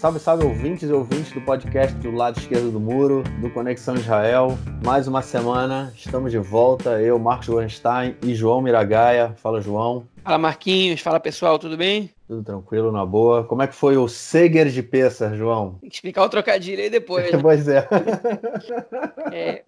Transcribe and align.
Salve, 0.00 0.18
salve 0.18 0.46
ouvintes 0.46 0.88
e 0.88 0.92
ouvintes 0.94 1.30
do 1.30 1.42
podcast 1.42 1.94
do 1.98 2.10
lado 2.10 2.38
esquerdo 2.38 2.70
do 2.70 2.80
muro, 2.80 3.22
do 3.38 3.50
Conexão 3.50 3.94
Israel. 3.96 4.58
Mais 4.82 5.06
uma 5.06 5.20
semana, 5.20 5.92
estamos 5.94 6.32
de 6.32 6.38
volta. 6.38 7.02
Eu, 7.02 7.18
Marcos 7.18 7.48
Gorenstein 7.48 8.16
e 8.22 8.34
João 8.34 8.62
Miragaia. 8.62 9.34
Fala, 9.36 9.60
João. 9.60 10.06
Fala, 10.22 10.38
Marquinhos. 10.38 11.00
Fala, 11.00 11.18
pessoal. 11.18 11.58
Tudo 11.58 11.76
bem? 11.76 12.10
Tudo 12.28 12.44
tranquilo, 12.44 12.92
na 12.92 13.04
boa. 13.04 13.44
Como 13.44 13.62
é 13.62 13.66
que 13.66 13.74
foi 13.74 13.96
o 13.96 14.06
Seger 14.06 14.68
de 14.68 14.82
Pessar, 14.82 15.34
João? 15.34 15.78
Tem 15.80 15.90
que 15.90 15.96
explicar 15.96 16.22
o 16.24 16.28
trocadilho 16.28 16.82
aí 16.82 16.90
depois. 16.90 17.30
Né? 17.32 17.38
pois 17.42 17.66
é. 17.66 17.88
é. 19.32 19.64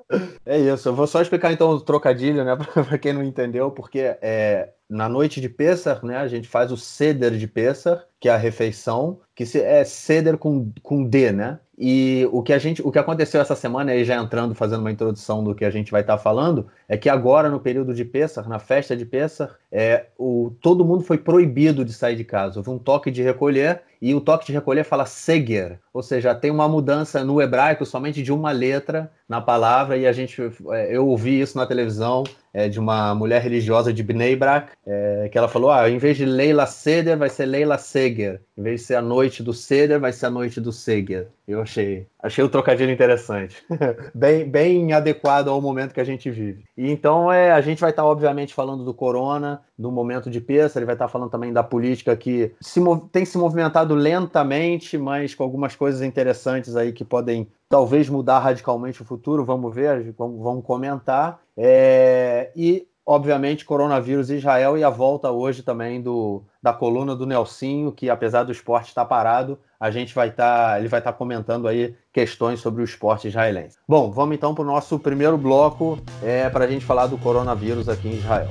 É 0.47 0.59
isso. 0.59 0.89
Eu 0.89 0.95
vou 0.95 1.07
só 1.07 1.21
explicar 1.21 1.53
então 1.53 1.71
o 1.71 1.81
trocadilho, 1.81 2.45
né, 2.45 2.57
para 2.89 2.99
quem 2.99 3.13
não 3.13 3.25
entendeu, 3.25 3.71
porque 3.71 4.17
é, 4.21 4.69
na 4.89 5.09
noite 5.09 5.41
de 5.41 5.49
Pessar, 5.49 6.05
né, 6.05 6.19
a 6.19 6.29
gente 6.29 6.47
faz 6.47 6.71
o 6.71 6.77
Seder 6.77 7.33
de 7.33 7.47
Pessar, 7.47 8.05
que 8.21 8.29
é 8.29 8.33
a 8.33 8.37
refeição, 8.37 9.21
que 9.35 9.45
é 9.59 9.83
Seder 9.85 10.39
com, 10.39 10.71
com 10.83 11.03
D, 11.03 11.33
né? 11.33 11.59
E 11.85 12.29
o 12.31 12.45
que 12.45 12.53
a 12.53 12.59
gente, 12.61 12.81
o 12.81 12.93
que 12.93 12.99
aconteceu 13.01 13.41
essa 13.41 13.57
semana, 13.57 13.91
aí 13.91 14.05
já 14.05 14.15
entrando, 14.15 14.55
fazendo 14.55 14.79
uma 14.79 14.93
introdução 14.93 15.43
do 15.43 15.53
que 15.53 15.65
a 15.65 15.71
gente 15.71 15.91
vai 15.91 16.03
estar 16.03 16.17
tá 16.17 16.23
falando, 16.23 16.69
é 16.89 16.97
que 16.97 17.09
agora 17.09 17.51
no 17.51 17.59
período 17.59 17.93
de 17.93 18.05
Pessah, 18.05 18.43
na 18.43 18.61
festa 18.61 18.97
de 18.97 19.05
Pessah, 19.05 19.51
é, 19.73 20.07
o, 20.17 20.53
todo 20.61 20.85
mundo 20.85 21.03
foi 21.03 21.19
proibido 21.19 21.85
de 21.85 21.93
sair 21.93 22.15
de 22.15 22.23
casa. 22.23 22.61
Houve 22.61 22.71
um 22.71 22.79
toque 22.79 23.11
de 23.11 23.21
recolher 23.21 23.83
e 24.01 24.15
o 24.15 24.21
toque 24.21 24.47
de 24.47 24.53
recolher 24.53 24.85
fala 24.85 25.07
seger, 25.07 25.81
ou 25.93 26.05
seja, 26.05 26.37
tem 26.37 26.53
uma 26.53 26.69
mudança 26.69 27.25
no 27.25 27.43
hebraico 27.43 27.85
somente 27.85 28.23
de 28.23 28.33
uma 28.33 28.53
letra 28.53 29.11
na 29.33 29.41
palavra 29.41 29.97
e 29.97 30.07
a 30.07 30.13
gente, 30.13 30.43
é, 30.73 30.95
eu 30.95 31.09
ouvi 31.09 31.41
isso 31.41 31.57
na 31.57 31.67
televisão 31.67 32.23
é, 32.53 32.69
de 32.69 32.79
uma 32.79 33.15
mulher 33.15 33.41
religiosa 33.41 33.91
de 33.91 34.03
Bnei 34.03 34.37
Brak, 34.37 34.73
é, 34.87 35.31
que 35.33 35.39
ela 35.39 35.49
falou, 35.49 35.71
ah, 35.71 35.89
em 35.89 35.97
vez 35.97 36.19
de 36.19 36.27
Leila 36.27 36.67
Seder, 36.67 37.17
vai 37.17 37.31
ser 37.31 37.47
Leila 37.47 37.79
Seger, 37.79 38.43
em 38.59 38.63
vez 38.63 38.83
de 38.83 38.87
ser 38.89 38.97
a 38.97 39.01
noite 39.01 39.43
do 39.43 39.55
Seder, 39.55 39.99
vai 39.99 40.13
ser 40.13 40.27
a 40.27 40.31
noite 40.31 40.61
do 40.61 40.71
Seger. 40.71 41.29
Eu 41.49 41.63
achei, 41.63 42.07
achei 42.23 42.45
o 42.45 42.49
trocadilho 42.49 42.93
interessante, 42.93 43.65
bem, 44.15 44.49
bem 44.49 44.93
adequado 44.93 45.49
ao 45.49 45.61
momento 45.63 45.95
que 45.95 46.01
a 46.01 46.05
gente 46.05 46.31
vive. 46.31 46.65
E 46.77 46.91
então 46.91 47.33
é, 47.33 47.53
a 47.53 47.61
gente 47.63 47.81
vai 47.81 47.91
estar 47.91 48.05
obviamente 48.05 48.53
falando 48.53 48.85
do 48.85 48.93
Corona, 48.93 49.63
do 49.79 49.91
momento 49.91 50.31
de 50.31 50.41
peça, 50.41 50.79
ele 50.79 50.87
vai 50.87 50.95
estar 50.95 51.09
falando 51.09 51.31
também 51.31 51.53
da 51.53 51.63
política 51.63 52.15
que 52.17 52.53
se, 52.61 52.81
tem 53.11 53.25
se 53.25 53.39
movimentado 53.39 53.95
lentamente, 53.95 54.99
mas 54.99 55.35
com 55.35 55.43
algumas 55.43 55.75
coisas 55.75 56.03
interessantes 56.03 56.77
aí 56.77 56.93
que 56.93 57.05
podem 57.05 57.49
talvez 57.73 58.07
mudar 58.11 58.39
radicalmente 58.41 59.01
o 59.01 59.05
futuro, 59.05 59.47
vamos 59.47 59.75
ver, 59.75 60.15
vamos, 60.19 60.63
comentar. 60.63 61.41
É, 61.57 62.53
e, 62.55 62.87
obviamente, 63.07 63.65
coronavírus 63.65 64.29
Israel 64.29 64.77
e 64.77 64.85
a 64.85 64.91
volta 64.91 65.31
hoje 65.31 65.63
também 65.63 65.99
do, 65.99 66.43
da 66.63 66.75
coluna 66.75 67.17
do 67.17 67.25
Nelsinho, 67.25 67.91
que 67.91 68.11
apesar 68.11 68.43
do 68.43 68.53
esporte 68.53 68.89
estar 68.89 69.07
parado, 69.07 69.59
a 69.81 69.91
gente 69.91 70.15
vai 70.15 70.29
estar, 70.29 70.79
ele 70.79 70.89
vai 70.89 71.01
estar 71.01 71.15
comentando 71.15 71.67
aí 71.67 71.95
questões 72.13 72.61
sobre 72.61 72.83
o 72.83 72.85
esporte 72.85 73.29
israelense. 73.29 73.79
Bom, 73.89 74.11
vamos 74.11 74.37
então 74.37 74.55
para 74.55 74.65
o 74.65 74.67
nosso 74.67 74.99
primeiro 74.99 75.39
bloco, 75.39 75.99
é, 76.23 76.51
para 76.51 76.67
a 76.67 76.69
gente 76.69 76.85
falar 76.85 77.07
do 77.07 77.17
coronavírus 77.17 77.89
aqui 77.89 78.07
em 78.07 78.19
Israel. 78.19 78.51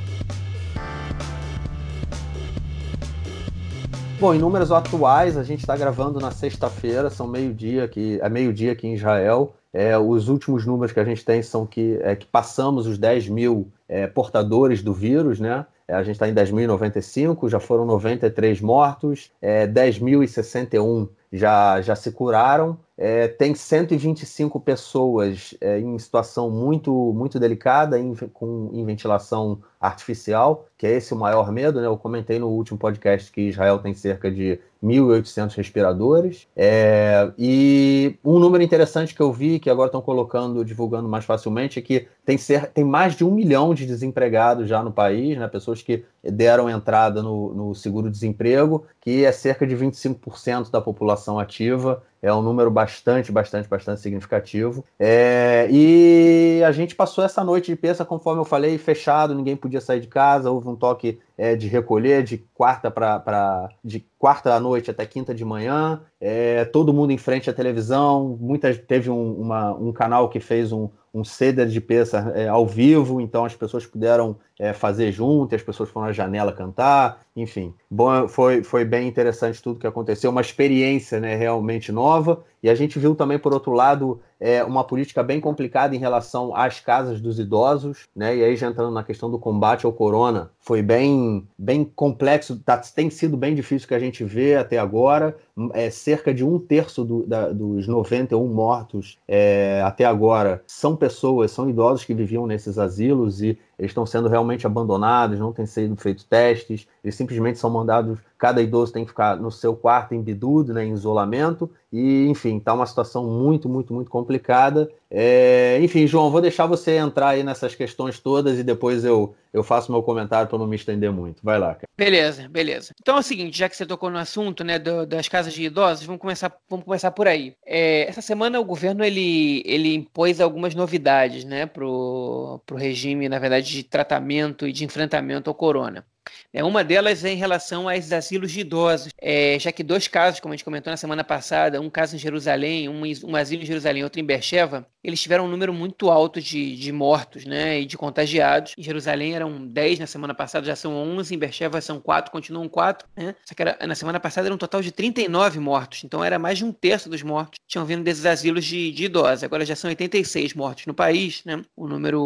Bom, 4.22 4.36
em 4.36 4.38
números 4.38 4.72
atuais, 4.72 5.36
a 5.36 5.42
gente 5.42 5.62
está 5.62 5.76
gravando 5.76 6.20
na 6.20 6.30
sexta-feira, 6.30 7.10
são 7.10 7.28
meio-dia 7.28 7.84
aqui, 7.86 8.20
é 8.22 8.30
meio-dia 8.30 8.74
aqui 8.74 8.86
em 8.86 8.94
Israel. 8.94 9.56
É, 9.74 9.98
os 9.98 10.30
últimos 10.30 10.64
números 10.64 10.94
que 10.94 11.00
a 11.00 11.04
gente 11.04 11.26
tem 11.26 11.42
são 11.42 11.66
que, 11.66 11.98
é, 12.04 12.16
que 12.16 12.28
passamos 12.28 12.86
os 12.86 13.00
10 13.00 13.30
mil 13.30 13.72
é, 13.90 14.06
portadores 14.06 14.84
do 14.84 14.94
vírus, 14.94 15.40
né? 15.40 15.66
É, 15.88 15.96
a 15.96 16.04
gente 16.04 16.18
está 16.18 16.30
em 16.30 16.36
10.095, 16.36 17.50
já 17.50 17.60
foram 17.60 17.84
93 17.84 18.62
mortos, 18.62 19.32
é, 19.42 19.66
10.061 19.66 21.10
já, 21.34 21.82
já 21.82 21.96
se 21.96 22.12
curaram. 22.12 22.78
É, 23.04 23.28
tem 23.28 23.56
125 23.56 24.60
pessoas 24.60 25.56
é, 25.60 25.80
em 25.80 25.98
situação 25.98 26.52
muito, 26.52 26.92
muito 27.16 27.40
delicada, 27.40 27.98
em, 27.98 28.14
com, 28.32 28.70
em 28.72 28.86
ventilação 28.86 29.60
artificial, 29.80 30.68
que 30.78 30.86
é 30.86 30.92
esse 30.92 31.12
o 31.12 31.18
maior 31.18 31.52
medo. 31.52 31.82
Né? 31.82 31.88
Eu 31.88 31.98
comentei 31.98 32.38
no 32.38 32.48
último 32.48 32.78
podcast 32.78 33.32
que 33.32 33.42
Israel 33.50 33.80
tem 33.80 33.96
cerca 33.96 34.30
de 34.30 34.60
1.800 34.84 35.56
respiradores. 35.56 36.48
É, 36.56 37.32
e 37.40 38.20
um 38.24 38.38
número 38.38 38.64
interessante 38.64 39.16
que 39.16 39.22
eu 39.22 39.34
vi, 39.34 39.58
que 39.58 39.72
agora 39.72 39.88
estão 39.88 40.02
colocando, 40.02 40.64
divulgando 40.64 41.10
mais 41.10 41.26
facilmente, 41.26 41.80
é 41.80 41.82
que 41.82 42.08
tem, 42.24 42.38
ser, 42.38 42.68
tem 42.68 42.84
mais 42.84 43.16
de 43.16 43.26
um 43.26 43.32
milhão 43.32 43.74
de 43.74 43.88
desempregados 43.88 44.70
já 44.70 44.84
no 44.84 44.92
país, 44.92 45.40
né? 45.40 45.48
pessoas 45.48 45.82
que 45.82 46.06
deram 46.24 46.70
entrada 46.70 47.24
no, 47.24 47.52
no 47.52 47.74
seguro-desemprego, 47.74 48.86
que 49.02 49.26
é 49.26 49.32
cerca 49.32 49.66
de 49.66 49.76
25% 49.76 50.70
da 50.70 50.80
população 50.80 51.40
ativa 51.40 52.04
é 52.22 52.32
um 52.34 52.42
número 52.42 52.70
bastante, 52.70 53.32
bastante, 53.32 53.68
bastante 53.68 54.00
significativo. 54.00 54.86
É, 55.00 55.68
e 55.72 56.62
a 56.64 56.72
gente 56.72 56.96
passou 56.96 57.24
essa 57.24 57.44
noite 57.44 57.72
de 57.72 57.76
peça, 57.76 58.06
conforme 58.06 58.42
eu 58.42 58.46
falei, 58.46 58.78
fechado, 58.78 59.34
ninguém 59.34 59.56
podia 59.56 59.82
sair 59.82 60.00
de 60.00 60.08
casa, 60.08 60.52
houve 60.52 60.68
um 60.68 60.76
toque 60.76 61.20
é, 61.38 61.56
de 61.56 61.68
recolher 61.68 62.24
de 62.24 62.38
quarta 62.54 62.92
para 62.92 63.70
de 63.84 64.06
quarta 64.20 64.54
à 64.54 64.60
noite 64.60 64.92
até 64.92 65.06
quinta 65.06 65.34
de 65.34 65.44
manhã, 65.44 66.02
é, 66.20 66.66
todo 66.66 66.94
mundo 66.94 67.12
em 67.12 67.18
frente 67.18 67.50
à 67.50 67.54
televisão, 67.54 68.38
muitas 68.40 68.78
teve 68.78 69.10
um, 69.10 69.34
uma, 69.34 69.74
um 69.74 69.92
canal 69.92 70.30
que 70.30 70.40
fez 70.40 70.72
um, 70.72 70.90
um 71.14 71.24
ceder 71.24 71.68
de 71.68 71.82
peça 71.82 72.32
é, 72.36 72.48
ao 72.48 72.68
vivo, 72.68 73.20
então 73.20 73.44
as 73.44 73.56
pessoas 73.56 73.86
puderam 73.86 74.38
é, 74.62 74.74
fazer 74.74 75.12
junto, 75.12 75.56
as 75.56 75.64
pessoas 75.64 75.90
foram 75.90 76.06
na 76.06 76.14
janela 76.14 76.54
cantar, 76.54 77.26
enfim. 77.36 77.74
Bom, 77.90 78.28
foi, 78.28 78.64
foi 78.64 78.86
bem 78.86 79.08
interessante 79.08 79.60
tudo 79.60 79.80
que 79.80 79.88
aconteceu, 79.88 80.30
uma 80.30 80.40
experiência 80.40 81.20
né, 81.20 81.36
realmente 81.36 81.92
nova, 81.92 82.44
e 82.62 82.70
a 82.70 82.76
gente 82.76 83.00
viu 83.00 83.16
também, 83.16 83.40
por 83.40 83.54
outro 83.54 83.72
lado, 83.72 84.20
é, 84.40 84.64
uma 84.64 84.84
política 84.84 85.24
bem 85.24 85.40
complicada 85.40 85.96
em 85.96 86.00
relação 86.00 86.56
às 86.56 86.80
casas 86.80 87.20
dos 87.20 87.40
idosos, 87.40 88.08
né? 88.16 88.36
E 88.36 88.44
aí 88.44 88.56
já 88.56 88.68
entrando 88.68 88.92
na 88.92 89.04
questão 89.04 89.32
do 89.32 89.40
combate 89.40 89.86
ao 89.86 89.94
corona, 89.94 90.52
foi 90.60 90.82
bem, 90.82 91.48
bem 91.58 91.84
complexo, 91.84 92.60
tá, 92.60 92.78
tem 92.78 93.10
sido 93.10 93.36
bem 93.36 93.56
difícil 93.56 93.88
que 93.88 93.96
a 93.96 94.00
gente 94.00 94.24
vê 94.24 94.56
até 94.56 94.78
agora. 94.78 95.36
É, 95.74 95.90
cerca 95.90 96.34
de 96.34 96.44
um 96.44 96.58
terço 96.58 97.04
do, 97.04 97.26
da, 97.26 97.50
dos 97.50 97.88
91 97.88 98.48
mortos 98.48 99.18
é, 99.28 99.82
até 99.86 100.06
agora 100.06 100.64
são 100.66 100.96
pessoas, 100.96 101.52
são 101.52 101.70
idosos 101.70 102.06
que 102.06 102.14
viviam 102.14 102.48
nesses 102.48 102.80
asilos 102.80 103.42
e 103.42 103.60
eles 103.82 103.90
estão 103.90 104.06
sendo 104.06 104.30
realmente 104.30 104.68
abandonados, 104.68 105.40
não 105.40 105.52
têm 105.52 105.66
sido 105.66 105.96
feitos 105.96 106.24
testes, 106.24 106.88
eles 107.04 107.16
simplesmente 107.16 107.58
são 107.58 107.68
mandados, 107.68 108.20
cada 108.38 108.62
idoso 108.62 108.94
tem 108.94 109.04
que 109.04 109.10
ficar 109.10 109.38
no 109.38 109.52
seu 109.52 109.76
quarto 109.76 110.14
em 110.14 110.22
bidudo, 110.22 110.72
né, 110.72 110.86
em 110.86 110.94
isolamento, 110.94 111.68
e 111.92 112.28
enfim, 112.28 112.58
está 112.58 112.74
uma 112.74 112.86
situação 112.86 113.26
muito, 113.26 113.68
muito, 113.68 113.94
muito 113.94 114.10
complicada. 114.10 114.90
É, 115.10 115.78
enfim, 115.82 116.08
João, 116.08 116.32
vou 116.32 116.40
deixar 116.40 116.66
você 116.66 116.96
entrar 116.96 117.30
aí 117.30 117.44
nessas 117.44 117.76
questões 117.76 118.18
todas 118.18 118.58
e 118.58 118.64
depois 118.64 119.04
eu, 119.04 119.36
eu 119.52 119.62
faço 119.62 119.92
meu 119.92 120.02
comentário 120.02 120.48
para 120.48 120.58
não 120.58 120.66
me 120.66 120.78
estender 120.78 121.12
muito. 121.12 121.44
Vai 121.44 121.60
lá, 121.60 121.76
cara. 121.76 121.88
Beleza, 121.98 122.48
beleza. 122.48 122.94
Então 123.02 123.18
é 123.18 123.20
o 123.20 123.24
seguinte, 123.24 123.58
já 123.58 123.68
que 123.68 123.76
você 123.76 123.86
tocou 123.86 124.10
no 124.10 124.18
assunto 124.18 124.64
né, 124.64 124.80
do, 124.80 125.06
das 125.06 125.28
casas 125.28 125.54
de 125.54 125.64
idosos, 125.64 126.06
vamos 126.06 126.22
começar, 126.22 126.56
vamos 126.70 126.86
começar 126.86 127.12
por 127.12 127.28
aí. 127.28 127.56
É, 127.66 128.08
essa 128.08 128.22
semana 128.22 128.58
o 128.58 128.66
governo 128.66 129.04
ele, 129.04 129.62
ele 129.66 129.94
impôs 129.94 130.40
algumas 130.40 130.74
novidades 130.74 131.44
né, 131.44 131.66
para 131.66 131.86
o 131.86 132.62
regime, 132.74 133.28
na 133.28 133.38
verdade, 133.38 133.70
de 133.70 133.84
tratamento 133.84 134.66
e 134.66 134.72
de 134.72 134.86
enfrentamento 134.86 135.50
ao 135.50 135.56
corona. 135.56 136.06
É, 136.54 136.64
uma 136.64 136.84
delas 136.84 137.24
é 137.24 137.32
em 137.32 137.38
relação 137.38 137.90
aos 137.90 138.12
asilos 138.12 138.52
de 138.52 138.62
idosos, 138.62 139.12
é, 139.20 139.58
já 139.60 139.72
que 139.72 139.84
dois 139.84 140.08
casos, 140.08 140.40
como 140.40 140.54
a 140.54 140.58
gente 140.58 140.66
comentou 140.66 140.92
na 140.92 140.98
semana 140.98 141.24
passada, 141.24 141.80
um 141.80 141.90
caso 141.90 142.16
em 142.16 142.20
Jerusalém, 142.20 142.90
um, 142.90 143.02
um 143.24 143.36
asilo 143.36 143.64
em 143.64 143.66
Jerusalém, 143.66 144.04
outro 144.04 144.20
em 144.20 144.24
Bercheva, 144.26 144.86
eles 145.04 145.22
tiveram 145.22 145.46
um 145.46 145.48
número 145.48 145.74
muito 145.74 146.12
alto 146.12 146.40
de, 146.40 146.76
de 146.76 146.92
mortos 146.92 147.46
né, 147.46 147.80
e 147.80 147.86
de 147.86 147.98
contagiados. 147.98 148.74
Em 148.78 148.84
Jerusalém 148.84 149.34
eram 149.34 149.66
10 149.66 150.00
na 150.00 150.08
semana 150.08 150.34
passada, 150.34 150.66
já 150.66 150.76
são 150.76 150.94
11, 150.94 151.34
em 151.34 151.38
Bercheva 151.38 151.82
são 151.82 152.00
4, 152.00 152.32
continuam 152.32 152.68
4. 152.70 153.08
Né? 153.16 153.36
Só 153.46 153.56
que 153.56 153.62
era, 153.62 153.78
na 153.88 153.96
semana 153.96 154.20
passada 154.20 154.48
era 154.48 154.54
um 154.54 154.58
total 154.58 154.82
de 154.82 154.92
39 154.92 155.60
mortos, 155.60 156.04
então 156.04 156.24
era 156.24 156.38
mais 156.38 156.58
de 156.58 156.66
um 156.66 156.72
terço 156.72 157.10
dos 157.10 157.24
mortos 157.24 157.60
que 157.60 157.68
tinham 157.68 157.86
vindo 157.86 158.04
desses 158.04 158.26
asilos 158.26 158.66
de, 158.66 158.92
de 158.92 159.06
idosos. 159.06 159.44
Agora 159.44 159.66
já 159.66 159.76
são 159.76 159.90
86 159.90 160.54
mortos 160.54 160.86
no 160.86 160.94
país, 160.94 161.44
né? 161.46 161.62
o, 161.76 161.88
número, 161.88 162.22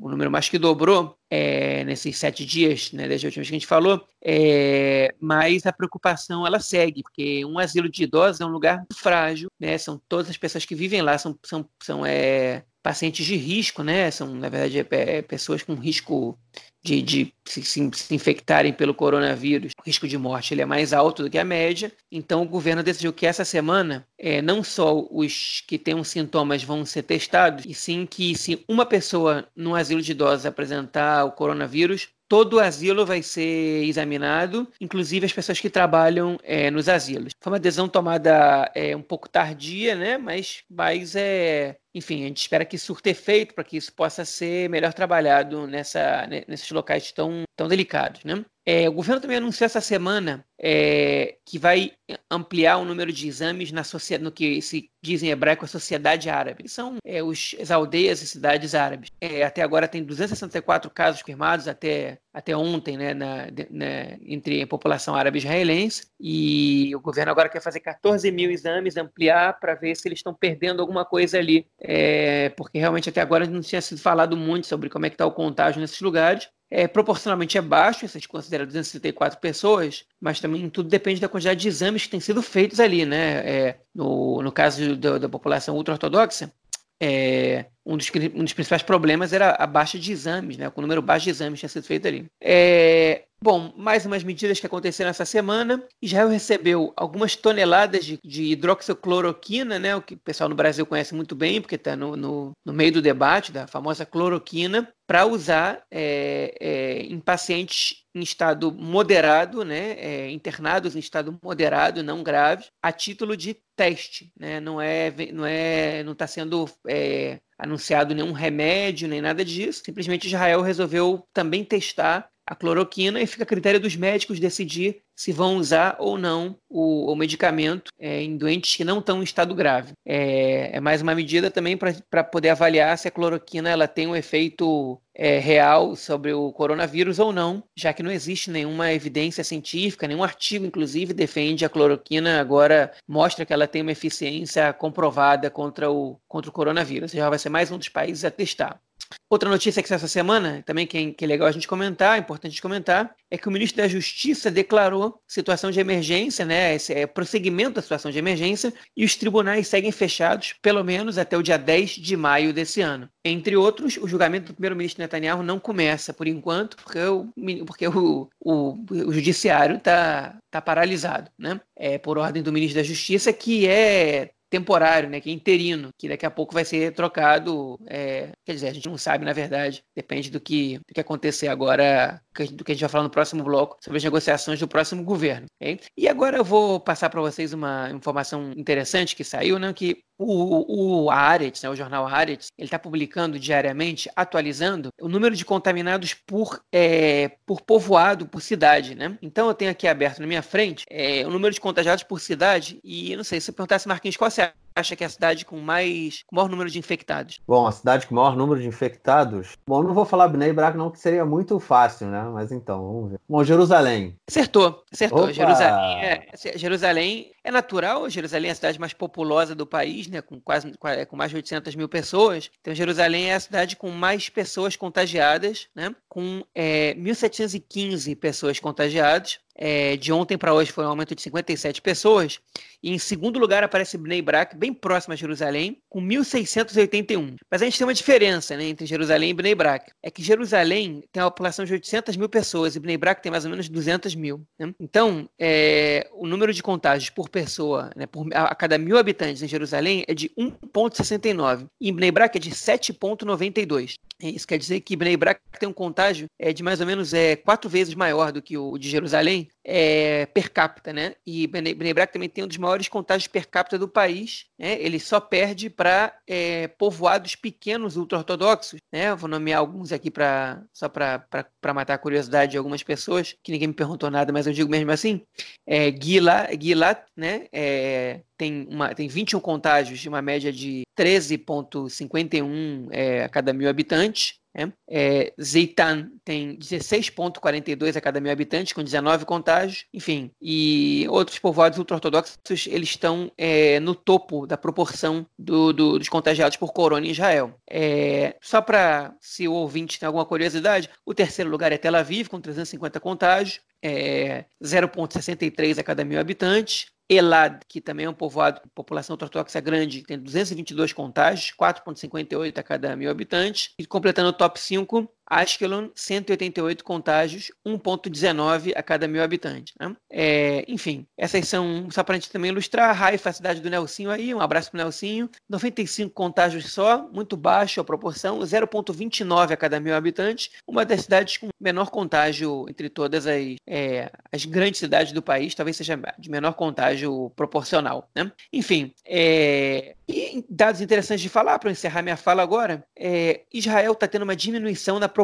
o 0.00 0.08
número 0.08 0.30
mais 0.30 0.48
que 0.48 0.58
dobrou 0.58 1.16
é, 1.34 1.82
nesses 1.84 2.18
sete 2.18 2.44
dias, 2.44 2.92
né, 2.92 3.08
desde 3.08 3.26
a 3.26 3.28
última 3.28 3.40
vez 3.40 3.48
que 3.48 3.54
a 3.54 3.58
gente 3.58 3.66
falou, 3.66 4.06
é, 4.22 5.14
mas 5.18 5.64
a 5.64 5.72
preocupação 5.72 6.46
ela 6.46 6.60
segue, 6.60 7.02
porque 7.02 7.42
um 7.46 7.58
asilo 7.58 7.88
de 7.88 8.02
idosos 8.02 8.42
é 8.42 8.44
um 8.44 8.50
lugar 8.50 8.84
frágil, 8.92 9.50
né, 9.58 9.78
são 9.78 9.98
todas 10.06 10.28
as 10.28 10.36
pessoas 10.36 10.66
que 10.66 10.74
vivem 10.74 11.00
lá, 11.00 11.16
são, 11.16 11.38
são, 11.42 11.66
são 11.82 12.04
é, 12.04 12.66
pacientes 12.82 13.24
de 13.24 13.36
risco, 13.36 13.82
né, 13.82 14.10
são, 14.10 14.34
na 14.34 14.48
verdade, 14.48 14.80
é, 14.80 15.18
é 15.18 15.22
pessoas 15.22 15.62
com 15.62 15.74
risco 15.74 16.38
de, 16.82 17.00
de 17.00 17.34
se, 17.44 17.62
se, 17.62 18.14
infectarem 18.14 18.72
pelo 18.72 18.92
coronavírus, 18.92 19.72
o 19.78 19.82
risco 19.86 20.08
de 20.08 20.18
morte 20.18 20.52
ele 20.52 20.62
é 20.62 20.66
mais 20.66 20.92
alto 20.92 21.22
do 21.22 21.30
que 21.30 21.38
a 21.38 21.44
média. 21.44 21.92
Então, 22.10 22.42
o 22.42 22.48
governo 22.48 22.82
decidiu 22.82 23.12
que 23.12 23.24
essa 23.24 23.44
semana, 23.44 24.04
é, 24.18 24.42
não 24.42 24.64
só 24.64 25.06
os 25.10 25.62
que 25.66 25.78
tenham 25.78 26.02
sintomas 26.02 26.64
vão 26.64 26.84
ser 26.84 27.04
testados, 27.04 27.64
e 27.66 27.72
sim 27.72 28.04
que 28.04 28.34
se 28.34 28.64
uma 28.68 28.84
pessoa 28.84 29.46
no 29.54 29.76
asilo 29.76 30.02
de 30.02 30.10
idosos 30.10 30.44
apresentar 30.44 31.24
o 31.24 31.32
coronavírus, 31.32 32.08
todo 32.32 32.54
o 32.54 32.60
asilo 32.60 33.04
vai 33.04 33.22
ser 33.22 33.84
examinado, 33.84 34.66
inclusive 34.80 35.26
as 35.26 35.32
pessoas 35.32 35.60
que 35.60 35.68
trabalham 35.68 36.38
é, 36.42 36.70
nos 36.70 36.88
asilos. 36.88 37.34
Foi 37.38 37.52
uma 37.52 37.60
decisão 37.60 37.86
tomada 37.88 38.70
é, 38.74 38.96
um 38.96 39.02
pouco 39.02 39.28
tardia, 39.28 39.94
né? 39.94 40.16
Mas, 40.16 40.62
mas 40.68 41.14
é, 41.14 41.76
enfim, 41.94 42.24
a 42.24 42.28
gente 42.28 42.40
espera 42.40 42.64
que 42.64 42.78
surta 42.78 43.10
efeito 43.10 43.54
para 43.54 43.64
que 43.64 43.76
isso 43.76 43.92
possa 43.92 44.24
ser 44.24 44.68
melhor 44.68 44.92
trabalhado 44.94 45.66
nessa, 45.66 46.26
nesses 46.48 46.70
locais 46.70 47.12
tão, 47.12 47.42
tão 47.56 47.68
delicados. 47.68 48.24
Né? 48.24 48.44
É, 48.64 48.88
o 48.88 48.92
governo 48.92 49.20
também 49.20 49.38
anunciou 49.38 49.66
essa 49.66 49.80
semana 49.80 50.44
é, 50.58 51.36
que 51.44 51.58
vai 51.58 51.92
ampliar 52.30 52.76
o 52.76 52.84
número 52.84 53.12
de 53.12 53.26
exames 53.26 53.72
na 53.72 53.82
sociedade, 53.82 54.22
no 54.22 54.30
que 54.30 54.62
se 54.62 54.88
diz 55.02 55.22
em 55.22 55.30
hebraico 55.30 55.64
a 55.64 55.68
sociedade 55.68 56.30
árabe. 56.30 56.68
São 56.68 56.96
é, 57.04 57.22
os, 57.22 57.56
as 57.60 57.72
aldeias 57.72 58.22
e 58.22 58.26
cidades 58.26 58.74
árabes. 58.74 59.10
É, 59.20 59.42
até 59.42 59.62
agora 59.62 59.88
tem 59.88 60.04
264 60.04 60.88
casos 60.90 61.22
confirmados, 61.22 61.66
até, 61.66 62.18
até 62.32 62.56
ontem, 62.56 62.96
né, 62.96 63.12
na, 63.12 63.46
na, 63.68 64.16
entre 64.24 64.62
a 64.62 64.66
população 64.66 65.16
árabe 65.16 65.38
israelense. 65.38 66.06
E 66.20 66.94
o 66.94 67.00
governo 67.00 67.32
agora 67.32 67.48
quer 67.48 67.60
fazer 67.60 67.80
14 67.80 68.30
mil 68.30 68.50
exames, 68.50 68.96
ampliar 68.96 69.58
para 69.58 69.74
ver 69.74 69.96
se 69.96 70.06
eles 70.06 70.20
estão 70.20 70.32
perdendo 70.32 70.80
alguma 70.80 71.04
coisa 71.04 71.36
ali. 71.36 71.66
É, 71.80 72.50
porque 72.50 72.78
realmente 72.78 73.08
até 73.08 73.20
agora 73.20 73.44
não 73.44 73.60
tinha 73.60 73.80
sido 73.80 74.00
falado 74.00 74.36
muito 74.36 74.68
sobre 74.68 74.88
como 74.88 75.04
é 75.04 75.10
que 75.10 75.14
está 75.14 75.26
o 75.26 75.32
contágio 75.32 75.80
nesses 75.80 76.00
lugares 76.00 76.48
é, 76.74 76.88
proporcionalmente 76.88 77.58
é 77.58 77.60
baixo, 77.60 78.08
se 78.08 78.16
a 78.16 78.18
gente 78.18 78.28
considera 78.28 78.64
264 78.64 79.38
pessoas, 79.38 80.06
mas 80.18 80.40
também 80.40 80.70
tudo 80.70 80.88
depende 80.88 81.20
da 81.20 81.28
quantidade 81.28 81.60
de 81.60 81.68
exames 81.68 82.04
que 82.04 82.08
têm 82.08 82.18
sido 82.18 82.40
feitos 82.40 82.80
ali, 82.80 83.04
né? 83.04 83.46
É, 83.46 83.76
no, 83.94 84.40
no 84.40 84.50
caso 84.50 84.96
do, 84.96 85.18
da 85.18 85.28
população 85.28 85.76
ultra-ortodoxa, 85.76 86.50
é, 86.98 87.66
um, 87.84 87.96
dos, 87.96 88.10
um 88.34 88.44
dos 88.44 88.52
principais 88.52 88.82
problemas 88.82 89.32
era 89.32 89.50
a 89.58 89.66
baixa 89.66 89.98
de 89.98 90.12
exames, 90.12 90.56
né? 90.56 90.70
O 90.74 90.80
número 90.80 91.02
baixo 91.02 91.24
de 91.24 91.30
exames 91.30 91.60
tinha 91.60 91.68
sido 91.68 91.84
feito 91.84 92.06
ali. 92.06 92.26
É, 92.40 93.24
Bom, 93.42 93.72
mais 93.76 94.06
umas 94.06 94.22
medidas 94.22 94.60
que 94.60 94.66
aconteceram 94.66 95.10
essa 95.10 95.24
semana. 95.24 95.84
Israel 96.00 96.28
recebeu 96.28 96.92
algumas 96.96 97.34
toneladas 97.34 98.04
de, 98.04 98.20
de 98.24 98.44
hidroxicloroquina, 98.52 99.80
né, 99.80 99.96
o 99.96 100.00
que 100.00 100.14
o 100.14 100.18
pessoal 100.18 100.48
no 100.48 100.54
Brasil 100.54 100.86
conhece 100.86 101.12
muito 101.12 101.34
bem, 101.34 101.60
porque 101.60 101.74
está 101.74 101.96
no, 101.96 102.14
no, 102.14 102.52
no, 102.64 102.72
meio 102.72 102.92
do 102.92 103.02
debate 103.02 103.50
da 103.50 103.66
famosa 103.66 104.06
cloroquina, 104.06 104.88
para 105.08 105.26
usar 105.26 105.82
é, 105.90 106.54
é, 106.60 107.02
em 107.02 107.18
pacientes 107.18 108.04
em 108.14 108.20
estado 108.20 108.70
moderado, 108.70 109.64
né, 109.64 109.96
é, 109.98 110.30
internados 110.30 110.94
em 110.94 111.00
estado 111.00 111.36
moderado, 111.42 112.00
não 112.00 112.22
grave, 112.22 112.66
a 112.80 112.92
título 112.92 113.36
de 113.36 113.56
teste. 113.74 114.30
Né, 114.38 114.60
não 114.60 114.80
é, 114.80 115.12
não 115.32 115.44
é, 115.44 116.04
não 116.04 116.12
está 116.12 116.28
sendo 116.28 116.70
é, 116.86 117.40
anunciado 117.62 118.14
nenhum 118.14 118.32
remédio 118.32 119.08
nem 119.08 119.20
nada 119.20 119.44
disso. 119.44 119.82
Simplesmente 119.84 120.26
Israel 120.26 120.62
resolveu 120.62 121.24
também 121.32 121.64
testar 121.64 122.28
a 122.44 122.56
cloroquina 122.56 123.20
e 123.20 123.26
fica 123.26 123.44
a 123.44 123.46
critério 123.46 123.78
dos 123.78 123.94
médicos 123.94 124.40
decidir 124.40 125.00
se 125.14 125.30
vão 125.30 125.56
usar 125.56 125.96
ou 126.00 126.18
não 126.18 126.56
o, 126.68 127.12
o 127.12 127.14
medicamento 127.14 127.92
é, 127.98 128.20
em 128.20 128.36
doentes 128.36 128.74
que 128.74 128.84
não 128.84 128.98
estão 128.98 129.20
em 129.20 129.24
estado 129.24 129.54
grave. 129.54 129.92
É, 130.04 130.76
é 130.76 130.80
mais 130.80 131.00
uma 131.00 131.14
medida 131.14 131.50
também 131.50 131.76
para 131.76 132.24
poder 132.24 132.48
avaliar 132.48 132.98
se 132.98 133.06
a 133.06 133.12
cloroquina 133.12 133.70
ela 133.70 133.86
tem 133.86 134.08
um 134.08 134.16
efeito 134.16 135.00
é, 135.14 135.38
real 135.38 135.94
sobre 135.96 136.32
o 136.32 136.52
coronavírus 136.52 137.18
ou 137.18 137.32
não, 137.32 137.62
já 137.76 137.92
que 137.92 138.02
não 138.02 138.10
existe 138.10 138.50
nenhuma 138.50 138.92
evidência 138.92 139.44
científica, 139.44 140.08
nenhum 140.08 140.22
artigo, 140.24 140.64
inclusive, 140.64 141.12
defende 141.12 141.64
a 141.64 141.68
cloroquina 141.68 142.40
agora, 142.40 142.92
mostra 143.06 143.44
que 143.44 143.52
ela 143.52 143.66
tem 143.66 143.82
uma 143.82 143.92
eficiência 143.92 144.72
comprovada 144.72 145.50
contra 145.50 145.90
o, 145.90 146.18
contra 146.28 146.50
o 146.50 146.52
coronavírus. 146.52 147.12
Já 147.12 147.28
vai 147.28 147.38
ser 147.38 147.48
mais 147.48 147.70
um 147.70 147.78
dos 147.78 147.88
países 147.88 148.24
a 148.24 148.30
testar. 148.30 148.80
Outra 149.28 149.48
notícia 149.48 149.82
que 149.82 149.92
essa 149.92 150.08
semana, 150.08 150.62
também 150.66 150.86
que 150.86 150.98
é, 150.98 151.10
que 151.12 151.24
é 151.24 151.28
legal 151.28 151.48
a 151.48 151.52
gente 151.52 151.68
comentar, 151.68 152.16
é 152.16 152.20
importante 152.20 152.60
comentar, 152.60 153.14
é 153.30 153.38
que 153.38 153.48
o 153.48 153.50
ministro 153.50 153.82
da 153.82 153.88
Justiça 153.88 154.50
declarou 154.50 155.20
situação 155.26 155.70
de 155.70 155.80
emergência, 155.80 156.44
né, 156.44 156.74
esse 156.74 156.92
é 156.92 157.06
prosseguimento 157.06 157.74
da 157.74 157.82
situação 157.82 158.10
de 158.10 158.18
emergência, 158.18 158.72
e 158.96 159.04
os 159.04 159.16
tribunais 159.16 159.68
seguem 159.68 159.92
fechados, 159.92 160.54
pelo 160.60 160.84
menos 160.84 161.18
até 161.18 161.36
o 161.36 161.42
dia 161.42 161.56
10 161.56 161.90
de 161.92 162.16
maio 162.16 162.52
desse 162.52 162.80
ano. 162.80 163.08
Entre 163.24 163.56
outros, 163.56 163.96
o 163.96 164.06
julgamento 164.06 164.48
do 164.48 164.54
primeiro-ministro 164.54 165.01
Netanyahu 165.02 165.42
não 165.42 165.58
começa, 165.58 166.12
por 166.12 166.26
enquanto, 166.26 166.76
porque 166.76 166.98
o, 166.98 167.32
porque 167.66 167.88
o, 167.88 168.28
o, 168.40 168.78
o 168.90 169.12
judiciário 169.12 169.76
está 169.76 170.38
tá 170.50 170.60
paralisado, 170.60 171.30
né? 171.38 171.60
É, 171.76 171.98
por 171.98 172.18
ordem 172.18 172.42
do 172.42 172.52
ministro 172.52 172.80
da 172.80 172.86
Justiça, 172.86 173.32
que 173.32 173.66
é 173.66 174.30
temporário, 174.52 175.08
né, 175.08 175.18
que 175.18 175.30
é 175.30 175.32
interino, 175.32 175.88
que 175.98 176.06
daqui 176.06 176.26
a 176.26 176.30
pouco 176.30 176.52
vai 176.52 176.62
ser 176.62 176.92
trocado. 176.92 177.80
É, 177.86 178.32
quer 178.44 178.52
dizer, 178.52 178.68
a 178.68 178.74
gente 178.74 178.86
não 178.86 178.98
sabe, 178.98 179.24
na 179.24 179.32
verdade, 179.32 179.82
depende 179.96 180.30
do 180.30 180.38
que, 180.38 180.76
do 180.86 180.92
que 180.92 181.00
acontecer 181.00 181.48
agora, 181.48 182.20
do 182.52 182.62
que 182.62 182.72
a 182.72 182.74
gente 182.74 182.82
vai 182.82 182.90
falar 182.90 183.04
no 183.04 183.10
próximo 183.10 183.42
bloco, 183.42 183.78
sobre 183.82 183.96
as 183.96 184.04
negociações 184.04 184.60
do 184.60 184.68
próximo 184.68 185.02
governo. 185.02 185.46
Okay? 185.56 185.80
E 185.96 186.06
agora 186.06 186.36
eu 186.36 186.44
vou 186.44 186.78
passar 186.78 187.08
para 187.08 187.22
vocês 187.22 187.54
uma 187.54 187.90
informação 187.92 188.52
interessante 188.54 189.16
que 189.16 189.24
saiu, 189.24 189.58
né, 189.58 189.72
que 189.72 190.04
o, 190.18 191.04
o 191.04 191.10
Haaretz, 191.10 191.62
né, 191.62 191.68
o 191.68 191.76
jornal 191.76 192.06
Haaretz, 192.06 192.48
ele 192.56 192.66
está 192.66 192.78
publicando 192.78 193.38
diariamente, 193.38 194.10
atualizando 194.14 194.90
o 195.00 195.08
número 195.08 195.34
de 195.34 195.44
contaminados 195.44 196.14
por, 196.14 196.62
é, 196.72 197.30
por 197.46 197.60
povoado, 197.60 198.26
por 198.26 198.40
cidade, 198.40 198.94
né? 198.94 199.18
Então 199.20 199.48
eu 199.48 199.54
tenho 199.54 199.70
aqui 199.70 199.88
aberto 199.88 200.20
na 200.20 200.26
minha 200.26 200.42
frente 200.42 200.84
é, 200.88 201.26
o 201.26 201.30
número 201.30 201.52
de 201.52 201.60
contagiados 201.60 202.04
por 202.04 202.20
cidade 202.20 202.80
e 202.84 203.16
não 203.16 203.24
sei 203.24 203.40
se 203.40 203.50
eu 203.50 203.54
perguntasse, 203.54 203.88
Marquinhos, 203.88 204.16
qual 204.16 204.30
você 204.30 204.52
acha 204.74 204.96
que 204.96 205.04
é 205.04 205.06
a 205.06 205.10
cidade 205.10 205.44
com 205.44 205.58
mais 205.58 206.22
com 206.26 206.36
maior 206.36 206.48
número 206.48 206.70
de 206.70 206.78
infectados? 206.78 207.40
Bom, 207.46 207.66
a 207.66 207.72
cidade 207.72 208.06
com 208.06 208.14
maior 208.14 208.36
número 208.36 208.60
de 208.60 208.66
infectados. 208.66 209.56
Bom, 209.66 209.82
não 209.82 209.94
vou 209.94 210.04
falar 210.04 210.28
Bnei 210.28 210.52
Brak 210.52 210.76
não, 210.76 210.90
que 210.90 210.98
seria 210.98 211.24
muito 211.24 211.58
fácil, 211.60 212.08
né? 212.08 212.22
Mas 212.32 212.52
então, 212.52 212.82
vamos 212.82 213.10
ver. 213.12 213.20
Bom, 213.28 213.42
Jerusalém. 213.44 214.16
Acertou, 214.28 214.82
acertou. 214.92 215.32
Jerusalém 215.32 216.02
é, 216.02 216.28
Jerusalém 216.56 217.32
é 217.44 217.50
natural. 217.50 218.08
Jerusalém 218.08 218.48
é 218.48 218.52
a 218.52 218.54
cidade 218.54 218.80
mais 218.80 218.92
populosa 218.92 219.54
do 219.54 219.66
país, 219.66 220.06
né? 220.08 220.20
Com 220.20 220.40
quase 220.40 220.72
com 221.08 221.16
mais 221.16 221.30
de 221.30 221.36
800 221.36 221.74
mil 221.74 221.88
pessoas. 221.88 222.50
Então, 222.60 222.74
Jerusalém 222.74 223.30
é 223.30 223.34
a 223.34 223.40
cidade 223.40 223.76
com 223.76 223.90
mais 223.90 224.28
pessoas 224.28 224.76
contagiadas, 224.76 225.68
né? 225.74 225.94
Com 226.08 226.44
é, 226.54 226.94
1.715 226.94 228.16
pessoas 228.16 228.58
contagiadas. 228.58 229.38
É, 229.54 229.96
de 229.96 230.12
ontem 230.12 230.38
para 230.38 230.54
hoje 230.54 230.72
foi 230.72 230.84
um 230.84 230.88
aumento 230.88 231.14
de 231.14 231.22
57 231.22 231.82
pessoas. 231.82 232.40
E 232.82 232.90
em 232.90 232.98
segundo 232.98 233.38
lugar 233.38 233.62
aparece 233.62 233.96
Bnei 233.96 234.20
Brak, 234.20 234.56
bem 234.56 234.72
próximo 234.72 235.12
a 235.12 235.16
Jerusalém, 235.16 235.80
com 235.88 236.00
1.681. 236.00 237.36
Mas 237.50 237.62
a 237.62 237.64
gente 237.64 237.78
tem 237.78 237.86
uma 237.86 237.94
diferença 237.94 238.56
né, 238.56 238.64
entre 238.64 238.86
Jerusalém 238.86 239.30
e 239.30 239.34
Bnei 239.34 239.54
Brak. 239.54 239.92
É 240.02 240.10
que 240.10 240.22
Jerusalém 240.22 241.04
tem 241.12 241.22
uma 241.22 241.30
população 241.30 241.64
de 241.64 241.72
800 241.72 242.16
mil 242.16 242.28
pessoas 242.28 242.74
e 242.74 242.80
Bnei 242.80 242.96
Brak 242.96 243.22
tem 243.22 243.30
mais 243.30 243.44
ou 243.44 243.50
menos 243.50 243.68
200 243.68 244.14
mil. 244.14 244.44
Né? 244.58 244.74
Então, 244.80 245.28
é, 245.38 246.08
o 246.14 246.26
número 246.26 246.52
de 246.52 246.62
contágios 246.62 247.10
por 247.10 247.28
pessoa, 247.28 247.90
né, 247.94 248.06
por, 248.06 248.26
a, 248.34 248.46
a, 248.46 248.54
cada 248.54 248.78
mil 248.78 248.98
habitantes 248.98 249.42
em 249.42 249.48
Jerusalém 249.48 250.04
é 250.08 250.14
de 250.14 250.30
1,69. 250.30 251.68
E 251.80 251.88
em 251.88 251.92
Bnei 251.92 252.10
Brak 252.10 252.36
é 252.36 252.40
de 252.40 252.50
7,92. 252.50 253.94
Isso 254.20 254.46
quer 254.46 254.58
dizer 254.58 254.80
que 254.80 254.96
Bnei 254.96 255.16
Brak 255.16 255.40
tem 255.58 255.68
um 255.68 255.72
contágio 255.72 256.26
é, 256.38 256.52
de 256.52 256.62
mais 256.62 256.80
ou 256.80 256.86
menos 256.86 257.12
é, 257.12 257.36
quatro 257.36 257.68
vezes 257.68 257.94
maior 257.94 258.32
do 258.32 258.42
que 258.42 258.56
o 258.56 258.78
de 258.78 258.88
Jerusalém 258.88 259.41
é, 259.64 260.26
per 260.26 260.50
capita, 260.50 260.92
né? 260.92 261.14
E 261.26 261.46
Bnei 261.46 261.94
Brak 261.94 262.12
também 262.12 262.28
tem 262.28 262.44
um 262.44 262.48
dos 262.48 262.56
maiores 262.56 262.88
contágios 262.88 263.28
per 263.28 263.48
capita 263.48 263.78
do 263.78 263.88
país. 263.88 264.46
Né? 264.58 264.80
Ele 264.80 264.98
só 264.98 265.20
perde 265.20 265.70
para 265.70 266.16
é, 266.26 266.68
povoados 266.68 267.34
pequenos 267.34 267.96
ultra-ortodoxos. 267.96 268.80
Né? 268.92 269.14
Vou 269.14 269.28
nomear 269.28 269.60
alguns 269.60 269.92
aqui 269.92 270.10
pra, 270.10 270.62
só 270.72 270.88
para 270.88 271.26
matar 271.74 271.94
a 271.94 271.98
curiosidade 271.98 272.52
de 272.52 272.58
algumas 272.58 272.82
pessoas, 272.82 273.36
que 273.42 273.52
ninguém 273.52 273.68
me 273.68 273.74
perguntou 273.74 274.10
nada, 274.10 274.32
mas 274.32 274.46
eu 274.46 274.52
digo 274.52 274.70
mesmo 274.70 274.90
assim. 274.90 275.22
É, 275.66 275.90
Gilat, 275.92 277.04
né? 277.16 277.46
É, 277.52 278.20
tem, 278.36 278.66
uma, 278.68 278.94
tem 278.94 279.08
21 279.08 279.40
contágios 279.40 280.00
de 280.00 280.08
uma 280.08 280.20
média 280.20 280.52
de 280.52 280.82
13,51 280.98 282.88
é, 282.90 283.24
a 283.24 283.28
cada 283.28 283.52
mil 283.52 283.68
habitantes. 283.68 284.41
Né? 284.54 284.72
É, 284.88 285.32
Zeitan 285.40 286.10
tem 286.24 286.56
16,42 286.58 287.96
a 287.96 288.00
cada 288.00 288.20
mil 288.20 288.30
habitantes, 288.30 288.72
com 288.72 288.82
19 288.82 289.24
contágios, 289.24 289.86
enfim. 289.92 290.30
E 290.40 291.06
outros 291.08 291.38
povoados 291.38 291.78
ultra-ortodoxos, 291.78 292.66
eles 292.66 292.90
estão 292.90 293.30
é, 293.36 293.80
no 293.80 293.94
topo 293.94 294.46
da 294.46 294.56
proporção 294.56 295.26
do, 295.38 295.72
do, 295.72 295.98
dos 295.98 296.08
contagiados 296.08 296.56
por 296.56 296.72
corona 296.72 297.06
em 297.06 297.10
Israel. 297.10 297.58
É, 297.68 298.36
só 298.40 298.60
para, 298.60 299.14
se 299.20 299.48
o 299.48 299.52
ouvinte 299.52 299.98
tem 299.98 300.06
alguma 300.06 300.26
curiosidade, 300.26 300.90
o 301.04 301.14
terceiro 301.14 301.50
lugar 301.50 301.72
é 301.72 301.78
Tel 301.78 301.96
Aviv, 301.96 302.28
com 302.28 302.40
350 302.40 303.00
contágios, 303.00 303.60
é, 303.82 304.44
0,63 304.62 305.78
a 305.78 305.82
cada 305.82 306.04
mil 306.04 306.20
habitantes. 306.20 306.86
Elad, 307.08 307.60
que 307.68 307.80
também 307.80 308.06
é 308.06 308.10
um 308.10 308.14
povoado 308.14 308.60
com 308.60 308.68
população 308.68 309.14
ortodoxa 309.20 309.60
grande, 309.60 310.02
tem 310.02 310.18
222 310.18 310.94
contágios, 310.94 311.54
4,58 311.60 312.56
a 312.56 312.62
cada 312.62 312.96
mil 312.96 313.10
habitantes. 313.10 313.74
E 313.78 313.84
completando 313.84 314.30
o 314.30 314.32
top 314.32 314.58
5, 314.58 315.06
Ashkelon, 315.32 315.88
188 315.94 316.84
contágios, 316.84 317.50
1,19 317.66 318.72
a 318.76 318.82
cada 318.82 319.08
mil 319.08 319.22
habitantes. 319.22 319.72
Né? 319.80 319.96
É, 320.10 320.64
enfim, 320.68 321.06
essas 321.16 321.48
são, 321.48 321.88
só 321.90 322.04
para 322.04 322.16
a 322.16 322.18
gente 322.18 322.30
também 322.30 322.50
ilustrar, 322.50 323.02
Haifa, 323.02 323.30
a 323.30 323.32
cidade 323.32 323.60
do 323.60 323.70
Nelsinho 323.70 324.10
aí, 324.10 324.34
um 324.34 324.40
abraço 324.40 324.70
para 324.70 324.78
o 324.78 324.82
Nelsinho, 324.82 325.30
95 325.48 326.12
contágios 326.12 326.70
só, 326.70 327.08
muito 327.10 327.34
baixo 327.34 327.80
a 327.80 327.84
proporção, 327.84 328.40
0,29 328.40 329.52
a 329.52 329.56
cada 329.56 329.80
mil 329.80 329.94
habitantes, 329.94 330.50
uma 330.66 330.84
das 330.84 331.02
cidades 331.02 331.38
com 331.38 331.48
menor 331.58 331.90
contágio 331.90 332.66
entre 332.68 332.90
todas 332.90 333.26
as, 333.26 333.56
é, 333.66 334.10
as 334.30 334.44
grandes 334.44 334.80
cidades 334.80 335.12
do 335.12 335.22
país, 335.22 335.54
talvez 335.54 335.76
seja 335.78 335.98
de 336.18 336.30
menor 336.30 336.52
contágio 336.52 337.30
proporcional. 337.34 338.10
Né? 338.14 338.30
Enfim, 338.52 338.92
é, 339.06 339.94
e 340.06 340.44
dados 340.48 340.82
interessantes 340.82 341.22
de 341.22 341.28
falar, 341.28 341.58
para 341.58 341.70
encerrar 341.70 342.02
minha 342.02 342.16
fala 342.16 342.42
agora, 342.42 342.84
é, 342.94 343.42
Israel 343.52 343.92
está 343.92 344.06
tendo 344.06 344.22
uma 344.22 344.36
diminuição 344.36 344.98
na 344.98 345.08
proporção 345.08 345.21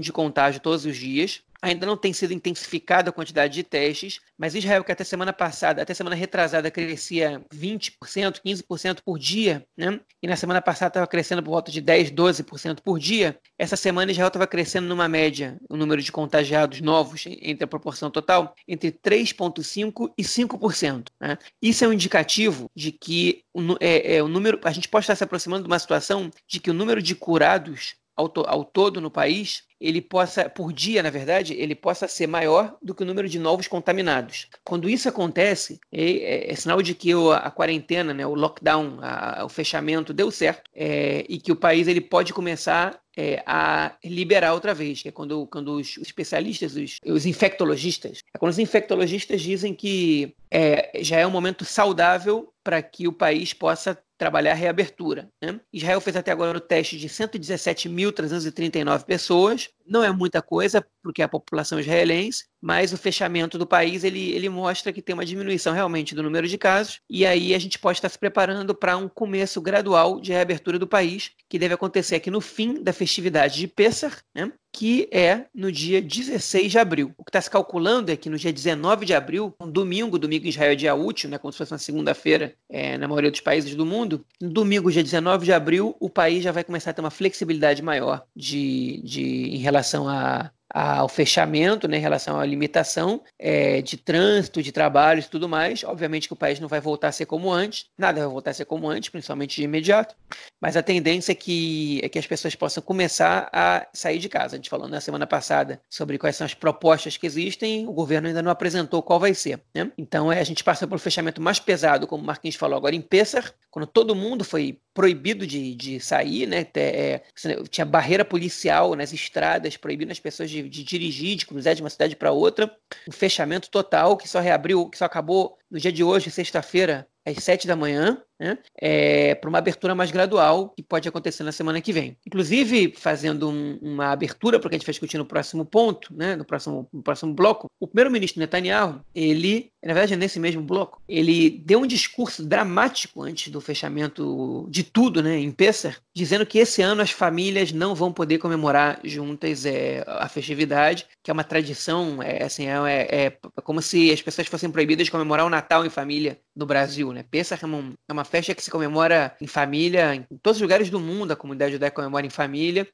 de 0.00 0.12
contágio 0.12 0.60
todos 0.60 0.84
os 0.84 0.96
dias. 0.96 1.42
Ainda 1.60 1.86
não 1.86 1.96
tem 1.96 2.12
sido 2.12 2.32
intensificada 2.32 3.10
a 3.10 3.12
quantidade 3.12 3.52
de 3.52 3.64
testes, 3.64 4.20
mas 4.38 4.54
Israel, 4.54 4.84
que 4.84 4.92
até 4.92 5.02
semana 5.02 5.32
passada, 5.32 5.82
até 5.82 5.92
semana 5.92 6.14
retrasada, 6.14 6.70
crescia 6.70 7.42
20%, 7.52 8.40
15% 8.46 8.98
por 9.04 9.18
dia, 9.18 9.66
né? 9.76 9.98
E 10.22 10.28
na 10.28 10.36
semana 10.36 10.62
passada 10.62 10.90
estava 10.90 11.06
crescendo 11.06 11.42
por 11.42 11.50
volta 11.50 11.72
de 11.72 11.82
10%, 11.82 12.14
12% 12.14 12.80
por 12.80 13.00
dia. 13.00 13.36
Essa 13.58 13.76
semana 13.76 14.12
Israel 14.12 14.28
estava 14.28 14.46
crescendo 14.46 14.86
numa 14.86 15.08
média, 15.08 15.58
o 15.68 15.76
número 15.76 16.00
de 16.00 16.12
contagiados 16.12 16.80
novos 16.80 17.24
entre 17.26 17.64
a 17.64 17.68
proporção 17.68 18.08
total, 18.08 18.54
entre 18.66 18.92
3,5% 18.92 20.12
e 20.16 20.22
5%. 20.22 21.08
Né? 21.20 21.36
Isso 21.60 21.84
é 21.84 21.88
um 21.88 21.92
indicativo 21.92 22.70
de 22.74 22.92
que 22.92 23.42
o, 23.52 23.76
é, 23.80 24.16
é, 24.16 24.22
o 24.22 24.28
número. 24.28 24.60
A 24.62 24.70
gente 24.70 24.88
pode 24.88 25.02
estar 25.02 25.16
se 25.16 25.24
aproximando 25.24 25.64
de 25.64 25.68
uma 25.68 25.78
situação 25.78 26.30
de 26.46 26.60
que 26.60 26.70
o 26.70 26.74
número 26.74 27.02
de 27.02 27.16
curados 27.16 27.96
ao, 28.18 28.28
to, 28.28 28.44
ao 28.46 28.64
todo 28.64 29.00
no 29.00 29.10
país 29.10 29.62
ele 29.80 30.02
possa, 30.02 30.48
por 30.48 30.72
dia, 30.72 31.02
na 31.04 31.10
verdade, 31.10 31.54
ele 31.54 31.74
possa 31.74 32.08
ser 32.08 32.26
maior 32.26 32.76
do 32.82 32.92
que 32.92 33.04
o 33.04 33.06
número 33.06 33.28
de 33.28 33.38
novos 33.38 33.68
contaminados. 33.68 34.48
Quando 34.64 34.90
isso 34.90 35.08
acontece, 35.08 35.78
é, 35.92 36.10
é, 36.10 36.52
é 36.52 36.54
sinal 36.56 36.82
de 36.82 36.94
que 36.94 37.14
o, 37.14 37.30
a 37.30 37.48
quarentena, 37.48 38.12
né, 38.12 38.26
o 38.26 38.34
lockdown, 38.34 38.98
a, 39.00 39.44
o 39.44 39.48
fechamento 39.48 40.12
deu 40.12 40.32
certo 40.32 40.68
é, 40.74 41.24
e 41.28 41.38
que 41.38 41.52
o 41.52 41.56
país 41.56 41.86
ele 41.86 42.00
pode 42.00 42.32
começar 42.32 42.98
é, 43.16 43.42
a 43.46 43.94
liberar 44.04 44.52
outra 44.52 44.74
vez, 44.74 45.02
que 45.02 45.08
é 45.08 45.12
quando, 45.12 45.46
quando 45.46 45.74
os 45.74 45.96
especialistas, 45.98 46.74
os, 46.76 46.96
os 47.04 47.26
infectologistas, 47.26 48.22
é 48.34 48.38
quando 48.38 48.50
os 48.50 48.58
infectologistas 48.58 49.40
dizem 49.40 49.74
que 49.74 50.34
é, 50.50 51.02
já 51.02 51.18
é 51.18 51.26
um 51.26 51.30
momento 51.30 51.64
saudável 51.64 52.52
para 52.64 52.82
que 52.82 53.06
o 53.08 53.12
país 53.12 53.52
possa 53.52 53.98
trabalhar 54.18 54.52
a 54.52 54.56
reabertura. 54.56 55.30
Né? 55.40 55.58
Israel 55.72 56.00
fez 56.00 56.16
até 56.16 56.32
agora 56.32 56.58
o 56.58 56.60
teste 56.60 56.98
de 56.98 57.08
117.339 57.08 59.04
pessoas, 59.04 59.70
não 59.86 60.02
é 60.04 60.12
muita 60.12 60.42
coisa, 60.42 60.84
porque 61.02 61.22
é 61.22 61.24
a 61.24 61.28
população 61.28 61.80
israelense, 61.80 62.44
mas 62.60 62.92
o 62.92 62.98
fechamento 62.98 63.56
do 63.56 63.66
país 63.66 64.02
ele, 64.04 64.32
ele 64.32 64.48
mostra 64.48 64.92
que 64.92 65.00
tem 65.00 65.14
uma 65.14 65.24
diminuição 65.24 65.72
realmente 65.72 66.14
do 66.14 66.22
número 66.22 66.48
de 66.48 66.58
casos, 66.58 67.00
e 67.08 67.24
aí 67.24 67.54
a 67.54 67.58
gente 67.58 67.78
pode 67.78 67.98
estar 67.98 68.08
se 68.08 68.18
preparando 68.18 68.74
para 68.74 68.96
um 68.96 69.08
começo 69.08 69.60
gradual 69.60 70.20
de 70.20 70.32
reabertura 70.32 70.78
do 70.78 70.86
país, 70.86 71.30
que 71.48 71.58
deve 71.58 71.74
acontecer 71.74 72.16
aqui 72.16 72.30
no 72.30 72.40
fim 72.40 72.82
da 72.82 72.92
festividade 72.92 73.56
de 73.56 73.68
Pessah, 73.68 74.12
né? 74.34 74.52
Que 74.72 75.08
é 75.10 75.46
no 75.54 75.72
dia 75.72 76.00
16 76.00 76.70
de 76.70 76.78
abril. 76.78 77.12
O 77.16 77.24
que 77.24 77.30
está 77.30 77.40
se 77.40 77.50
calculando 77.50 78.10
é 78.10 78.16
que 78.16 78.28
no 78.28 78.38
dia 78.38 78.52
19 78.52 79.06
de 79.06 79.14
abril, 79.14 79.54
um 79.60 79.70
domingo, 79.70 80.18
domingo 80.18 80.46
em 80.46 80.50
Israel 80.50 80.72
é 80.72 80.76
dia 80.76 80.94
útil, 80.94 81.30
né, 81.30 81.38
como 81.38 81.52
se 81.52 81.58
fosse 81.58 81.72
uma 81.72 81.78
segunda-feira 81.78 82.54
é, 82.68 82.96
na 82.98 83.08
maioria 83.08 83.30
dos 83.30 83.40
países 83.40 83.74
do 83.74 83.86
mundo, 83.86 84.24
no 84.40 84.50
domingo, 84.50 84.90
dia 84.90 85.02
19 85.02 85.44
de 85.44 85.52
abril, 85.52 85.96
o 85.98 86.10
país 86.10 86.42
já 86.42 86.52
vai 86.52 86.64
começar 86.64 86.90
a 86.90 86.94
ter 86.94 87.00
uma 87.00 87.10
flexibilidade 87.10 87.82
maior 87.82 88.24
de, 88.34 89.00
de, 89.02 89.22
em 89.22 89.58
relação 89.58 90.08
a 90.08 90.50
ao 90.70 91.08
fechamento, 91.08 91.88
né, 91.88 91.96
em 91.96 92.00
relação 92.00 92.38
à 92.38 92.44
limitação 92.44 93.22
é, 93.38 93.80
de 93.80 93.96
trânsito, 93.96 94.62
de 94.62 94.70
trabalhos 94.70 95.24
e 95.24 95.30
tudo 95.30 95.48
mais. 95.48 95.82
Obviamente 95.84 96.28
que 96.28 96.32
o 96.34 96.36
país 96.36 96.60
não 96.60 96.68
vai 96.68 96.80
voltar 96.80 97.08
a 97.08 97.12
ser 97.12 97.26
como 97.26 97.50
antes, 97.50 97.86
nada 97.96 98.20
vai 98.20 98.28
voltar 98.28 98.50
a 98.50 98.54
ser 98.54 98.64
como 98.64 98.88
antes, 98.88 99.08
principalmente 99.08 99.56
de 99.56 99.62
imediato, 99.62 100.14
mas 100.60 100.76
a 100.76 100.82
tendência 100.82 101.32
é 101.32 101.34
que, 101.34 102.00
é 102.02 102.08
que 102.08 102.18
as 102.18 102.26
pessoas 102.26 102.54
possam 102.54 102.82
começar 102.82 103.48
a 103.52 103.86
sair 103.92 104.18
de 104.18 104.28
casa. 104.28 104.56
A 104.56 104.58
gente 104.58 104.70
falou 104.70 104.88
na 104.88 105.00
semana 105.00 105.26
passada 105.26 105.80
sobre 105.88 106.18
quais 106.18 106.36
são 106.36 106.44
as 106.44 106.54
propostas 106.54 107.16
que 107.16 107.26
existem, 107.26 107.86
o 107.86 107.92
governo 107.92 108.28
ainda 108.28 108.42
não 108.42 108.50
apresentou 108.50 109.02
qual 109.02 109.18
vai 109.18 109.34
ser. 109.34 109.60
Né? 109.74 109.90
Então 109.96 110.30
é, 110.30 110.40
a 110.40 110.44
gente 110.44 110.62
passa 110.62 110.86
pelo 110.86 110.98
fechamento 110.98 111.40
mais 111.40 111.58
pesado, 111.58 112.06
como 112.06 112.22
o 112.22 112.26
Marquinhos 112.26 112.56
falou 112.56 112.76
agora, 112.76 112.94
em 112.94 113.00
Pessar, 113.00 113.52
quando 113.70 113.86
todo 113.86 114.14
mundo 114.14 114.44
foi 114.44 114.80
proibido 114.98 115.46
de, 115.46 115.76
de 115.76 116.00
sair, 116.00 116.44
né? 116.44 116.66
É, 116.74 117.22
tinha 117.70 117.84
barreira 117.84 118.24
policial 118.24 118.96
nas 118.96 119.12
estradas, 119.12 119.76
proibindo 119.76 120.10
as 120.10 120.18
pessoas 120.18 120.50
de, 120.50 120.68
de 120.68 120.82
dirigir, 120.82 121.36
de 121.36 121.46
cruzar 121.46 121.76
de 121.76 121.80
uma 121.80 121.88
cidade 121.88 122.16
para 122.16 122.32
outra. 122.32 122.68
Um 123.08 123.12
fechamento 123.12 123.70
total 123.70 124.16
que 124.16 124.28
só 124.28 124.40
reabriu, 124.40 124.90
que 124.90 124.98
só 124.98 125.04
acabou 125.04 125.56
no 125.70 125.78
dia 125.78 125.92
de 125.92 126.02
hoje, 126.02 126.32
sexta-feira, 126.32 127.06
às 127.24 127.44
sete 127.44 127.64
da 127.64 127.76
manhã, 127.76 128.20
né, 128.38 128.58
é, 128.80 129.34
para 129.34 129.48
uma 129.48 129.58
abertura 129.58 129.94
mais 129.94 130.10
gradual 130.10 130.70
que 130.70 130.82
pode 130.82 131.08
acontecer 131.08 131.42
na 131.42 131.52
semana 131.52 131.80
que 131.80 131.92
vem. 131.92 132.16
Inclusive, 132.26 132.94
fazendo 132.96 133.48
um, 133.48 133.78
uma 133.82 134.10
abertura 134.10 134.58
para 134.58 134.70
que 134.70 134.76
a 134.76 134.78
gente 134.78 134.86
vai 134.86 134.92
discutir 134.92 135.18
no 135.18 135.24
próximo 135.24 135.64
ponto, 135.64 136.14
né, 136.14 136.36
no, 136.36 136.44
próximo, 136.44 136.88
no 136.92 137.02
próximo 137.02 137.34
bloco, 137.34 137.70
o 137.80 137.86
primeiro-ministro 137.86 138.40
Netanyahu, 138.40 139.00
ele, 139.14 139.70
na 139.84 139.92
verdade, 139.92 140.14
é 140.14 140.16
nesse 140.16 140.38
mesmo 140.38 140.62
bloco, 140.62 141.02
ele 141.08 141.50
deu 141.50 141.80
um 141.80 141.86
discurso 141.86 142.44
dramático 142.44 143.22
antes 143.22 143.50
do 143.50 143.60
fechamento 143.60 144.66
de 144.70 144.82
tudo 144.82 145.22
né, 145.22 145.38
em 145.38 145.50
Pessah, 145.50 145.96
dizendo 146.14 146.46
que 146.46 146.58
esse 146.58 146.82
ano 146.82 147.02
as 147.02 147.10
famílias 147.10 147.72
não 147.72 147.94
vão 147.94 148.12
poder 148.12 148.38
comemorar 148.38 149.00
juntas 149.04 149.66
é, 149.66 150.04
a 150.06 150.28
festividade, 150.28 151.06
que 151.22 151.30
é 151.30 151.34
uma 151.34 151.44
tradição, 151.44 152.22
é, 152.22 152.44
assim, 152.44 152.68
é, 152.68 152.72
é, 153.10 153.26
é 153.26 153.60
como 153.62 153.82
se 153.82 154.12
as 154.12 154.22
pessoas 154.22 154.46
fossem 154.46 154.70
proibidas 154.70 155.06
de 155.06 155.10
comemorar 155.10 155.46
o 155.46 155.50
Natal 155.50 155.84
em 155.84 155.90
família 155.90 156.38
no 156.54 156.66
Brasil. 156.66 157.12
Né? 157.12 157.24
Pessah 157.30 157.58
é 157.60 157.66
uma, 157.66 157.92
é 158.08 158.12
uma 158.12 158.24
festa 158.28 158.54
que 158.54 158.62
se 158.62 158.70
comemora 158.70 159.34
em 159.40 159.46
família, 159.46 160.14
em 160.14 160.22
todos 160.42 160.58
os 160.58 160.62
lugares 160.62 160.90
do 160.90 161.00
mundo 161.00 161.32
a 161.32 161.36
comunidade 161.36 161.72
judaica 161.72 161.96
comemora 161.96 162.26
em 162.26 162.30
família. 162.30 162.86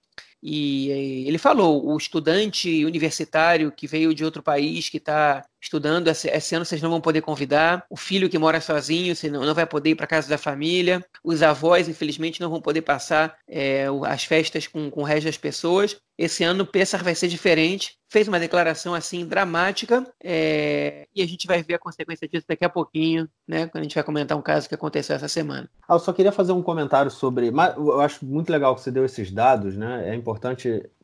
E 0.46 1.24
ele 1.26 1.38
falou, 1.38 1.86
o 1.86 1.96
estudante 1.96 2.84
universitário 2.84 3.72
que 3.72 3.86
veio 3.86 4.14
de 4.14 4.22
outro 4.22 4.42
país, 4.42 4.90
que 4.90 4.98
está 4.98 5.42
estudando, 5.58 6.08
esse 6.08 6.54
ano 6.54 6.66
vocês 6.66 6.82
não 6.82 6.90
vão 6.90 7.00
poder 7.00 7.22
convidar, 7.22 7.86
o 7.88 7.96
filho 7.96 8.28
que 8.28 8.38
mora 8.38 8.60
sozinho, 8.60 9.16
você 9.16 9.30
não 9.30 9.54
vai 9.54 9.64
poder 9.64 9.90
ir 9.90 9.94
para 9.94 10.06
casa 10.06 10.28
da 10.28 10.36
família, 10.36 11.02
os 11.24 11.42
avós, 11.42 11.88
infelizmente, 11.88 12.42
não 12.42 12.50
vão 12.50 12.60
poder 12.60 12.82
passar 12.82 13.38
é, 13.48 13.86
as 14.06 14.24
festas 14.24 14.66
com, 14.66 14.90
com 14.90 15.00
o 15.00 15.04
resto 15.04 15.24
das 15.24 15.38
pessoas. 15.38 15.96
Esse 16.16 16.44
ano 16.44 16.66
Pessar 16.66 17.02
vai 17.02 17.14
ser 17.14 17.26
diferente. 17.26 17.96
Fez 18.08 18.28
uma 18.28 18.38
declaração 18.38 18.94
assim 18.94 19.26
dramática 19.26 20.06
é, 20.22 21.08
e 21.12 21.20
a 21.20 21.26
gente 21.26 21.48
vai 21.48 21.60
ver 21.60 21.74
a 21.74 21.78
consequência 21.78 22.28
disso 22.28 22.46
daqui 22.48 22.64
a 22.64 22.68
pouquinho, 22.68 23.28
né? 23.48 23.66
Quando 23.66 23.80
a 23.80 23.82
gente 23.82 23.94
vai 23.96 24.04
comentar 24.04 24.38
um 24.38 24.42
caso 24.42 24.68
que 24.68 24.74
aconteceu 24.76 25.16
essa 25.16 25.26
semana. 25.26 25.68
Ah, 25.88 25.94
eu 25.94 25.98
só 25.98 26.12
queria 26.12 26.30
fazer 26.30 26.52
um 26.52 26.62
comentário 26.62 27.10
sobre. 27.10 27.48
Eu 27.48 28.00
acho 28.00 28.24
muito 28.24 28.50
legal 28.50 28.76
que 28.76 28.82
você 28.82 28.92
deu 28.92 29.04
esses 29.04 29.32
dados, 29.32 29.76
né? 29.76 30.08
É 30.10 30.14
importante 30.14 30.33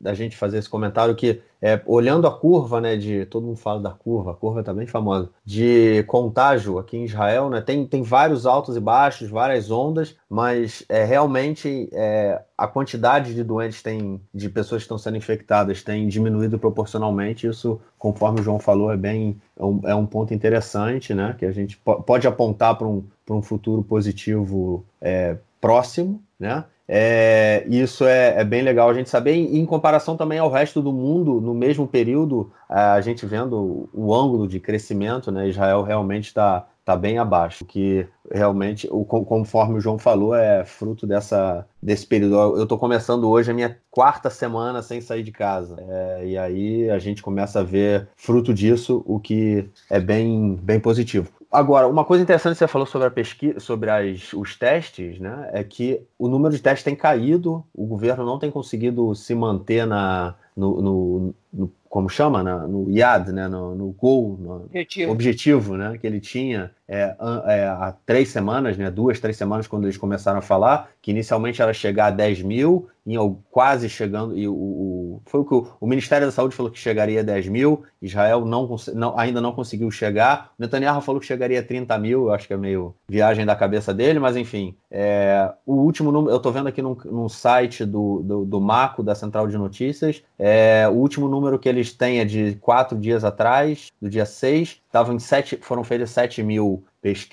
a 0.03 0.13
gente 0.13 0.35
fazer 0.37 0.57
esse 0.57 0.69
comentário 0.69 1.15
que 1.15 1.41
é, 1.61 1.79
olhando 1.85 2.25
a 2.25 2.31
curva, 2.31 2.81
né, 2.81 2.97
de 2.97 3.25
todo 3.27 3.45
mundo 3.45 3.57
fala 3.57 3.79
da 3.79 3.91
curva, 3.91 4.31
a 4.31 4.33
curva 4.33 4.61
está 4.61 4.73
bem 4.73 4.87
famosa, 4.87 5.29
de 5.45 6.03
contágio 6.07 6.79
aqui 6.79 6.97
em 6.97 7.05
Israel, 7.05 7.49
né, 7.49 7.61
tem, 7.61 7.85
tem 7.85 8.01
vários 8.01 8.47
altos 8.47 8.75
e 8.75 8.79
baixos, 8.79 9.29
várias 9.29 9.69
ondas, 9.69 10.15
mas 10.27 10.83
é, 10.89 11.03
realmente 11.03 11.87
é, 11.93 12.41
a 12.57 12.67
quantidade 12.67 13.35
de 13.35 13.43
doentes 13.43 13.83
tem, 13.83 14.19
de 14.33 14.49
pessoas 14.49 14.81
que 14.81 14.85
estão 14.85 14.97
sendo 14.97 15.17
infectadas 15.17 15.83
tem 15.83 16.07
diminuído 16.07 16.57
proporcionalmente. 16.57 17.45
Isso, 17.45 17.79
conforme 17.97 18.41
o 18.41 18.43
João 18.43 18.59
falou, 18.59 18.91
é 18.91 18.97
bem 18.97 19.39
é 19.57 19.63
um, 19.63 19.81
é 19.85 19.93
um 19.93 20.07
ponto 20.07 20.33
interessante, 20.33 21.13
né, 21.13 21.35
que 21.37 21.45
a 21.45 21.51
gente 21.51 21.77
pode 21.77 22.27
apontar 22.27 22.75
para 22.75 22.87
um, 22.87 23.03
um 23.29 23.41
futuro 23.41 23.83
positivo 23.83 24.83
é, 24.99 25.37
próximo, 25.61 26.21
né? 26.39 26.65
É, 26.93 27.63
isso 27.69 28.03
é, 28.03 28.41
é, 28.41 28.43
bem 28.43 28.61
legal 28.61 28.89
a 28.89 28.93
gente 28.93 29.09
saber, 29.09 29.31
em, 29.33 29.59
em, 29.59 29.65
comparação 29.65 30.17
também 30.17 30.39
ao 30.39 30.51
resto 30.51 30.81
do 30.81 30.91
mundo, 30.91 31.39
no 31.39 31.53
mesmo 31.53 31.87
período, 31.87 32.51
a 32.67 32.99
gente 32.99 33.25
vendo 33.25 33.89
o 33.93 34.13
ângulo 34.13 34.45
de 34.45 34.59
crescimento, 34.59 35.31
né, 35.31 35.47
Israel 35.47 35.83
realmente 35.83 36.25
está 36.25 36.67
tá 36.83 36.93
bem 36.97 37.17
abaixo, 37.17 37.63
que 37.63 38.05
realmente, 38.29 38.89
o, 38.91 39.05
conforme 39.05 39.77
o 39.77 39.79
João 39.79 39.97
falou, 39.97 40.35
é 40.35 40.65
fruto 40.65 41.07
dessa, 41.07 41.65
desse 41.81 42.05
período. 42.05 42.35
Eu 42.57 42.63
estou 42.63 42.77
começando 42.77 43.29
hoje 43.29 43.49
a 43.49 43.53
minha 43.53 43.77
quarta 43.89 44.29
semana 44.29 44.81
sem 44.81 44.99
sair 44.99 45.23
de 45.23 45.31
casa, 45.31 45.77
é, 45.79 46.25
e 46.27 46.37
aí 46.37 46.89
a 46.89 46.99
gente 46.99 47.23
começa 47.23 47.61
a 47.61 47.63
ver 47.63 48.09
fruto 48.17 48.53
disso, 48.53 49.01
o 49.05 49.17
que 49.17 49.69
é 49.89 49.97
bem, 49.97 50.59
bem 50.61 50.77
positivo. 50.77 51.40
Agora, 51.51 51.87
uma 51.87 52.05
coisa 52.05 52.23
interessante 52.23 52.53
que 52.53 52.59
você 52.59 52.67
falou 52.67 52.87
sobre 52.87 53.07
a 53.09 53.11
pesquisa, 53.11 53.59
sobre 53.59 53.89
as, 53.89 54.31
os 54.31 54.55
testes, 54.55 55.19
né? 55.19 55.49
É 55.51 55.63
que 55.63 56.01
o 56.17 56.29
número 56.29 56.55
de 56.55 56.61
testes 56.61 56.83
tem 56.83 56.95
caído, 56.95 57.65
o 57.73 57.85
governo 57.85 58.25
não 58.25 58.39
tem 58.39 58.49
conseguido 58.49 59.13
se 59.13 59.35
manter 59.35 59.85
na, 59.85 60.35
no, 60.55 60.81
no, 60.81 61.35
no 61.51 61.71
como 61.91 62.07
chama, 62.07 62.41
na, 62.41 62.65
no 62.65 62.89
IAD, 62.89 63.33
né? 63.33 63.49
no, 63.49 63.75
no 63.75 63.91
goal, 63.91 64.37
no 64.39 64.55
objetivo. 64.63 65.11
objetivo 65.11 65.75
né? 65.75 65.97
que 65.99 66.07
ele 66.07 66.21
tinha 66.21 66.71
é, 66.87 67.13
é, 67.47 67.67
há 67.67 67.93
três 68.05 68.29
semanas, 68.29 68.77
né? 68.77 68.89
duas, 68.89 69.19
três 69.19 69.35
semanas, 69.35 69.67
quando 69.67 69.83
eles 69.83 69.97
começaram 69.97 70.39
a 70.39 70.41
falar, 70.41 70.89
que 71.01 71.11
inicialmente 71.11 71.61
era 71.61 71.73
chegar 71.73 72.05
a 72.05 72.11
10 72.11 72.43
mil, 72.43 72.87
e 73.05 73.15
quase 73.49 73.89
chegando, 73.89 74.37
e 74.37 74.47
o, 74.47 74.53
o 74.53 75.21
foi 75.25 75.41
o 75.41 75.45
que 75.45 75.53
o, 75.53 75.67
o, 75.81 75.87
Ministério 75.87 76.27
da 76.27 76.31
Saúde 76.31 76.55
falou 76.55 76.71
que 76.71 76.77
chegaria 76.77 77.21
a 77.21 77.23
10 77.23 77.47
mil, 77.47 77.83
Israel 78.01 78.45
não, 78.45 78.75
não, 78.93 79.17
ainda 79.17 79.41
não 79.41 79.51
conseguiu 79.51 79.89
chegar, 79.89 80.51
o 80.57 80.61
Netanyahu 80.61 81.01
falou 81.01 81.19
que 81.19 81.25
chegaria 81.25 81.59
a 81.59 81.63
30 81.63 81.97
mil, 81.97 82.25
eu 82.25 82.31
acho 82.31 82.47
que 82.47 82.53
é 82.53 82.57
meio 82.57 82.93
viagem 83.09 83.45
da 83.45 83.55
cabeça 83.55 83.93
dele, 83.93 84.19
mas 84.19 84.37
enfim, 84.37 84.75
é, 84.89 85.51
o 85.65 85.73
último 85.73 86.11
número, 86.11 86.31
eu 86.31 86.37
estou 86.37 86.51
vendo 86.51 86.67
aqui 86.67 86.81
num, 86.81 86.95
num 87.05 87.27
site 87.27 87.85
do, 87.85 88.21
do, 88.21 88.45
do, 88.45 88.61
Maco, 88.61 89.01
da 89.01 89.15
Central 89.15 89.47
de 89.47 89.57
Notícias, 89.57 90.21
é, 90.37 90.87
o 90.87 90.93
último 90.93 91.27
número 91.27 91.40
que 91.59 91.69
eles 91.69 91.93
têm 91.93 92.19
é 92.19 92.25
de 92.25 92.55
quatro 92.61 92.97
dias 92.97 93.23
atrás, 93.23 93.91
do 94.01 94.09
dia 94.09 94.25
6, 94.25 94.81
estavam 94.85 95.15
em 95.15 95.19
sete, 95.19 95.57
foram 95.61 95.83
feitos 95.83 96.11
7 96.11 96.43
mil 96.43 96.83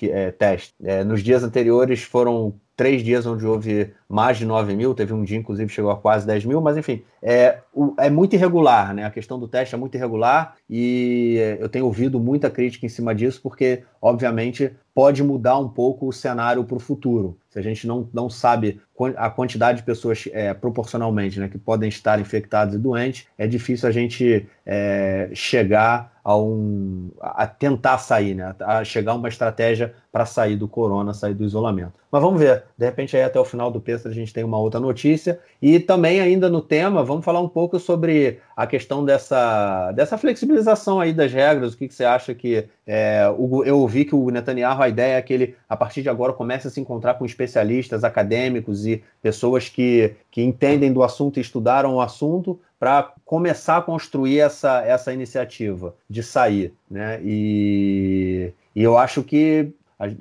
é, 0.03 0.31
testes. 0.31 0.73
É, 0.83 1.03
nos 1.03 1.23
dias 1.23 1.43
anteriores 1.43 2.03
foram 2.03 2.53
três 2.75 3.03
dias 3.03 3.25
onde 3.25 3.45
houve 3.45 3.91
mais 4.07 4.37
de 4.37 4.45
9 4.45 4.73
mil, 4.73 4.95
teve 4.95 5.13
um 5.13 5.21
dia, 5.21 5.37
inclusive, 5.37 5.69
chegou 5.69 5.91
a 5.91 5.97
quase 5.97 6.25
10 6.25 6.45
mil, 6.45 6.61
mas 6.61 6.77
enfim, 6.77 7.03
é, 7.21 7.59
é 7.97 8.09
muito 8.09 8.35
irregular, 8.37 8.93
né? 8.93 9.03
A 9.03 9.11
questão 9.11 9.37
do 9.37 9.49
teste 9.49 9.75
é 9.75 9.77
muito 9.77 9.95
irregular 9.95 10.55
e 10.69 11.35
eu 11.59 11.67
tenho 11.67 11.85
ouvido 11.85 12.21
muita 12.21 12.49
crítica 12.49 12.85
em 12.85 12.89
cima 12.89 13.13
disso, 13.13 13.41
porque, 13.43 13.83
obviamente, 14.01 14.71
pode 14.99 15.23
mudar 15.23 15.57
um 15.57 15.69
pouco 15.69 16.09
o 16.09 16.11
cenário 16.11 16.61
para 16.65 16.75
o 16.75 16.79
futuro. 16.79 17.37
Se 17.49 17.57
a 17.57 17.61
gente 17.61 17.87
não, 17.87 18.09
não 18.13 18.29
sabe 18.29 18.81
a 19.15 19.29
quantidade 19.29 19.77
de 19.77 19.83
pessoas 19.85 20.27
é, 20.33 20.53
proporcionalmente 20.53 21.39
né, 21.39 21.47
que 21.47 21.57
podem 21.57 21.87
estar 21.87 22.19
infectadas 22.19 22.75
e 22.75 22.77
doentes, 22.77 23.25
é 23.37 23.47
difícil 23.47 23.87
a 23.87 23.93
gente 23.93 24.45
é, 24.65 25.29
chegar 25.33 26.19
a, 26.21 26.35
um, 26.35 27.09
a 27.21 27.47
tentar 27.47 27.97
sair, 27.97 28.35
né, 28.35 28.53
a 28.59 28.83
chegar 28.83 29.13
a 29.13 29.15
uma 29.15 29.29
estratégia 29.29 29.95
para 30.11 30.25
sair 30.25 30.57
do 30.57 30.67
corona, 30.67 31.13
sair 31.13 31.33
do 31.33 31.45
isolamento. 31.45 31.93
Mas 32.11 32.21
vamos 32.21 32.41
ver, 32.41 32.65
de 32.77 32.85
repente 32.85 33.15
aí 33.15 33.23
até 33.23 33.39
o 33.39 33.45
final 33.45 33.71
do 33.71 33.79
Pestra 33.79 34.11
a 34.11 34.13
gente 34.13 34.33
tem 34.33 34.43
uma 34.43 34.59
outra 34.59 34.81
notícia. 34.81 35.39
E 35.61 35.79
também 35.79 36.19
ainda 36.19 36.49
no 36.49 36.61
tema, 36.61 37.03
vamos 37.03 37.23
falar 37.23 37.39
um 37.39 37.49
pouco 37.49 37.79
sobre 37.79 38.39
a 38.59 38.67
questão 38.67 39.05
dessa, 39.05 39.93
dessa 39.93 40.17
flexibilização 40.17 40.99
aí 40.99 41.13
das 41.13 41.31
regras, 41.31 41.73
o 41.73 41.77
que, 41.77 41.87
que 41.87 41.93
você 41.95 42.03
acha 42.03 42.35
que... 42.35 42.65
É, 42.85 43.25
o, 43.37 43.63
eu 43.63 43.79
ouvi 43.79 44.03
que 44.03 44.13
o 44.13 44.29
Netanyahu, 44.29 44.81
a 44.81 44.89
ideia 44.89 45.15
é 45.15 45.21
que 45.21 45.33
ele, 45.33 45.55
a 45.69 45.77
partir 45.77 46.01
de 46.01 46.09
agora, 46.09 46.33
comece 46.33 46.67
a 46.67 46.69
se 46.69 46.81
encontrar 46.81 47.13
com 47.13 47.25
especialistas 47.25 48.03
acadêmicos 48.03 48.85
e 48.85 49.01
pessoas 49.21 49.69
que, 49.69 50.13
que 50.29 50.41
entendem 50.41 50.91
do 50.91 51.03
assunto 51.03 51.37
e 51.37 51.41
estudaram 51.41 51.95
o 51.95 52.01
assunto 52.01 52.59
para 52.77 53.13
começar 53.23 53.77
a 53.77 53.81
construir 53.81 54.39
essa, 54.39 54.83
essa 54.83 55.13
iniciativa 55.13 55.95
de 56.09 56.21
sair. 56.21 56.73
Né? 56.91 57.21
E, 57.23 58.51
e 58.75 58.83
eu 58.83 58.97
acho 58.97 59.23
que 59.23 59.71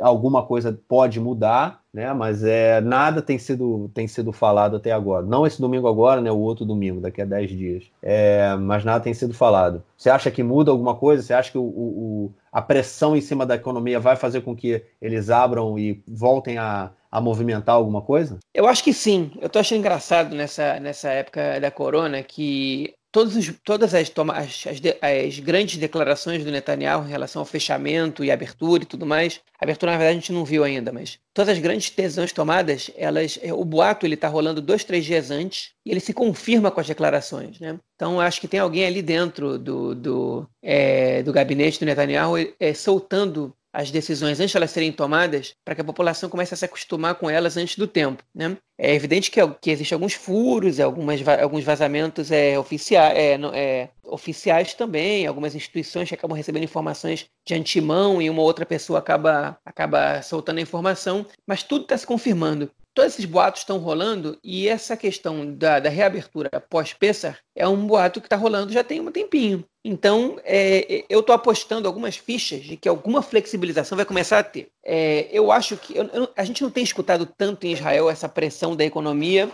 alguma 0.00 0.44
coisa 0.44 0.76
pode 0.88 1.20
mudar, 1.20 1.80
né? 1.94 2.12
Mas 2.12 2.42
é 2.42 2.80
nada 2.80 3.22
tem 3.22 3.38
sido 3.38 3.88
tem 3.94 4.08
sido 4.08 4.32
falado 4.32 4.76
até 4.76 4.90
agora. 4.90 5.24
Não 5.24 5.46
esse 5.46 5.60
domingo 5.60 5.86
agora, 5.86 6.20
né? 6.20 6.30
O 6.32 6.38
outro 6.38 6.64
domingo, 6.64 7.00
daqui 7.00 7.22
a 7.22 7.24
10 7.24 7.50
dias. 7.50 7.84
É, 8.02 8.56
mas 8.56 8.84
nada 8.84 9.04
tem 9.04 9.14
sido 9.14 9.32
falado. 9.32 9.82
Você 9.96 10.10
acha 10.10 10.30
que 10.30 10.42
muda 10.42 10.70
alguma 10.70 10.96
coisa? 10.96 11.22
Você 11.22 11.32
acha 11.32 11.52
que 11.52 11.58
o, 11.58 11.62
o, 11.62 12.32
a 12.52 12.60
pressão 12.60 13.16
em 13.16 13.20
cima 13.20 13.46
da 13.46 13.54
economia 13.54 14.00
vai 14.00 14.16
fazer 14.16 14.40
com 14.40 14.56
que 14.56 14.82
eles 15.00 15.30
abram 15.30 15.78
e 15.78 16.02
voltem 16.08 16.58
a, 16.58 16.90
a 17.10 17.20
movimentar 17.20 17.76
alguma 17.76 18.02
coisa? 18.02 18.38
Eu 18.52 18.66
acho 18.66 18.82
que 18.82 18.92
sim. 18.92 19.30
Eu 19.40 19.48
tô 19.48 19.58
achando 19.58 19.78
engraçado 19.78 20.34
nessa, 20.34 20.80
nessa 20.80 21.10
época 21.10 21.60
da 21.60 21.70
corona 21.70 22.22
que 22.22 22.94
os, 23.16 23.52
todas 23.64 23.94
as, 23.94 24.12
as, 24.34 24.64
as, 25.00 25.38
grandes 25.38 25.78
declarações 25.78 26.44
do 26.44 26.50
Netanyahu 26.50 27.06
em 27.06 27.10
relação 27.10 27.40
ao 27.40 27.46
fechamento 27.46 28.22
e 28.22 28.30
abertura 28.30 28.82
e 28.82 28.86
tudo 28.86 29.06
mais, 29.06 29.40
abertura 29.58 29.92
na 29.92 29.98
verdade 29.98 30.18
a 30.18 30.20
gente 30.20 30.32
não 30.32 30.44
viu 30.44 30.62
ainda, 30.62 30.92
mas 30.92 31.18
todas 31.32 31.56
as 31.56 31.58
grandes 31.58 31.90
decisões 31.90 32.32
tomadas, 32.32 32.90
elas, 32.96 33.38
é, 33.42 33.52
o 33.52 33.64
boato 33.64 34.04
ele 34.04 34.14
está 34.14 34.28
rolando 34.28 34.60
dois, 34.60 34.84
três 34.84 35.04
dias 35.04 35.30
antes 35.30 35.70
e 35.86 35.90
ele 35.90 36.00
se 36.00 36.12
confirma 36.12 36.70
com 36.70 36.80
as 36.80 36.86
declarações, 36.86 37.58
né? 37.58 37.78
Então 37.94 38.20
acho 38.20 38.40
que 38.40 38.48
tem 38.48 38.60
alguém 38.60 38.84
ali 38.84 39.02
dentro 39.02 39.58
do, 39.58 39.94
do, 39.94 40.46
é, 40.62 41.22
do 41.22 41.32
gabinete 41.32 41.80
do 41.80 41.86
Netanyahu 41.86 42.36
é, 42.60 42.74
soltando 42.74 43.54
as 43.78 43.92
decisões 43.92 44.40
antes 44.40 44.50
de 44.50 44.56
elas 44.56 44.72
serem 44.72 44.90
tomadas, 44.90 45.54
para 45.64 45.72
que 45.72 45.80
a 45.80 45.84
população 45.84 46.28
comece 46.28 46.52
a 46.52 46.56
se 46.56 46.64
acostumar 46.64 47.14
com 47.14 47.30
elas 47.30 47.56
antes 47.56 47.76
do 47.76 47.86
tempo. 47.86 48.24
Né? 48.34 48.56
É 48.76 48.92
evidente 48.92 49.30
que, 49.30 49.40
que 49.60 49.70
existem 49.70 49.94
alguns 49.94 50.14
furos, 50.14 50.80
algumas, 50.80 51.20
alguns 51.40 51.62
vazamentos 51.62 52.32
é, 52.32 52.58
oficiais, 52.58 53.16
é, 53.16 53.38
é, 53.54 53.88
oficiais 54.02 54.74
também, 54.74 55.28
algumas 55.28 55.54
instituições 55.54 56.08
que 56.08 56.14
acabam 56.16 56.36
recebendo 56.36 56.64
informações 56.64 57.26
de 57.46 57.54
antemão 57.54 58.20
e 58.20 58.28
uma 58.28 58.42
outra 58.42 58.66
pessoa 58.66 58.98
acaba, 58.98 59.56
acaba 59.64 60.22
soltando 60.22 60.58
a 60.58 60.62
informação, 60.62 61.24
mas 61.46 61.62
tudo 61.62 61.82
está 61.82 61.96
se 61.96 62.06
confirmando 62.06 62.68
todos 62.98 63.12
esses 63.12 63.26
boatos 63.26 63.60
estão 63.60 63.78
rolando 63.78 64.36
e 64.42 64.66
essa 64.66 64.96
questão 64.96 65.54
da, 65.54 65.78
da 65.78 65.88
reabertura 65.88 66.50
pós-Pessar 66.68 67.38
é 67.54 67.68
um 67.68 67.86
boato 67.86 68.20
que 68.20 68.26
está 68.26 68.34
rolando 68.34 68.72
já 68.72 68.82
tem 68.82 69.00
um 69.00 69.12
tempinho. 69.12 69.64
Então, 69.84 70.38
é, 70.44 71.04
eu 71.08 71.20
estou 71.20 71.34
apostando 71.34 71.86
algumas 71.86 72.16
fichas 72.16 72.62
de 72.62 72.76
que 72.76 72.88
alguma 72.88 73.22
flexibilização 73.22 73.96
vai 73.96 74.04
começar 74.04 74.38
a 74.38 74.42
ter. 74.42 74.68
É, 74.84 75.28
eu 75.30 75.52
acho 75.52 75.76
que 75.76 75.96
eu, 75.96 76.04
eu, 76.12 76.28
a 76.36 76.44
gente 76.44 76.62
não 76.62 76.70
tem 76.70 76.82
escutado 76.82 77.26
tanto 77.26 77.66
em 77.66 77.72
Israel 77.72 78.10
essa 78.10 78.28
pressão 78.28 78.74
da 78.74 78.84
economia, 78.84 79.48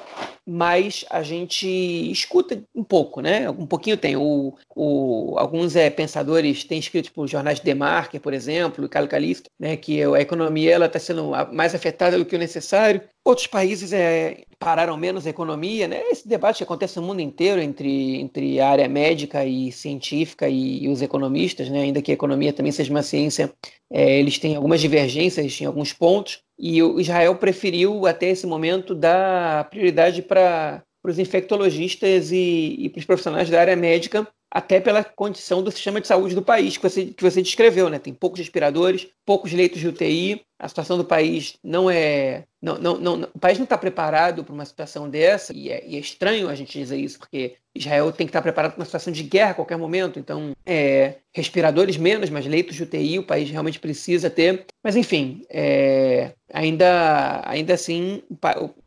mas 0.47 1.05
a 1.11 1.23
gente 1.23 1.67
escuta 2.11 2.63
um 2.75 2.85
pouco, 2.85 3.21
né? 3.21 3.51
Um 3.51 3.67
pouquinho 3.67 3.97
tem. 3.97 4.17
O, 4.17 4.55
o, 4.75 5.35
alguns 5.37 5.77
é, 5.77 5.91
pensadores 5.91 6.65
têm 6.65 6.79
escrito, 6.79 7.07
tipo, 7.07 7.27
jornais 7.27 7.59
de 7.59 7.65
Demarker, 7.65 8.21
por 8.21 8.33
exemplo, 8.33 8.85
e 8.85 8.89
Calcalista, 8.89 9.51
né? 9.59 9.77
Que 9.77 10.03
a 10.03 10.21
economia 10.21 10.83
está 10.85 10.99
sendo 10.99 11.33
mais 11.53 11.75
afetada 11.75 12.17
do 12.17 12.25
que 12.25 12.37
o 12.37 12.39
necessário. 12.39 13.03
Outros 13.25 13.47
países 13.47 13.93
é, 13.93 14.45
pararam 14.59 14.97
menos 14.99 15.27
a 15.27 15.31
economia, 15.31 15.89
né? 15.89 16.03
Esse 16.11 16.29
debate 16.29 16.59
que 16.59 16.65
acontece 16.65 17.01
no 17.01 17.07
mundo 17.07 17.21
inteiro 17.21 17.61
entre, 17.61 18.21
entre 18.21 18.61
a 18.61 18.69
área 18.69 18.89
médica 18.89 19.45
e 19.45 19.73
científica 19.73 20.14
e, 20.49 20.85
e 20.85 20.89
os 20.89 21.03
economistas, 21.03 21.69
né? 21.69 21.83
Ainda 21.83 22.03
que 22.03 22.11
a 22.11 22.15
economia 22.15 22.53
também 22.53 22.73
seja 22.73 22.91
uma 22.91 23.03
ciência, 23.03 23.53
é, 23.93 24.19
eles 24.19 24.39
têm 24.39 24.57
algumas 24.57 24.81
divergências 24.81 25.61
em 25.61 25.65
alguns 25.65 25.93
pontos. 25.93 26.41
E 26.59 26.83
o 26.83 27.01
Israel 27.01 27.35
preferiu 27.37 28.07
até 28.07 28.31
esse 28.31 28.47
momento 28.47 28.95
dar 28.95 29.69
prioridade 29.71 30.23
para 30.23 30.83
os 31.05 31.19
infectologistas 31.19 32.31
e, 32.31 32.77
e 32.79 32.89
para 32.89 33.01
os 33.01 33.05
profissionais 33.05 33.51
da 33.51 33.61
área 33.61 33.77
médica 33.77 34.27
até 34.55 34.81
pela 34.81 35.03
condição 35.03 35.65
do 35.65 35.73
sistema 35.73 36.01
de 36.01 36.07
saúde 36.07 36.33
do 36.33 36.41
país 36.41 36.77
que 36.77 36.83
você, 36.89 37.07
que 37.07 37.23
você 37.25 37.43
descreveu, 37.43 37.89
né? 37.91 37.99
Tem 37.99 38.15
poucos 38.15 38.39
respiradores, 38.39 39.09
poucos 39.27 39.53
leitos 39.53 39.81
de 39.81 39.89
UTI, 39.89 40.43
a 40.61 40.69
situação 40.69 40.97
do 40.97 41.05
país 41.05 41.59
não 41.63 41.91
é. 41.91 42.45
Não, 42.63 42.79
não, 42.79 42.97
não, 42.97 43.29
o 43.35 43.39
país 43.39 43.59
não 43.59 43.65
está 43.65 43.77
preparado 43.77 44.45
para 44.45 44.55
uma 44.55 44.65
situação 44.65 45.11
dessa, 45.11 45.53
e 45.53 45.71
é, 45.71 45.85
e 45.85 45.97
é, 45.97 45.99
estranho 45.99 46.49
a 46.49 46.55
gente 46.55 46.79
dizer 46.79 46.97
isso, 46.97 47.19
porque 47.19 47.57
Israel 47.75 48.13
tem 48.13 48.27
que 48.27 48.31
estar 48.31 48.43
preparado 48.43 48.73
para 48.73 48.81
uma 48.81 48.85
situação 48.85 49.13
de 49.13 49.23
guerra 49.23 49.51
a 49.51 49.55
qualquer 49.55 49.77
momento, 49.77 50.19
então, 50.19 50.53
é, 50.65 51.17
respiradores 51.35 51.97
menos, 51.97 52.31
mas 52.31 52.47
leitos 52.47 52.77
de 52.77 52.85
UTI 52.85 53.19
o 53.19 53.27
país 53.27 53.51
realmente 53.51 53.81
precisa 53.81 54.31
ter. 54.31 54.67
Mas, 54.83 54.95
enfim, 54.95 55.43
é, 55.51 56.33
ainda, 56.53 57.43
ainda 57.45 57.75
assim, 57.75 58.23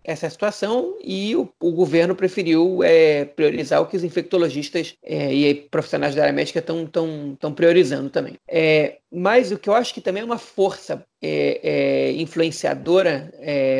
essa 0.04 0.26
é 0.26 0.28
a 0.28 0.30
situação 0.30 0.96
e 1.04 1.36
o, 1.36 1.50
o 1.60 1.72
governo 1.74 2.16
preferiu 2.16 2.82
é, 2.82 3.26
priorizar 3.26 3.82
o 3.82 3.86
que 3.86 3.98
os 3.98 4.04
infectologistas 4.04 4.96
é, 5.04 5.34
e 5.34 5.54
profissionais 5.54 6.16
da 6.16 6.22
área 6.22 6.34
médica 6.34 6.60
estão 6.60 6.86
tão, 6.86 7.36
tão 7.38 7.54
priorizando 7.54 8.10
também. 8.10 8.36
É, 8.48 8.98
mas 9.12 9.52
o 9.52 9.58
que 9.58 9.70
eu 9.70 9.74
acho 9.74 9.94
que 9.94 10.02
também 10.02 10.22
é 10.22 10.26
uma 10.26 10.38
força 10.38 11.04
é, 11.22 11.60
é, 11.64 12.12
influenciadora 12.14 13.34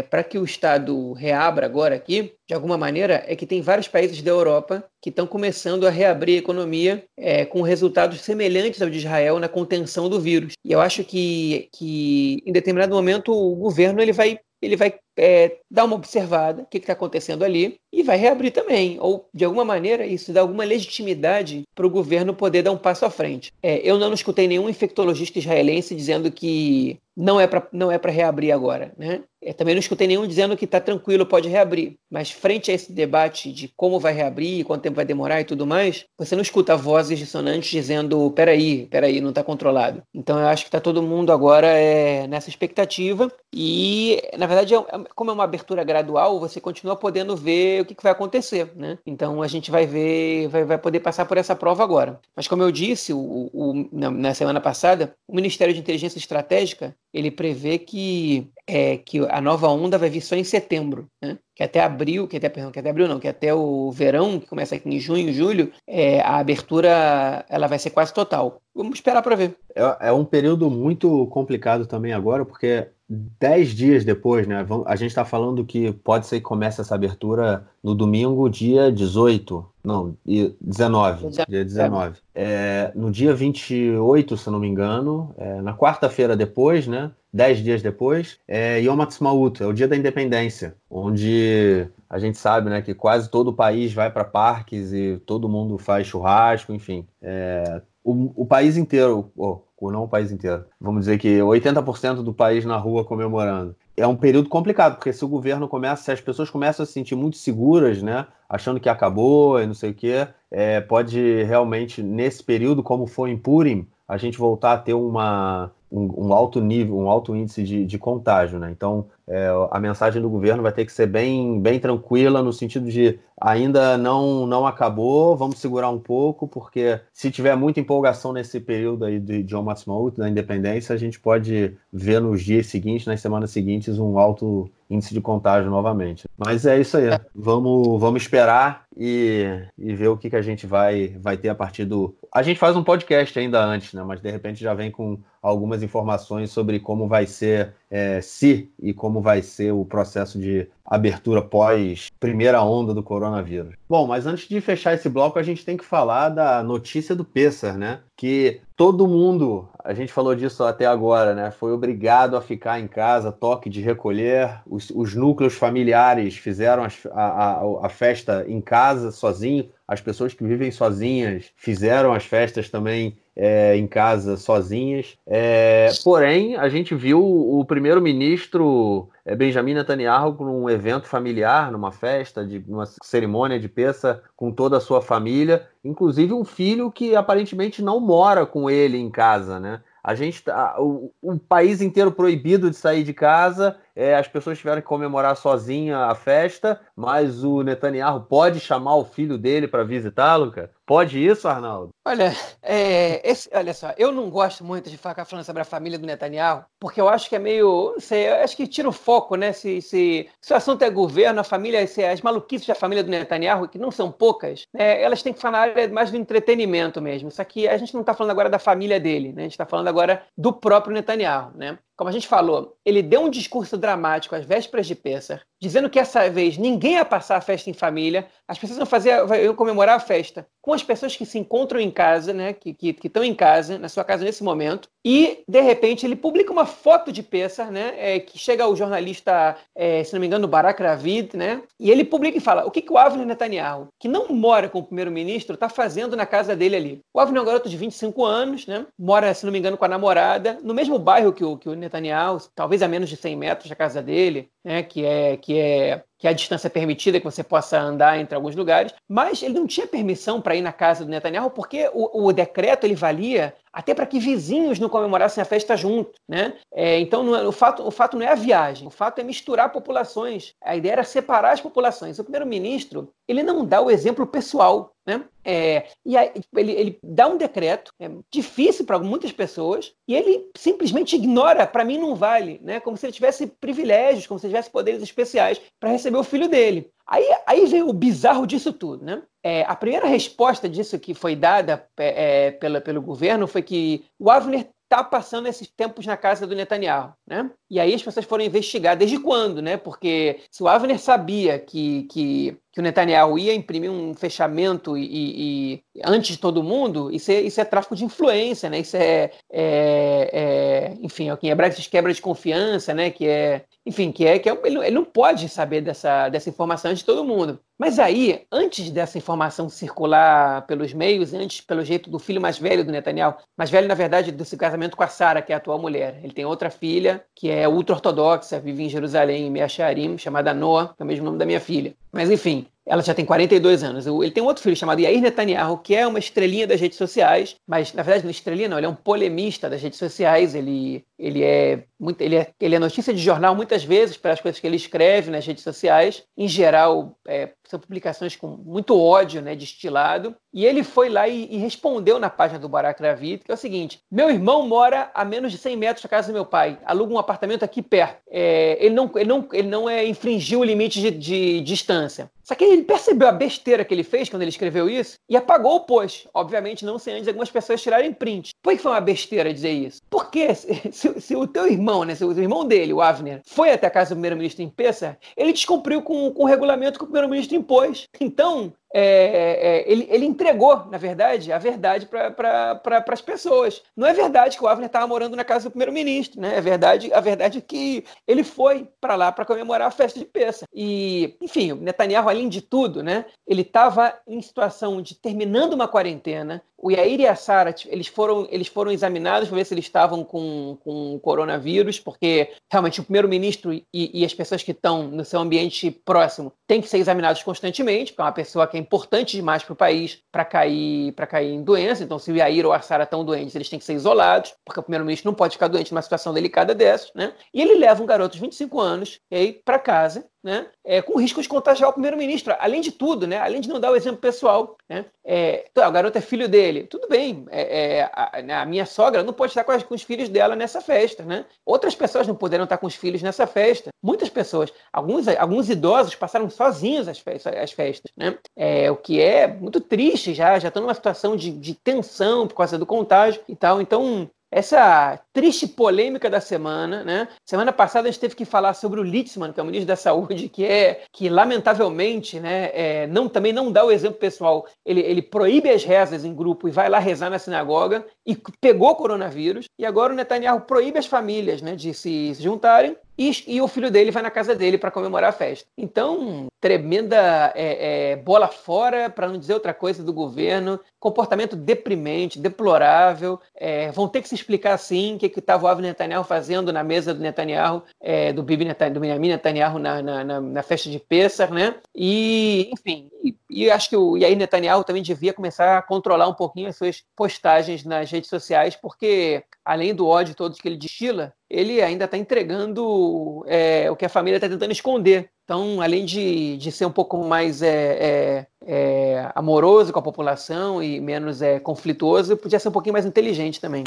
para 0.10 0.24
que 0.24 0.38
o 0.38 0.44
Estado 0.44 1.14
reabra 1.14 1.66
agora 1.66 1.96
aqui, 1.96 2.34
de 2.48 2.54
alguma 2.54 2.78
maneira, 2.78 3.24
é 3.28 3.36
que 3.36 3.46
tem 3.46 3.62
vários 3.62 3.88
países 3.88 4.22
da 4.22 4.32
Europa 4.32 4.84
que 5.02 5.10
estão 5.10 5.28
começando 5.28 5.86
a 5.86 5.90
reabrir 5.90 6.36
a 6.36 6.40
economia 6.40 7.04
com 7.50 7.62
resultados 7.62 8.22
semelhantes 8.22 8.57
ao 8.84 8.90
de 8.90 8.98
Israel 8.98 9.40
na 9.40 9.48
contenção 9.48 10.10
do 10.10 10.20
vírus. 10.20 10.54
E 10.64 10.72
eu 10.72 10.82
acho 10.82 11.04
que, 11.04 11.70
que 11.74 12.42
em 12.46 12.52
determinado 12.52 12.96
momento 12.96 13.32
o 13.32 13.56
governo 13.56 14.02
ele 14.02 14.12
vai 14.12 14.40
ele 14.62 14.76
vai 14.76 14.96
é, 15.18 15.58
dar 15.70 15.86
uma 15.86 15.96
observada, 15.96 16.64
o 16.64 16.66
que 16.66 16.78
está 16.78 16.94
acontecendo 16.94 17.44
ali, 17.44 17.80
e 17.92 18.04
vai 18.04 18.18
reabrir 18.18 18.52
também. 18.52 18.98
Ou, 19.00 19.28
de 19.34 19.44
alguma 19.44 19.66
maneira, 19.66 20.06
isso 20.06 20.32
dá 20.32 20.42
alguma 20.42 20.64
legitimidade 20.64 21.64
para 21.76 21.88
o 21.88 21.90
governo 21.90 22.34
poder 22.34 22.62
dar 22.62 22.72
um 22.72 22.78
passo 22.78 23.06
à 23.06 23.10
frente. 23.10 23.52
É, 23.62 23.78
eu 23.78 23.98
não 23.98 24.14
escutei 24.14 24.48
nenhum 24.48 24.70
infectologista 24.70 25.40
israelense 25.40 25.96
dizendo 25.96 26.32
que 26.32 26.98
não 27.18 27.42
é 27.42 27.48
para 27.48 27.68
não 27.72 27.92
é 27.92 27.98
para 27.98 28.12
reabrir 28.12 28.52
agora, 28.52 28.94
né? 28.96 29.24
Eu 29.42 29.54
também 29.54 29.74
não 29.74 29.80
escutei 29.80 30.08
nenhum 30.08 30.28
dizendo 30.28 30.58
que 30.58 30.66
está 30.66 30.80
tranquilo, 30.80 31.26
pode 31.26 31.48
reabrir. 31.48 31.96
Mas 32.12 32.32
frente 32.32 32.70
a 32.70 32.74
esse 32.74 32.92
debate 32.92 33.52
de 33.52 33.72
como 33.76 34.00
vai 34.00 34.14
reabrir, 34.14 34.66
quanto 34.66 34.82
tempo 34.82 34.98
vai 34.98 35.06
demorar 35.06 35.42
e 35.42 35.46
tudo 35.46 35.66
mais, 35.66 36.06
você 36.18 36.36
não 36.36 36.42
escuta 36.42 36.76
vozes 36.76 37.18
dissonantes 37.18 37.70
dizendo 37.70 38.30
peraí, 38.32 38.86
peraí, 38.88 39.22
não 39.22 39.30
está 39.30 39.44
controlado. 39.44 40.04
Então 40.14 40.40
eu 40.40 40.48
acho 40.48 40.64
que 40.64 40.68
está 40.68 40.80
todo 40.80 41.02
mundo 41.02 41.32
agora 41.32 41.68
é, 41.68 42.28
nessa 42.28 42.50
expectativa 42.50 43.32
e, 43.54 44.22
na 44.38 44.46
verdade, 44.46 44.76
é, 44.76 44.80
como 45.16 45.32
é 45.32 45.34
uma 45.34 45.44
abertura 45.44 45.84
gradual, 45.84 46.40
você 46.40 46.60
continua 46.60 46.96
podendo 46.96 47.36
ver 47.36 47.82
o 47.82 47.86
que, 47.86 47.96
que 47.96 48.04
vai 48.04 48.12
acontecer, 48.12 48.72
né? 48.76 48.98
Então 49.06 49.42
a 49.42 49.48
gente 49.48 49.72
vai 49.72 49.86
ver, 49.86 50.48
vai, 50.48 50.64
vai 50.64 50.78
poder 50.78 51.00
passar 51.00 51.26
por 51.26 51.38
essa 51.38 51.56
prova 51.56 51.84
agora. 51.84 52.20
Mas 52.36 52.48
como 52.48 52.64
eu 52.64 52.72
disse 52.72 53.14
o, 53.14 53.50
o, 53.54 53.90
na, 53.92 54.12
na 54.12 54.34
semana 54.34 54.60
passada, 54.60 55.14
o 55.28 55.36
Ministério 55.36 55.74
de 55.74 55.80
Inteligência 55.80 56.18
Estratégica 56.18 56.96
ele 57.14 57.32
prevê 57.32 57.80
que 57.80 58.50
é, 58.68 58.98
que 58.98 59.20
a 59.30 59.40
nova 59.40 59.68
onda 59.70 59.98
vai 59.98 60.10
vir 60.10 60.22
só 60.22 60.36
em 60.36 60.44
setembro, 60.44 61.08
né? 61.22 61.38
que 61.56 61.64
até 61.64 61.82
abril, 61.82 62.28
que 62.28 62.38
até, 62.38 62.50
perdão, 62.50 62.72
que 62.72 62.80
até 62.80 62.90
abril 62.90 63.08
não, 63.08 63.20
que 63.20 63.28
até 63.28 63.54
o 63.54 63.90
verão, 63.92 64.40
que 64.40 64.46
começa 64.46 64.76
aqui 64.76 64.88
em 64.88 65.00
junho, 65.00 65.34
julho, 65.34 65.72
é, 65.88 66.20
a 66.20 66.38
abertura 66.38 67.46
ela 67.50 67.66
vai 67.66 67.80
ser 67.80 67.90
quase 67.90 68.14
total. 68.14 68.62
Vamos 68.76 68.96
esperar 68.96 69.24
para 69.24 69.36
ver. 69.36 69.56
É, 69.74 70.10
é, 70.10 70.12
um 70.12 70.26
período 70.26 70.70
muito 70.70 71.26
complicado 71.28 71.88
também 71.88 72.14
agora, 72.14 72.46
porque 72.46 72.90
dez 73.10 73.70
dias 73.70 74.04
depois, 74.04 74.46
né? 74.46 74.66
A 74.86 74.96
gente 74.96 75.10
está 75.10 75.24
falando 75.24 75.64
que 75.64 75.92
pode 75.92 76.28
ser 76.28 76.38
que 76.38 76.46
comece 76.46 76.82
essa 76.82 76.96
abertura 76.96 77.66
no 77.82 77.96
domingo, 77.96 78.50
dia 78.50 78.92
18. 78.92 79.66
Não, 79.84 80.16
19. 80.26 81.30
Dia 81.48 81.64
19. 81.64 82.20
É, 82.36 82.92
no 82.94 83.10
dia 83.10 83.34
28, 83.34 84.36
se 84.36 84.50
não 84.50 84.60
me 84.60 84.68
engano, 84.68 85.34
é, 85.38 85.62
na 85.62 85.74
quarta-feira 85.74 86.36
depois, 86.36 86.88
né? 86.88 87.12
Dez 87.32 87.60
dias 87.60 87.82
depois, 87.82 88.40
é 88.48 88.82
Yom 88.82 89.00
Ha'atzmaut, 89.00 89.62
é 89.62 89.66
o 89.66 89.74
dia 89.74 89.88
da 89.88 89.96
independência, 89.96 90.76
onde 90.90 91.88
a 92.10 92.18
gente 92.18 92.38
sabe 92.38 92.70
né, 92.70 92.82
que 92.82 92.94
quase 92.94 93.30
todo 93.30 93.50
o 93.50 93.54
país 93.54 93.94
vai 93.94 94.10
para 94.10 94.24
parques 94.24 94.94
e 94.94 95.22
todo 95.26 95.50
mundo 95.50 95.78
faz 95.78 96.08
churrasco, 96.08 96.74
enfim. 96.74 97.06
É, 97.22 97.82
o, 98.04 98.32
o 98.44 98.46
país 98.46 98.78
inteiro, 98.78 99.30
oh, 99.36 99.60
não 99.82 100.04
o 100.04 100.08
país 100.08 100.32
inteiro, 100.32 100.66
vamos 100.82 101.02
dizer 101.02 101.18
que 101.18 101.38
80% 101.38 102.24
do 102.24 102.34
país 102.34 102.66
na 102.66 102.78
rua 102.78 103.06
comemorando. 103.06 103.76
É 103.96 104.06
um 104.06 104.16
período 104.16 104.50
complicado, 104.50 104.96
porque 104.96 105.14
se 105.14 105.24
o 105.24 105.28
governo 105.28 105.68
começa, 105.68 106.04
se 106.04 106.12
as 106.12 106.22
pessoas 106.22 106.50
começam 106.50 106.84
a 106.84 106.86
se 106.86 106.94
sentir 106.94 107.16
muito 107.16 107.38
seguras, 107.38 108.02
né, 108.02 108.28
achando 108.50 108.80
que 108.80 108.90
acabou 108.90 109.62
e 109.62 109.68
não 109.68 109.74
sei 109.74 109.92
o 109.92 109.94
quê, 109.94 110.28
é, 110.52 110.82
pode 110.82 111.44
realmente, 111.44 112.02
nesse 112.02 112.44
período, 112.44 112.82
como 112.84 113.08
foi 113.08 113.32
em 113.32 113.38
Purim, 113.38 113.88
a 114.08 114.18
gente 114.18 114.38
voltar 114.38 114.74
a 114.74 114.78
ter 114.78 114.94
uma, 114.94 115.72
um, 115.92 116.28
um, 116.28 116.34
alto 116.34 116.62
nível, 116.62 116.98
um 116.98 117.10
alto 117.10 117.36
índice 117.36 117.64
de, 117.64 117.86
de 117.86 117.98
contágio, 117.98 118.58
né? 118.58 118.72
Então, 118.72 119.06
é, 119.30 119.50
a 119.72 119.80
mensagem 119.80 120.22
do 120.22 120.30
governo 120.30 120.64
vai 120.64 120.72
ter 120.72 120.86
que 120.86 120.92
ser 120.92 121.06
bem, 121.06 121.60
bem 121.60 121.80
tranquila 121.80 122.42
no 122.42 122.54
sentido 122.54 122.90
de 122.90 123.20
ainda 123.40 123.98
não, 123.98 124.48
não 124.48 124.66
acabou, 124.66 125.36
vamos 125.36 125.60
segurar 125.60 125.90
um 125.90 126.00
pouco, 126.00 126.48
porque 126.48 127.00
se 127.14 127.30
tiver 127.30 127.56
muita 127.56 127.80
empolgação 127.80 128.34
nesse 128.34 128.60
período 128.60 129.06
aí 129.06 129.20
de 129.20 129.44
John 129.44 129.64
Matsumoto, 129.64 130.20
da 130.22 130.30
independência, 130.30 130.96
a 130.96 130.98
gente 130.98 131.20
pode 131.20 131.76
ver 131.92 132.20
nos 132.22 132.42
dias 132.42 132.68
seguintes, 132.68 133.06
nas 133.06 133.22
semanas 133.22 133.52
seguintes, 133.52 134.00
um 134.00 134.18
alto 134.18 134.72
índice 134.90 135.14
de 135.14 135.22
contágio 135.22 135.70
novamente. 135.70 136.26
Mas 136.38 136.66
é 136.66 136.80
isso 136.80 136.98
aí. 136.98 137.06
Vamos, 137.36 138.00
vamos 138.00 138.22
esperar 138.22 138.86
e, 138.96 139.46
e 139.78 139.94
ver 139.94 140.08
o 140.08 140.18
que, 140.18 140.30
que 140.30 140.36
a 140.36 140.42
gente 140.42 140.66
vai, 140.66 141.10
vai 141.20 141.38
ter 141.38 141.50
a 141.50 141.56
partir 141.56 141.86
do. 141.86 142.16
A 142.34 142.42
gente 142.42 142.58
faz 142.58 142.76
um 142.76 142.84
podcast 142.84 143.38
ainda 143.38 143.64
antes, 143.64 143.94
né? 143.94 144.02
Mas 144.04 144.22
de 144.22 144.32
repente 144.32 144.64
já 144.64 144.74
vem 144.74 144.90
com 144.90 145.20
algumas 145.42 145.84
informações 145.84 146.52
sobre 146.52 146.80
como 146.80 147.08
vai 147.08 147.26
ser 147.26 147.74
é, 147.90 148.22
se 148.22 148.70
e 148.82 148.94
como 148.94 149.22
vai 149.22 149.42
ser 149.42 149.72
o 149.72 149.86
processo 149.86 150.40
de 150.40 150.68
abertura 150.86 151.42
pós 151.42 152.10
primeira 152.20 152.62
onda 152.62 152.94
do 152.94 153.04
coronavírus. 153.04 153.76
Bom, 153.90 154.08
mas 154.08 154.26
antes 154.26 154.48
de 154.48 154.60
fechar 154.62 154.94
esse 154.94 155.10
bloco, 155.10 155.38
a 155.38 155.44
gente 155.44 155.66
tem 155.66 155.76
que 155.76 155.84
falar 155.84 156.30
da 156.30 156.64
notícia 156.64 157.16
do 157.16 157.26
Pessar, 157.26 157.78
né? 157.78 158.00
Que 158.16 158.62
todo 158.76 159.08
mundo, 159.08 159.68
a 159.84 159.94
gente 159.94 160.14
falou 160.14 160.34
disso 160.34 160.64
até 160.64 160.86
agora, 160.86 161.36
né? 161.36 161.52
Foi 161.52 161.72
obrigado 161.72 162.38
a 162.38 162.42
ficar 162.42 162.80
em 162.80 162.88
casa, 162.88 163.32
toque 163.32 163.70
de 163.70 163.82
recolher. 163.82 164.62
Os, 164.66 164.90
os 164.90 165.14
núcleos 165.14 165.54
familiares 165.54 166.38
fizeram 166.38 166.84
a, 166.84 167.22
a, 167.22 167.86
a 167.86 167.90
festa 167.90 168.46
em 168.48 168.62
casa, 168.62 169.12
sozinho. 169.12 169.70
As 169.88 170.02
pessoas 170.02 170.34
que 170.34 170.44
vivem 170.44 170.72
sozinhas 170.72 171.52
fizeram 171.56 172.14
as 172.14 172.26
festas 172.26 172.70
também 172.70 173.18
é, 173.38 173.78
em 173.78 173.86
casa 173.86 174.36
sozinhas. 174.36 175.16
É, 175.28 175.90
porém, 176.04 176.56
a 176.56 176.68
gente 176.68 176.96
viu 176.96 177.24
o 177.24 177.64
primeiro-ministro 177.64 179.10
é, 179.24 179.36
Benjamin 179.36 179.76
Netanyahu 179.76 180.44
num 180.44 180.68
evento 180.68 181.08
familiar, 181.08 181.72
numa 181.72 181.92
festa, 181.92 182.44
de 182.44 182.64
numa 182.68 182.86
cerimônia 183.04 183.60
de 183.60 183.70
peça 183.70 184.24
com 184.36 184.52
toda 184.52 184.78
a 184.78 184.82
sua 184.82 185.02
família, 185.02 185.68
inclusive 185.86 186.34
um 186.34 186.44
filho 186.44 186.92
que 186.92 187.16
aparentemente 187.16 187.84
não 187.84 188.00
mora 188.00 188.44
com 188.46 188.70
ele 188.70 188.98
em 188.98 189.12
casa, 189.12 189.60
né? 189.60 189.82
A 190.04 190.16
gente 190.16 190.42
tá, 190.42 190.76
o, 190.80 191.12
o 191.22 191.38
país 191.38 191.82
inteiro 191.82 192.12
proibido 192.12 192.70
de 192.70 192.78
sair 192.78 193.04
de 193.04 193.14
casa, 193.14 193.76
é, 193.98 194.16
as 194.16 194.28
pessoas 194.28 194.60
tiveram 194.60 194.80
que 194.80 194.88
comemorar 194.88 195.36
sozinha 195.36 195.98
a 196.06 196.14
festa, 196.14 196.80
mas 196.96 197.44
o 197.44 197.64
Netanyahu 197.64 198.22
pode 198.22 198.60
chamar 198.60 198.96
o 198.96 199.04
filho 199.04 199.40
dele 199.40 199.68
para 199.68 199.84
visitá-lo, 199.84 200.52
cara? 200.52 200.72
Pode 200.86 201.20
isso, 201.20 201.48
Arnaldo? 201.48 201.90
Olha, 202.06 202.32
é, 202.62 203.28
esse, 203.30 203.50
olha 203.52 203.74
só, 203.74 203.94
eu 203.98 204.12
não 204.12 204.30
gosto 204.30 204.64
muito 204.64 204.90
de 204.90 204.96
ficar 204.96 205.26
falando 205.26 205.44
sobre 205.44 205.62
a 205.62 205.66
família 205.66 206.00
do 206.00 206.06
Netanyahu, 206.06 206.64
porque 206.80 207.02
eu 207.02 207.10
acho 207.10 207.28
que 207.28 207.36
é 207.36 207.40
meio, 207.40 207.92
não 207.94 208.00
sei, 208.00 208.30
acho 208.30 208.56
que 208.56 208.68
tira 208.68 208.88
o 208.88 208.94
foco, 208.94 209.36
né? 209.36 209.52
Se, 209.52 209.82
se, 209.82 210.30
se 210.40 210.54
o 210.54 210.56
assunto 210.56 210.84
é 210.84 210.90
governo, 210.90 211.42
a 211.42 211.44
família, 211.44 211.86
se 211.88 212.06
as 212.06 212.22
maluquices 212.22 212.68
da 212.68 212.76
família 212.76 213.04
do 213.04 213.10
Netanyahu, 213.10 213.68
que 213.68 213.80
não 213.80 213.92
são 213.92 214.12
poucas, 214.12 214.66
né, 214.74 215.02
elas 215.02 215.24
têm 215.24 215.34
que 215.34 215.42
falar 215.42 215.70
mais 215.92 216.12
do 216.12 216.18
entretenimento 216.18 217.02
mesmo. 217.02 217.32
Só 217.32 217.44
que 217.44 217.68
a 217.68 217.78
gente 217.78 217.94
não 217.94 218.02
está 218.02 218.14
falando 218.14 218.32
agora 218.32 218.50
da 218.50 218.60
família 218.60 219.00
dele, 219.00 219.34
né? 219.34 219.42
A 219.42 219.46
gente 219.46 219.54
está 219.54 219.66
falando 219.66 219.88
agora 219.88 220.24
do 220.38 220.54
próprio 220.54 220.94
Netanyahu, 220.94 221.52
né? 221.56 221.80
Como 221.98 222.10
a 222.10 222.14
gente 222.14 222.28
falou, 222.28 222.78
ele 222.86 223.02
deu 223.02 223.22
um 223.22 223.30
discurso 223.30 223.76
dramático 223.76 224.36
às 224.36 224.46
vésperas 224.46 224.86
de 224.86 224.94
Pessah, 224.94 225.42
dizendo 225.62 225.90
que 225.90 226.00
essa 226.00 226.30
vez 226.30 226.58
ninguém 226.58 226.94
ia 226.94 227.06
passar 227.06 227.38
a 227.38 227.42
festa 227.42 227.70
em 227.70 227.74
família, 227.74 228.28
as 228.48 228.58
pessoas 228.58 228.78
iam, 228.78 228.86
fazer, 228.86 229.44
iam 229.44 229.56
comemorar 229.56 229.96
a 229.96 230.00
festa 230.00 230.48
com 230.68 230.74
as 230.74 230.84
pessoas 230.84 231.16
que 231.16 231.26
se 231.26 231.40
encontram 231.40 231.80
em 231.80 231.90
casa, 231.90 232.34
né, 232.34 232.52
que, 232.52 232.74
que, 232.74 232.94
estão 233.08 233.24
em 233.24 233.34
casa, 233.34 233.80
na 233.80 233.88
sua 233.88 234.04
casa 234.04 234.26
nesse 234.26 234.44
momento, 234.44 234.90
e, 235.06 235.42
de 235.48 235.62
repente, 235.62 236.06
ele 236.06 236.18
publica 236.18 236.52
uma 236.52 236.66
foto 236.66 237.10
de 237.10 237.24
Pessah, 237.24 237.72
né, 237.72 237.94
é, 237.98 238.20
que 238.20 238.38
chega 238.38 238.66
ao 238.66 238.76
jornalista, 238.76 239.56
é, 239.74 240.04
se 240.04 240.12
não 240.12 240.20
me 240.20 240.28
engano, 240.28 240.46
Barak 240.46 240.84
Ravid, 240.84 241.38
né, 241.38 241.62
e 241.80 241.90
ele 241.90 242.04
publica 242.04 242.38
e 242.38 242.42
fala 242.42 242.66
o 242.66 242.72
que, 242.72 242.82
que 242.82 242.92
o 242.92 242.98
Avner 242.98 243.26
Netanyahu, 243.26 243.88
que 243.98 244.10
não 244.10 244.28
mora 244.28 244.68
com 244.68 244.80
o 244.80 244.84
primeiro-ministro, 244.84 245.54
está 245.54 245.70
fazendo 245.70 246.18
na 246.18 246.26
casa 246.26 246.54
dele 246.54 246.76
ali. 246.76 247.02
O 247.14 247.22
Avner 247.22 247.40
é 247.40 247.42
um 247.44 247.46
garoto 247.46 247.70
de 247.70 247.78
25 247.78 248.26
anos, 248.26 248.68
né, 248.68 248.86
mora, 249.00 249.34
se 249.34 249.46
não 249.46 249.54
me 249.54 249.60
engano, 249.60 249.78
com 249.78 249.86
a 249.86 249.88
namorada, 249.88 250.60
no 250.62 250.74
mesmo 250.74 251.00
bairro 251.00 251.32
que 251.32 251.46
o, 251.46 251.56
que 251.56 251.70
o 251.70 251.76
Netanyahu, 251.76 252.40
talvez 252.54 252.82
a 252.82 252.90
menos 252.90 253.08
de 253.08 253.16
100 253.16 253.38
metros 253.38 253.70
da 253.70 253.76
casa 253.76 254.02
dele, 254.02 254.50
né, 254.66 254.84
que 254.84 255.06
é 255.06 255.38
que 255.48 255.58
é 255.60 256.06
que 256.18 256.28
é 256.28 256.30
a 256.30 256.34
distância 256.34 256.70
permitida 256.70 257.20
que 257.20 257.26
você 257.26 257.44
possa 257.44 257.80
andar 257.80 258.20
entre 258.20 258.36
alguns 258.36 258.56
lugares, 258.56 258.94
mas 259.08 259.42
ele 259.42 259.54
não 259.54 259.68
tinha 259.68 259.88
permissão 259.88 260.42
para 260.42 260.56
ir 260.56 260.62
na 260.62 260.74
casa 260.74 261.06
do 261.06 261.12
Netanyahu 261.12 261.52
porque 261.52 261.90
o, 261.94 262.28
o 262.28 262.34
decreto 262.34 262.86
ele 262.86 262.96
valia 262.96 263.54
até 263.78 263.94
para 263.94 264.08
que 264.08 264.20
vizinhos 264.20 264.80
não 264.80 264.90
comemorassem 264.90 265.40
a 265.40 265.46
festa 265.46 265.78
junto, 265.78 266.20
né? 266.28 266.56
É, 266.74 267.00
então 267.00 267.36
é, 267.36 267.48
o, 267.48 267.52
fato, 267.52 267.88
o 267.88 267.92
fato 267.92 268.18
não 268.18 268.26
é 268.26 268.30
a 268.30 268.36
viagem, 268.36 268.88
o 268.88 268.92
fato 268.92 269.20
é 269.20 269.24
misturar 269.24 269.72
populações. 269.72 270.56
A 270.64 270.76
ideia 270.76 270.94
era 270.94 271.04
separar 271.04 271.52
as 271.52 271.62
populações. 271.62 272.18
O 272.18 272.24
primeiro-ministro 272.24 273.14
ele 273.28 273.44
não 273.44 273.64
dá 273.64 273.80
o 273.80 273.92
exemplo 273.92 274.26
pessoal, 274.26 274.96
né? 275.06 275.24
É, 275.44 275.86
e 276.06 276.18
aí, 276.18 276.30
tipo, 276.30 276.60
ele, 276.60 276.72
ele 276.72 277.00
dá 277.04 277.28
um 277.28 277.38
decreto, 277.38 277.92
é 278.00 278.10
difícil 278.32 278.86
para 278.86 279.00
muitas 279.00 279.32
pessoas, 279.32 279.94
e 280.08 280.16
ele 280.16 280.50
simplesmente 280.58 281.16
ignora, 281.16 281.68
para 281.68 281.86
mim 281.86 281.98
não 281.98 282.16
vale, 282.16 282.60
né? 282.64 282.80
Como 282.80 282.98
se 282.98 283.06
ele 283.06 283.14
tivesse 283.14 283.48
privilégios, 283.48 284.26
como 284.26 284.40
se 284.40 284.48
ele 284.48 284.54
tivesse 284.54 284.72
poderes 284.72 285.02
especiais 285.02 285.62
para 285.80 285.92
receber 285.92 286.07
o 286.16 286.24
filho 286.24 286.48
dele. 286.48 286.90
Aí, 287.06 287.26
aí 287.46 287.66
vem 287.66 287.84
o 287.84 287.94
bizarro 287.94 288.46
disso 288.46 288.72
tudo, 288.72 289.04
né? 289.04 289.24
É, 289.42 289.64
a 289.64 289.76
primeira 289.76 290.08
resposta 290.08 290.68
disso 290.68 291.00
que 291.00 291.14
foi 291.14 291.36
dada 291.36 291.88
é, 291.98 292.48
é 292.48 292.52
pela, 292.52 292.82
pelo 292.82 293.02
governo 293.02 293.48
foi 293.48 293.62
que 293.62 294.06
o 294.20 294.30
Avner 294.30 294.70
está 294.84 295.04
passando 295.04 295.48
esses 295.48 295.68
tempos 295.68 296.06
na 296.06 296.18
casa 296.18 296.48
do 296.48 296.56
Netanyahu, 296.56 297.14
né? 297.26 297.50
E 297.70 297.80
aí 297.80 297.94
as 297.94 298.02
pessoas 298.02 298.26
foram 298.26 298.46
investigar 298.46 298.96
desde 298.96 299.20
quando, 299.20 299.62
né? 299.62 299.76
Porque 299.76 300.40
se 300.50 300.64
o 300.64 300.68
Avner 300.68 301.00
sabia 301.00 301.60
que, 301.60 302.04
que, 302.04 302.58
que 302.72 302.80
o 302.80 302.84
Netanyahu 302.84 303.38
ia 303.38 303.54
imprimir 303.54 303.92
um 303.92 304.14
fechamento 304.14 304.98
e, 304.98 305.74
e, 305.76 305.84
antes 306.06 306.36
de 306.36 306.42
todo 306.42 306.64
mundo, 306.64 307.12
isso 307.12 307.32
é, 307.32 307.42
isso 307.42 307.60
é 307.60 307.66
tráfico 307.66 307.96
de 307.96 308.06
influência, 308.06 308.70
né? 308.70 308.80
Isso 308.80 308.96
é, 308.96 309.32
é, 309.52 310.30
é 310.32 310.94
enfim, 311.02 311.28
é 311.28 311.34
o 311.34 311.38
que 311.38 311.48
se 311.72 311.90
quebra 311.90 312.14
de 312.14 312.22
confiança, 312.22 312.94
né? 312.94 313.10
Que 313.10 313.28
é, 313.28 313.66
enfim, 313.86 314.12
que 314.12 314.26
é 314.26 314.40
que 314.40 314.50
é, 314.50 314.58
ele, 314.64 314.92
não 314.92 315.04
pode 315.04 315.50
saber 315.50 315.82
dessa, 315.82 316.30
dessa 316.30 316.50
informação 316.50 316.92
antes 316.92 317.02
de 317.02 317.06
todo 317.06 317.26
mundo. 317.26 317.60
Mas 317.80 318.00
aí, 318.00 318.46
antes 318.52 318.90
dessa 318.90 319.18
informação 319.18 319.70
circular 319.70 320.66
pelos 320.66 320.94
meios, 320.94 321.34
antes 321.34 321.62
pelo 321.62 321.84
jeito 321.84 322.10
do 322.10 322.18
filho 322.20 322.42
mais 322.42 322.58
velho 322.58 322.84
do 322.84 322.92
Netanyahu, 322.92 323.36
mais 323.56 323.70
velho 323.70 323.88
na 323.88 323.94
verdade 323.94 324.32
desse 324.32 324.58
casamento 324.58 324.98
com 324.98 325.04
a 325.04 325.08
Sara, 325.08 325.42
que 325.42 325.52
é 325.52 325.56
a 325.56 325.58
atual 325.58 325.80
mulher, 325.80 326.20
ele 326.24 326.34
tem 326.34 326.46
outra 326.46 326.70
filha 326.70 327.24
que 327.36 327.50
é 327.50 327.57
ultra-ortodoxa, 327.66 328.60
vive 328.60 328.84
em 328.84 328.90
Jerusalém, 328.90 329.48
em 329.48 329.50
Meacharim, 329.50 330.18
chamada 330.18 330.54
Noah, 330.54 330.94
que 330.94 331.02
é 331.02 331.06
o 331.06 331.08
mesmo 331.08 331.24
nome 331.24 331.38
da 331.38 331.46
minha 331.46 331.62
filha. 331.62 331.96
Mas 332.18 332.32
enfim, 332.32 332.66
ela 332.84 333.04
já 333.04 333.14
tem 333.14 333.24
42 333.24 333.84
anos. 333.84 334.08
Ele 334.08 334.32
tem 334.32 334.42
um 334.42 334.48
outro 334.48 334.64
filho 334.64 334.76
chamado 334.76 335.00
Yair 335.00 335.22
Netanyahu, 335.22 335.78
que 335.78 335.94
é 335.94 336.08
uma 336.08 336.18
estrelinha 336.18 336.66
das 336.66 336.80
redes 336.80 336.98
sociais, 336.98 337.56
mas 337.68 337.94
na 337.94 338.02
verdade 338.02 338.24
não 338.24 338.30
é 338.30 338.32
estrelinha, 338.32 338.70
não, 338.70 338.78
ele 338.78 338.88
é 338.88 338.90
um 338.90 338.96
polemista 338.96 339.70
das 339.70 339.84
redes 339.84 340.00
sociais. 340.00 340.56
Ele, 340.56 341.06
ele, 341.20 341.44
é, 341.44 341.84
muito, 342.00 342.22
ele, 342.22 342.38
é, 342.38 342.48
ele 342.60 342.76
é 342.76 342.80
notícia 342.80 343.14
de 343.14 343.22
jornal 343.22 343.56
muitas 343.56 343.84
vezes 343.84 344.18
pelas 344.18 344.40
coisas 344.40 344.60
que 344.60 344.66
ele 344.66 344.78
escreve 344.78 345.30
nas 345.30 345.46
redes 345.46 345.64
sociais. 345.64 346.24
Em 346.36 346.48
geral, 346.48 347.16
é, 347.28 347.50
são 347.68 347.80
publicações 347.80 348.36
com 348.36 348.48
muito 348.48 348.98
ódio 348.98 349.42
né, 349.42 349.56
destilado. 349.56 350.36
E 350.54 350.66
ele 350.66 350.84
foi 350.84 351.10
lá 351.10 351.28
e, 351.28 351.48
e, 351.52 351.58
respondeu 351.58 352.18
na 352.18 352.30
página 352.30 352.58
do 352.58 352.70
Barack 352.70 353.02
Ravid, 353.02 353.44
que 353.44 353.52
é 353.52 353.54
o 353.54 353.58
seguinte: 353.58 354.00
meu 354.10 354.30
irmão 354.30 354.68
mora 354.68 355.12
a 355.14 355.24
menos 355.24 355.52
de 355.52 355.58
100 355.58 355.78
metros 355.78 356.04
da 356.04 356.10
casa 356.10 356.30
do 356.30 356.34
meu 356.34 356.46
pai, 356.46 356.80
aluga 356.86 357.14
um 357.14 357.20
apartamento 357.20 357.64
aqui 357.64 357.82
perto. 357.82 358.18
É, 358.30 358.78
ele, 358.84 358.96
não, 358.96 359.12
ele, 359.16 359.30
não, 359.30 359.48
ele 359.52 359.68
não 359.68 359.90
é, 359.90 360.06
infringiu 360.08 360.62
o 360.62 360.64
limite 360.64 361.00
de, 361.00 361.12
de, 361.12 361.62
de 361.62 361.74
distância. 362.08 362.37
Só 362.48 362.56
que 362.56 362.64
ele 362.64 362.84
percebeu 362.84 363.28
a 363.28 363.32
besteira 363.34 363.84
que 363.84 363.94
ele 363.94 364.04
fez 364.04 364.30
quando 364.30 364.42
ele 364.42 364.50
escreveu 364.50 364.90
isso 364.90 365.18
e 365.28 365.36
apagou 365.36 365.76
o 365.76 365.80
post. 365.82 366.30
Obviamente, 366.34 366.86
não 366.86 366.98
sem 366.98 367.16
antes 367.16 367.28
algumas 367.28 367.52
pessoas 367.52 367.82
tirarem 367.82 368.14
print. 368.14 368.52
Por 368.64 368.72
que 368.72 368.80
foi 368.80 368.94
uma 368.94 369.02
besteira 369.02 369.54
dizer 369.54 369.72
isso? 369.72 370.02
Porque 370.10 370.56
se, 370.56 370.90
se, 370.94 371.20
se 371.20 371.36
o 371.36 371.46
teu 371.46 371.68
irmão, 371.68 372.06
né, 372.06 372.16
se 372.16 372.24
o 372.24 372.32
irmão 372.32 372.66
dele, 372.66 372.94
o 372.94 373.02
Avner, 373.02 373.42
foi 373.46 373.74
até 373.74 373.88
a 373.88 373.92
casa 373.92 374.12
do 374.12 374.18
primeiro-ministro 374.18 374.64
em 374.64 374.70
Pessah, 374.70 375.18
ele 375.36 375.52
descumpriu 375.52 376.02
com, 376.02 376.32
com 376.32 376.44
o 376.44 376.48
regulamento 376.48 376.98
que 376.98 377.04
o 377.04 377.08
primeiro-ministro 377.08 377.58
impôs. 377.58 378.08
Então, 378.22 378.72
é, 378.94 379.84
é, 379.86 379.92
ele, 379.92 380.08
ele, 380.10 380.26
entregou, 380.26 380.86
na 380.90 380.98
verdade, 380.98 381.52
a 381.52 381.58
verdade 381.58 382.06
para 382.06 382.32
pra, 382.76 383.04
as 383.10 383.22
pessoas. 383.22 383.84
Não 383.96 384.08
é 384.08 384.14
verdade 384.14 384.58
que 384.58 384.64
o 384.64 384.68
Avner 384.68 384.88
estava 384.88 385.06
morando 385.06 385.36
na 385.36 385.44
casa 385.44 385.66
do 385.66 385.72
primeiro-ministro, 385.72 386.40
né? 386.40 386.58
É 386.58 386.62
verdade, 386.62 387.12
a 387.14 387.20
verdade 387.20 387.58
é 387.58 387.62
que 387.62 388.06
ele 388.26 388.44
foi 388.44 388.88
para 389.02 389.16
lá 389.16 389.32
para 389.32 389.46
comemorar 389.46 389.90
a 389.90 389.92
festa 389.92 390.18
de 390.18 390.26
Peça. 390.26 390.66
E, 390.74 391.36
enfim, 391.42 391.74
o 391.74 391.76
Netanyahu, 391.76 392.30
além 392.38 392.48
de 392.48 392.62
tudo, 392.62 393.02
né? 393.02 393.26
Ele 393.48 393.62
estava 393.62 394.14
em 394.28 394.42
situação 394.42 395.02
de 395.02 395.16
terminando 395.16 395.74
uma 395.74 395.88
quarentena, 395.88 396.62
o 396.80 396.92
Yair 396.92 397.20
e 397.20 397.28
a 397.28 397.36
Sara, 397.36 397.74
eles 397.88 398.08
foram, 398.08 398.48
eles 398.52 398.68
foram 398.68 398.92
examinados 398.92 399.50
para 399.50 399.58
ver 399.58 399.66
se 399.66 399.74
eles 399.74 399.86
estavam 399.86 400.24
com, 400.24 400.78
com 400.84 401.20
coronavírus, 401.20 402.00
porque 402.00 402.52
realmente 402.72 403.02
o 403.02 403.04
primeiro-ministro 403.04 403.74
e, 403.74 403.86
e, 403.94 404.24
as 404.24 404.34
pessoas 404.34 404.62
que 404.62 404.72
estão 404.72 405.04
no 405.04 405.26
seu 405.26 405.40
ambiente 405.40 405.90
próximo 405.90 406.54
têm 406.68 406.80
que 406.80 406.88
ser 406.88 407.00
examinados 407.00 407.42
constantemente, 407.42 408.12
porque 408.12 408.22
é 408.22 408.26
uma 408.26 408.32
pessoa 408.32 408.68
que 408.68 408.78
é 408.78 408.80
importante 408.80 409.36
demais 409.36 409.64
para 409.64 409.74
o 409.74 409.76
país 409.76 410.22
para 410.32 410.46
cair, 410.46 411.14
cair 411.14 411.52
em 411.52 411.64
doença. 411.64 412.04
Então, 412.04 412.20
se 412.20 412.32
o 412.32 412.36
Yair 412.36 412.66
ou 412.66 412.74
a 412.74 412.80
Sara 412.80 413.04
estão 413.04 413.26
doentes, 413.26 413.56
eles 413.56 413.70
têm 413.70 413.80
que 413.80 413.86
ser 413.86 413.94
isolados, 413.94 414.54
porque 414.64 414.80
o 414.80 414.84
primeiro-ministro 414.84 415.30
não 415.30 415.36
pode 415.36 415.54
ficar 415.54 415.68
doente 415.68 415.92
numa 415.92 416.02
situação 416.02 416.34
delicada 416.34 416.76
dessa. 416.76 417.10
Né? 417.16 417.34
E 417.54 417.62
ele 417.62 417.76
leva 417.76 418.04
um 418.04 418.06
garoto 418.06 418.36
de 418.36 418.42
25 418.42 418.80
anos 418.80 419.20
para 419.66 419.80
casa 419.80 420.26
né, 420.48 420.68
é, 420.86 421.02
com 421.02 421.20
risco 421.20 421.42
de 421.42 421.50
contagiar 421.50 421.90
o 421.90 421.94
primeiro-ministro. 421.94 422.56
Além 422.58 422.80
de 422.80 422.92
tudo, 422.92 423.28
né, 423.28 423.38
além 423.38 423.60
de 423.60 423.68
não 423.68 423.82
dar 423.82 423.92
o 423.92 423.96
exemplo 423.98 424.20
pessoal. 424.20 424.78
Né, 424.90 425.06
é, 425.26 425.68
então, 425.70 425.88
o 425.88 425.92
garoto 425.92 426.18
é 426.18 426.22
filho 426.22 426.48
dele. 426.48 426.67
Tudo 426.90 427.08
bem, 427.08 427.46
é, 427.50 427.98
é 428.00 428.12
a, 428.14 428.42
né, 428.42 428.56
a, 428.56 428.66
minha 428.66 428.86
sogra 428.86 429.24
não 429.24 429.34
pode 429.34 429.52
estar 429.52 429.64
com, 429.64 429.72
as, 429.72 429.84
com, 429.84 429.96
os 429.96 430.04
filhos 430.04 430.30
dela 430.30 430.56
nessa 430.56 430.82
festa. 430.82 431.24
Né? 431.24 431.46
Outras 431.66 431.96
pessoas 431.96 432.28
não 432.28 432.36
poderão 432.36 432.64
estar 432.64 432.78
com 432.78 432.88
os 432.88 432.96
filhos 432.96 433.22
nessa 433.22 433.48
festa. 433.48 433.90
Muitas 434.04 434.30
pessoas, 434.30 434.72
alguns, 434.92 435.28
alguns 435.28 435.70
idosos 435.70 436.16
passaram 436.16 436.50
sozinhos 436.50 437.08
as 437.08 437.20
festas. 437.20 437.54
As 437.56 437.72
festas 437.72 438.12
né? 438.16 438.38
É, 438.56 438.90
o 438.92 438.96
que 438.96 439.22
é 439.22 439.48
muito 439.48 439.80
triste 439.80 440.34
já, 440.34 440.58
já 440.60 440.68
estão 440.68 440.82
numa 440.82 440.94
situação 440.94 441.36
de, 441.36 441.52
de 441.52 441.74
tensão 441.74 442.48
por 442.48 442.56
causa 442.56 442.78
do 442.78 442.86
contágio 442.86 443.42
e 443.48 443.56
tal. 443.56 443.82
Então, 443.82 444.30
essa 444.52 445.20
triste 445.34 445.68
polêmica 445.68 446.30
da 446.30 446.40
semana, 446.40 447.04
né? 447.04 447.28
Semana 447.46 447.74
passada 447.74 448.08
a 448.08 448.12
gente 448.12 448.22
teve 448.22 448.36
que 448.36 448.46
falar 448.46 448.74
sobre 448.74 449.00
o 449.00 449.04
Litzman, 449.04 449.52
que 449.52 449.60
é 449.60 449.64
o 449.64 449.66
ministro 449.66 449.88
da 449.88 449.96
Saúde, 449.96 450.50
que 450.50 450.66
é 450.66 451.04
que 451.12 451.30
lamentavelmente, 451.30 452.40
né, 452.40 452.70
é, 452.74 453.08
não 453.08 453.28
também 453.28 453.52
não 453.52 453.72
dá 453.72 453.84
o 453.84 453.92
exemplo 453.92 454.18
pessoal. 454.20 454.66
Ele, 454.86 455.02
ele 455.02 455.22
proíbe 455.22 455.70
as 455.70 455.84
rezas 455.84 456.24
em 456.24 456.34
grupo 456.34 456.68
e 456.68 456.72
vai 456.72 456.90
lá 456.90 457.00
rezar 457.00 457.30
na 457.30 457.40
sinagoga 457.40 458.06
e 458.26 458.38
pegou 458.62 458.96
coronavírus. 458.96 459.66
E 459.78 459.86
agora 459.86 460.14
o 460.14 460.16
Netanyahu 460.16 460.62
proíbe 460.62 460.98
as 460.98 461.06
famílias, 461.06 461.62
né, 461.62 461.76
de 461.76 461.94
se 461.94 462.34
juntarem 462.36 462.96
e, 463.18 463.32
e, 463.48 463.62
o 463.62 463.68
filho 463.68 463.90
dele 463.90 464.12
vai 464.12 464.22
na 464.22 464.30
casa 464.30 464.56
dele 464.56 464.78
para 464.78 464.92
comemorar 464.92 465.32
a 465.32 465.34
festa. 465.34 465.68
Então, 465.76 466.48
tremenda 466.62 467.52
é, 467.56 468.12
é, 468.12 468.16
bola 468.16 468.48
fora, 468.48 469.10
para 469.10 469.28
não 469.28 469.40
dizer 469.40 469.56
outra 469.56 469.74
coisa, 469.74 470.04
do 470.04 470.14
governo. 470.14 470.80
Comportamento 471.00 471.56
deprimente, 471.56 472.40
deplorável. 472.40 473.40
É, 473.56 473.92
vão 473.92 474.08
ter 474.08 474.22
que 474.22 474.30
se 474.30 474.36
explicar, 474.36 474.78
sim, 474.78 475.16
o 475.16 475.18
que 475.18 475.40
estava 475.40 475.66
o 475.66 475.68
Avner 475.68 475.90
Netanyahu 475.90 476.24
fazendo 476.24 476.72
na 476.72 476.84
mesa 476.84 477.14
do 477.14 477.20
Netanyahu, 477.20 477.84
é, 478.00 478.32
do 478.32 478.44
Bibi 478.44 478.66
Netanyahu, 478.66 478.94
do 478.94 479.00
Benjamin 479.00 479.30
Netanyahu 479.30 479.80
na, 479.80 480.02
na, 480.02 480.24
na, 480.24 480.42
na, 480.42 480.64
festa 480.64 480.90
de 480.90 481.00
Pessah, 481.00 481.48
né? 481.48 481.76
E, 481.96 482.70
enfim, 482.72 483.10
e, 483.24 483.36
e, 483.50 483.72
acho 483.72 483.90
que 483.90 483.98
o 483.98 484.16
Yair 484.16 484.38
Netanyahu 484.38 484.84
também 484.84 485.02
devia 485.02 485.34
começar 485.34 485.78
a 485.78 485.82
controlar 485.82 486.28
um 486.28 486.34
pouquinho 486.34 486.70
as 486.70 486.76
suas 486.76 487.04
postagens 487.16 487.84
nas 487.84 488.12
redes 488.12 488.30
sociais, 488.30 488.76
porque 488.76 489.44
além 489.66 489.94
do 489.94 490.08
ódio 490.08 490.36
todo 490.36 490.56
que 490.56 490.68
ele 490.68 490.78
destila, 490.78 491.34
ele 491.50 491.82
ainda 491.82 492.06
está 492.06 492.18
entregando 492.18 493.44
é, 493.48 493.90
o 493.90 493.96
que 493.96 494.06
a 494.06 494.10
família 494.10 494.38
está 494.38 494.50
tentando 494.50 494.72
esconder. 494.72 495.30
Então, 495.46 495.82
além 495.82 496.04
de, 496.04 496.58
de 496.58 496.72
ser 496.74 496.86
um 496.86 496.92
pouco 496.92 497.24
mais 497.24 497.62
é, 497.62 497.68
é, 497.72 498.48
é, 498.66 499.32
amoroso 499.34 499.94
com 499.94 500.00
a 500.00 500.02
população 500.02 500.84
e 500.84 501.00
menos 501.00 501.42
é, 501.42 501.58
conflituoso, 501.58 502.36
podia 502.36 502.60
ser 502.60 502.68
um 502.68 502.74
pouquinho 502.74 502.92
mais 502.92 503.06
inteligente 503.06 503.62
também. 503.62 503.86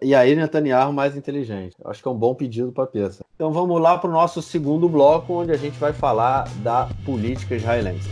E 0.00 0.14
aí, 0.14 0.34
Netanyahu 0.34 0.94
mais 0.94 1.14
inteligente. 1.14 1.76
Acho 1.84 2.02
que 2.02 2.08
é 2.08 2.10
um 2.10 2.16
bom 2.16 2.34
pedido 2.34 2.72
para 2.72 2.86
Peça. 2.86 3.22
Então, 3.34 3.52
vamos 3.52 3.78
lá 3.82 3.98
para 3.98 4.08
o 4.08 4.12
nosso 4.12 4.40
segundo 4.40 4.88
bloco, 4.88 5.34
onde 5.34 5.52
a 5.52 5.58
gente 5.58 5.78
vai 5.78 5.92
falar 5.92 6.48
da 6.62 6.88
política 7.04 7.54
israelense. 7.54 8.08